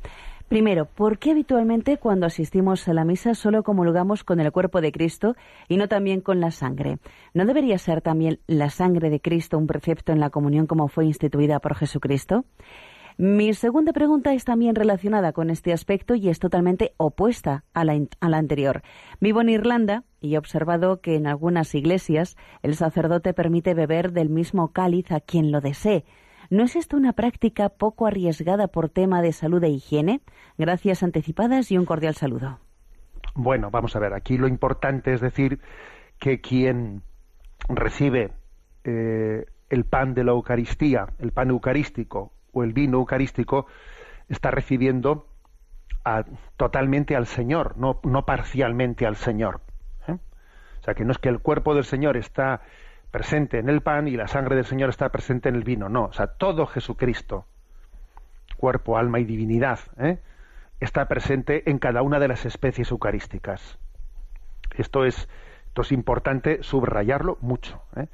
Primero, 0.49 0.86
¿por 0.86 1.18
qué 1.18 1.32
habitualmente 1.32 1.97
cuando 1.97 2.24
asistimos 2.24 2.86
a 2.86 2.94
la 2.94 3.05
misa 3.05 3.34
solo 3.34 3.64
comulgamos 3.64 4.22
con 4.22 4.38
el 4.38 4.53
cuerpo 4.53 4.80
de 4.80 4.92
Cristo 4.92 5.34
y 5.68 5.76
no 5.76 5.88
también 5.88 6.20
con 6.20 6.40
la 6.40 6.53
sangre? 6.53 6.99
¿No 7.34 7.47
debería 7.47 7.78
ser 7.78 8.01
también 8.01 8.38
la 8.47 8.70
sangre 8.70 9.11
de 9.11 9.20
Cristo 9.20 9.59
un 9.59 9.66
precepto 9.66 10.12
en 10.12 10.20
la 10.20 10.30
comunión 10.30 10.68
como 10.68 10.86
fue 10.86 11.05
instituida 11.05 11.59
por 11.59 11.74
Jesucristo? 11.74 12.44
Mi 13.18 13.55
segunda 13.55 13.92
pregunta 13.92 14.34
es 14.34 14.44
también 14.44 14.76
relacionada 14.76 15.32
con 15.32 15.51
este 15.51 15.72
aspecto 15.72 16.14
y 16.14 16.28
es 16.28 16.38
totalmente 16.38 16.92
opuesta 16.99 17.64
a 17.72 17.82
la, 17.82 17.99
anterior. 18.20 18.82
Vivo 19.20 19.40
en 19.40 19.49
Irlanda 19.49 20.05
y 20.20 20.34
he 20.34 20.38
observado 20.38 21.01
que 21.01 21.16
en 21.16 21.26
algunas 21.26 21.74
iglesias 21.74 22.36
el 22.62 22.76
sacerdote 22.76 23.32
permite 23.32 23.72
beber 23.72 24.12
del 24.12 24.28
mismo 24.28 24.68
cáliz 24.68 25.11
a 25.11 25.20
quien 25.20 25.51
lo 25.51 25.62
desee, 25.62 26.05
¿No 26.51 26.64
es 26.64 26.76
esto 26.76 26.97
una 26.97 27.12
práctica 27.12 27.68
poco 27.68 28.07
arriesgada 28.07 28.68
por 28.68 28.88
tema 28.88 29.22
de 29.22 29.32
salud 29.32 29.62
e 29.64 29.68
higiene? 29.68 30.20
Gracias 30.59 31.03
anticipadas 31.03 31.70
y 31.70 31.78
un 31.78 31.84
cordial 31.84 32.14
saludo. 32.14 32.61
Bueno, 33.34 33.70
vamos 33.70 33.97
a 33.97 33.99
ver, 33.99 34.14
aquí 34.14 34.38
lo 34.38 34.49
importante 34.49 35.12
es 35.12 35.20
decir 35.20 35.61
que 36.18 36.40
quien 36.40 37.03
recibe 37.68 38.32
eh, 38.84 39.44
el 39.68 39.84
pan 39.84 40.14
de 40.14 40.24
la 40.24 40.32
Eucaristía, 40.32 41.09
el 41.18 41.32
pan 41.32 41.51
eucarístico 41.51 42.32
o 42.53 42.62
el 42.62 42.72
vino 42.72 42.99
eucarístico, 42.99 43.66
está 44.28 44.51
recibiendo 44.51 45.28
totalmente 46.57 47.16
al 47.16 47.26
Señor, 47.26 47.76
no, 47.76 48.01
no 48.05 48.24
parcialmente 48.24 49.07
al 49.07 49.16
Señor. 49.16 49.61
¿eh? 50.07 50.12
O 50.12 50.82
sea, 50.82 50.94
que 50.94 51.05
no 51.05 51.11
es 51.11 51.18
que 51.18 51.28
el 51.28 51.40
cuerpo 51.40 51.74
del 51.74 51.84
Señor 51.84 52.16
está 52.16 52.62
presente 53.17 53.59
en 53.59 53.71
el 53.71 53.81
pan 53.81 54.09
y 54.09 54.11
la 54.14 54.29
sangre 54.29 54.57
del 54.57 54.67
Señor 54.67 54.91
está 54.91 55.09
presente 55.09 55.49
en 55.49 55.55
el 55.55 55.64
vino, 55.64 55.89
no. 55.89 56.05
O 56.05 56.12
sea, 56.12 56.27
todo 56.27 56.67
Jesucristo, 56.67 57.47
cuerpo, 58.59 58.99
alma 58.99 59.21
y 59.21 59.25
divinidad, 59.25 59.79
¿eh? 59.99 60.19
está 60.81 61.09
presente 61.09 61.71
en 61.71 61.79
cada 61.79 62.03
una 62.03 62.19
de 62.19 62.29
las 62.29 62.45
especies 62.45 62.91
eucarísticas. 62.91 63.79
Esto 64.77 65.07
es, 65.07 65.31
esto 65.69 65.81
es 65.81 65.93
importante 65.93 66.62
subrayarlo 66.62 67.39
mucho. 67.41 67.81
¿eh? 67.97 68.09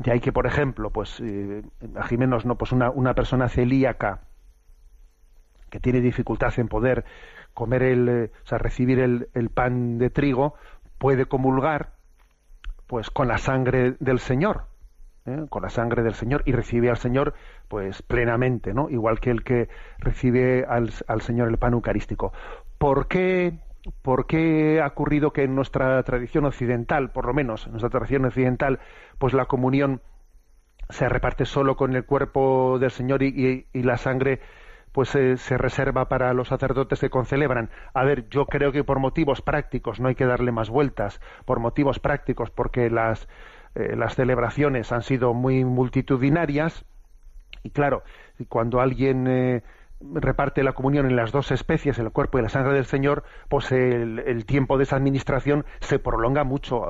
De 0.00 0.12
ahí 0.12 0.20
que, 0.20 0.30
por 0.30 0.46
ejemplo, 0.46 0.90
pues, 0.90 1.18
eh, 1.20 1.62
imaginemos, 1.80 2.44
¿no? 2.44 2.58
Pues 2.58 2.72
una, 2.72 2.90
una 2.90 3.14
persona 3.14 3.48
celíaca 3.48 4.20
que 5.70 5.80
tiene 5.80 6.02
dificultad 6.02 6.52
en 6.58 6.68
poder 6.68 7.06
comer 7.54 7.82
el, 7.82 8.08
eh, 8.10 8.30
o 8.44 8.46
sea, 8.46 8.58
recibir 8.58 8.98
el, 8.98 9.30
el 9.32 9.48
pan 9.48 9.96
de 9.96 10.10
trigo, 10.10 10.52
puede 10.98 11.24
comulgar 11.24 11.96
pues 12.88 13.10
con 13.10 13.28
la 13.28 13.38
sangre 13.38 13.94
del 14.00 14.18
Señor, 14.18 14.64
¿eh? 15.26 15.46
con 15.48 15.62
la 15.62 15.68
sangre 15.68 16.02
del 16.02 16.14
Señor 16.14 16.42
y 16.46 16.52
recibe 16.52 16.90
al 16.90 16.96
Señor 16.96 17.34
pues 17.68 18.02
plenamente, 18.02 18.74
¿no? 18.74 18.90
Igual 18.90 19.20
que 19.20 19.30
el 19.30 19.44
que 19.44 19.68
recibe 19.98 20.64
al, 20.66 20.90
al 21.06 21.20
Señor 21.20 21.48
el 21.48 21.58
pan 21.58 21.74
eucarístico. 21.74 22.32
¿Por 22.78 23.06
qué, 23.06 23.58
¿Por 24.02 24.26
qué 24.26 24.80
ha 24.82 24.86
ocurrido 24.88 25.32
que 25.32 25.44
en 25.44 25.54
nuestra 25.54 26.02
tradición 26.02 26.46
occidental, 26.46 27.10
por 27.10 27.26
lo 27.26 27.34
menos 27.34 27.66
en 27.66 27.72
nuestra 27.72 27.90
tradición 27.90 28.24
occidental, 28.24 28.80
pues 29.18 29.34
la 29.34 29.44
comunión 29.44 30.00
se 30.88 31.08
reparte 31.10 31.44
solo 31.44 31.76
con 31.76 31.94
el 31.94 32.06
cuerpo 32.06 32.78
del 32.78 32.90
Señor 32.90 33.22
y, 33.22 33.66
y 33.70 33.82
la 33.82 33.98
sangre 33.98 34.40
pues 34.92 35.14
eh, 35.14 35.36
se 35.36 35.58
reserva 35.58 36.08
para 36.08 36.32
los 36.32 36.48
sacerdotes 36.48 37.00
que 37.00 37.10
concelebran. 37.10 37.70
A 37.94 38.04
ver, 38.04 38.28
yo 38.28 38.46
creo 38.46 38.72
que 38.72 38.84
por 38.84 38.98
motivos 38.98 39.42
prácticos 39.42 40.00
no 40.00 40.08
hay 40.08 40.14
que 40.14 40.26
darle 40.26 40.52
más 40.52 40.70
vueltas, 40.70 41.20
por 41.44 41.60
motivos 41.60 41.98
prácticos, 41.98 42.50
porque 42.50 42.90
las, 42.90 43.28
eh, 43.74 43.96
las 43.96 44.14
celebraciones 44.14 44.92
han 44.92 45.02
sido 45.02 45.34
muy 45.34 45.64
multitudinarias. 45.64 46.84
Y 47.62 47.70
claro, 47.70 48.02
cuando 48.48 48.80
alguien 48.80 49.26
eh, 49.26 49.62
reparte 50.00 50.62
la 50.62 50.72
comunión 50.72 51.06
en 51.06 51.16
las 51.16 51.32
dos 51.32 51.50
especies, 51.50 51.98
el 51.98 52.10
cuerpo 52.10 52.38
y 52.38 52.42
la 52.42 52.48
sangre 52.48 52.74
del 52.74 52.86
Señor, 52.86 53.24
pues 53.48 53.72
el, 53.72 54.44
tiempo 54.46 54.78
de 54.78 54.84
esa 54.84 54.96
administración 54.96 55.64
se 55.80 55.98
prolonga 55.98 56.44
mucho, 56.44 56.86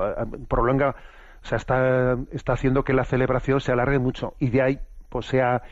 prolonga, 0.48 0.94
o 1.42 1.46
sea, 1.46 1.56
está, 1.56 2.18
está 2.32 2.52
haciendo 2.52 2.84
que 2.84 2.92
la 2.92 3.04
celebración 3.04 3.60
se 3.60 3.72
alargue 3.72 3.98
mucho. 3.98 4.34
Y 4.38 4.50
de 4.50 4.62
ahí 4.62 4.80
pues 5.08 5.26
sea 5.26 5.62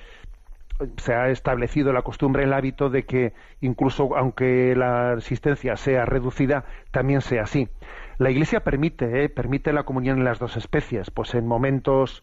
se 0.98 1.14
ha 1.14 1.28
establecido 1.28 1.92
la 1.92 2.02
costumbre, 2.02 2.44
el 2.44 2.52
hábito 2.52 2.90
de 2.90 3.04
que 3.04 3.32
incluso 3.60 4.16
aunque 4.16 4.74
la 4.76 5.12
asistencia 5.12 5.76
sea 5.76 6.04
reducida, 6.04 6.64
también 6.90 7.20
sea 7.20 7.42
así. 7.42 7.68
La 8.18 8.30
Iglesia 8.30 8.60
permite, 8.60 9.24
¿eh? 9.24 9.28
permite 9.28 9.72
la 9.72 9.84
comunión 9.84 10.18
en 10.18 10.24
las 10.24 10.38
dos 10.38 10.56
especies, 10.56 11.10
pues 11.10 11.34
en 11.34 11.46
momentos, 11.46 12.22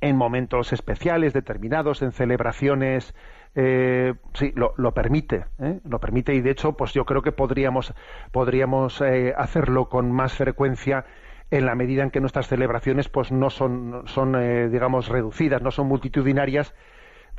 en 0.00 0.16
momentos 0.16 0.72
especiales, 0.72 1.32
determinados, 1.32 2.02
en 2.02 2.12
celebraciones, 2.12 3.14
eh, 3.54 4.14
sí, 4.32 4.52
lo, 4.56 4.94
permite, 4.94 5.44
¿eh? 5.60 5.80
lo 5.84 6.00
permite 6.00 6.34
y 6.34 6.40
de 6.40 6.50
hecho, 6.50 6.72
pues 6.72 6.92
yo 6.92 7.04
creo 7.04 7.22
que 7.22 7.32
podríamos, 7.32 7.94
podríamos 8.32 9.02
hacerlo 9.36 9.88
con 9.88 10.10
más 10.10 10.34
frecuencia 10.34 11.04
en 11.50 11.66
la 11.66 11.74
medida 11.74 12.02
en 12.02 12.10
que 12.10 12.20
nuestras 12.20 12.48
celebraciones 12.48 13.08
pues 13.08 13.30
no 13.30 13.50
son, 13.50 14.02
son 14.06 14.32
digamos 14.70 15.08
reducidas, 15.08 15.62
no 15.62 15.70
son 15.70 15.86
multitudinarias, 15.86 16.74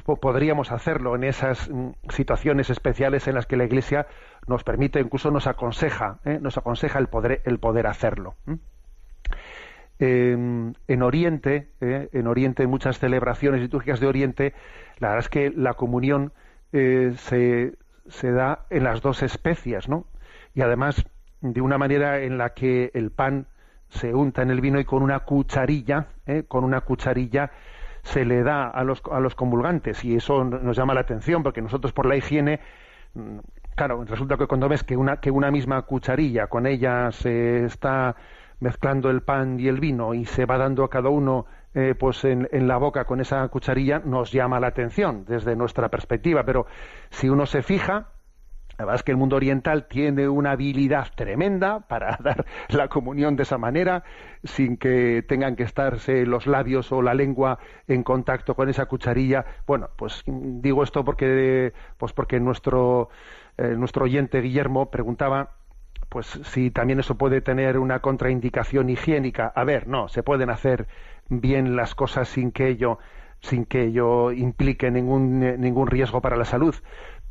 podríamos 0.05 0.71
hacerlo 0.71 1.15
en 1.15 1.23
esas 1.23 1.69
mm, 1.69 1.89
situaciones 2.09 2.69
especiales 2.69 3.27
en 3.27 3.35
las 3.35 3.47
que 3.47 3.57
la 3.57 3.65
Iglesia 3.65 4.05
nos 4.47 4.63
permite, 4.63 4.99
incluso 4.99 5.31
nos 5.31 5.47
aconseja, 5.47 6.19
¿eh? 6.25 6.37
nos 6.39 6.57
aconseja 6.57 6.99
el 6.99 7.07
poder, 7.07 7.41
el 7.45 7.59
poder 7.59 7.87
hacerlo. 7.87 8.35
en 9.97 10.75
Oriente, 11.01 11.71
¿eh? 11.81 12.09
en 12.11 12.27
Oriente, 12.27 12.63
en 12.63 12.69
muchas 12.69 12.99
celebraciones 12.99 13.61
litúrgicas 13.61 13.99
de 13.99 14.07
Oriente, 14.07 14.53
la 14.99 15.09
verdad 15.09 15.25
es 15.25 15.29
que 15.29 15.49
la 15.49 15.73
comunión 15.73 16.33
eh, 16.71 17.13
se, 17.15 17.73
se, 18.07 18.31
da 18.31 18.65
en 18.69 18.83
las 18.83 19.01
dos 19.01 19.23
especies, 19.23 19.89
¿no? 19.89 20.05
Y 20.53 20.61
además 20.61 21.03
de 21.41 21.61
una 21.61 21.77
manera 21.77 22.19
en 22.19 22.37
la 22.37 22.51
que 22.51 22.91
el 22.93 23.11
pan 23.11 23.47
se 23.89 24.13
unta 24.13 24.41
en 24.41 24.51
el 24.51 24.61
vino 24.61 24.79
y 24.79 24.85
con 24.85 25.01
una 25.01 25.21
cucharilla, 25.21 26.07
con 26.47 26.63
una 26.63 26.81
cucharilla 26.81 27.51
se 28.05 28.23
le 28.23 28.43
da 28.43 28.69
a 28.69 28.83
los, 28.83 29.01
a 29.11 29.19
los 29.19 29.33
convulgantes 29.33 30.05
y 30.05 30.15
eso 30.15 30.43
nos 30.43 30.77
llama 30.77 30.93
la 30.93 31.01
atención 31.01 31.41
porque 31.41 31.61
nosotros 31.61 31.91
por 31.91 32.05
la 32.05 32.15
higiene 32.15 32.59
mm, 33.15 33.39
claro 33.75 34.03
resulta 34.05 34.37
que 34.37 34.45
cuando 34.45 34.69
ves 34.69 34.83
que 34.83 34.95
una 34.95 35.17
que 35.17 35.31
una 35.31 35.49
misma 35.49 35.81
cucharilla 35.81 36.47
con 36.47 36.67
ella 36.67 37.11
se 37.11 37.65
está 37.65 38.15
mezclando 38.59 39.09
el 39.09 39.21
pan 39.21 39.59
y 39.59 39.67
el 39.67 39.79
vino 39.79 40.13
y 40.13 40.25
se 40.25 40.45
va 40.45 40.57
dando 40.57 40.83
a 40.83 40.89
cada 40.89 41.09
uno 41.09 41.47
eh, 41.73 41.95
pues 41.99 42.23
en, 42.23 42.47
en, 42.51 42.67
la 42.67 42.77
boca 42.77 43.05
con 43.05 43.19
esa 43.19 43.45
cucharilla 43.49 43.99
nos 44.05 44.31
llama 44.31 44.59
la 44.59 44.67
atención 44.67 45.25
desde 45.27 45.57
nuestra 45.57 45.89
perspectiva. 45.89 46.45
Pero 46.45 46.67
si 47.09 47.27
uno 47.27 47.45
se 47.45 47.63
fija 47.63 48.11
la 48.77 48.85
verdad 48.85 48.95
es 48.95 49.03
que 49.03 49.11
el 49.11 49.17
mundo 49.17 49.37
oriental 49.37 49.87
tiene 49.87 50.27
una 50.27 50.51
habilidad 50.51 51.07
tremenda 51.15 51.81
para 51.81 52.17
dar 52.23 52.45
la 52.69 52.87
comunión 52.87 53.35
de 53.35 53.43
esa 53.43 53.57
manera, 53.57 54.03
sin 54.43 54.77
que 54.77 55.23
tengan 55.27 55.55
que 55.55 55.63
estarse 55.63 56.25
los 56.25 56.45
labios 56.45 56.91
o 56.91 57.01
la 57.01 57.13
lengua 57.13 57.59
en 57.87 58.03
contacto 58.03 58.55
con 58.55 58.69
esa 58.69 58.85
cucharilla. 58.85 59.45
Bueno, 59.65 59.89
pues 59.95 60.23
digo 60.25 60.83
esto 60.83 61.05
porque, 61.05 61.73
pues 61.97 62.13
porque 62.13 62.39
nuestro, 62.39 63.09
eh, 63.57 63.75
nuestro 63.77 64.05
oyente 64.05 64.41
Guillermo 64.41 64.91
preguntaba 64.91 65.51
pues 66.09 66.27
si 66.43 66.71
también 66.71 66.99
eso 66.99 67.17
puede 67.17 67.41
tener 67.41 67.77
una 67.77 67.99
contraindicación 67.99 68.89
higiénica. 68.89 69.51
A 69.55 69.63
ver, 69.63 69.87
no, 69.87 70.07
se 70.07 70.23
pueden 70.23 70.49
hacer 70.49 70.87
bien 71.29 71.75
las 71.75 71.95
cosas 71.95 72.27
sin 72.29 72.51
que 72.51 72.67
ello, 72.67 72.99
sin 73.41 73.65
que 73.65 73.85
ello 73.85 74.31
implique 74.31 74.91
ningún, 74.91 75.39
ningún 75.59 75.87
riesgo 75.87 76.21
para 76.21 76.37
la 76.37 76.45
salud 76.45 76.75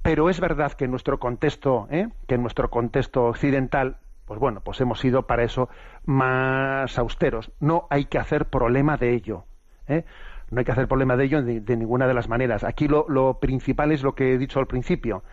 pero 0.04 0.28
es 0.28 0.38
verdad 0.38 0.72
que 0.72 0.84
en 0.84 0.90
nuestro 0.90 1.18
contexto, 1.18 1.88
¿eh? 1.90 2.08
que 2.28 2.34
en 2.34 2.42
nuestro 2.42 2.68
contexto 2.68 3.24
occidental, 3.24 3.96
pues 4.26 4.38
bueno, 4.38 4.60
pues 4.60 4.78
hemos 4.82 5.00
sido 5.00 5.26
para 5.26 5.44
eso 5.44 5.70
más 6.04 6.98
austeros. 6.98 7.52
No 7.58 7.86
hay 7.88 8.04
que 8.04 8.18
hacer 8.18 8.44
problema 8.44 8.98
de 8.98 9.14
ello. 9.14 9.46
¿eh? 9.88 10.04
No 10.50 10.58
hay 10.58 10.66
que 10.66 10.72
hacer 10.72 10.88
problema 10.88 11.16
de 11.16 11.24
ello 11.24 11.42
de, 11.42 11.76
ninguna 11.78 12.06
de 12.06 12.12
las 12.12 12.28
maneras. 12.28 12.64
Aquí 12.64 12.86
lo, 12.86 13.38
principal 13.40 13.92
es 13.92 14.02
lo 14.02 14.14
que 14.14 14.34
he 14.34 14.36
dicho 14.36 14.60
al 14.60 14.66
principio, 14.66 15.24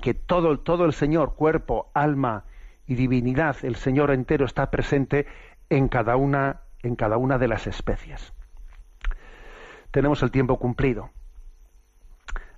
que 0.00 0.14
todo, 0.14 0.60
todo 0.60 0.84
el 0.84 0.92
Señor, 0.92 1.34
cuerpo, 1.34 1.90
alma 1.92 2.44
y 2.86 2.94
divinidad, 2.94 3.56
el 3.64 3.74
Señor 3.74 4.12
entero 4.12 4.46
está 4.46 4.70
presente 4.70 5.26
en 5.68 5.88
cada 5.88 6.14
una, 6.14 6.60
en 6.84 6.94
cada 6.94 7.16
una 7.16 7.38
de 7.38 7.48
las 7.48 7.66
especies. 7.66 8.32
Tenemos 9.90 10.22
el 10.22 10.30
tiempo 10.30 10.60
cumplido 10.60 11.10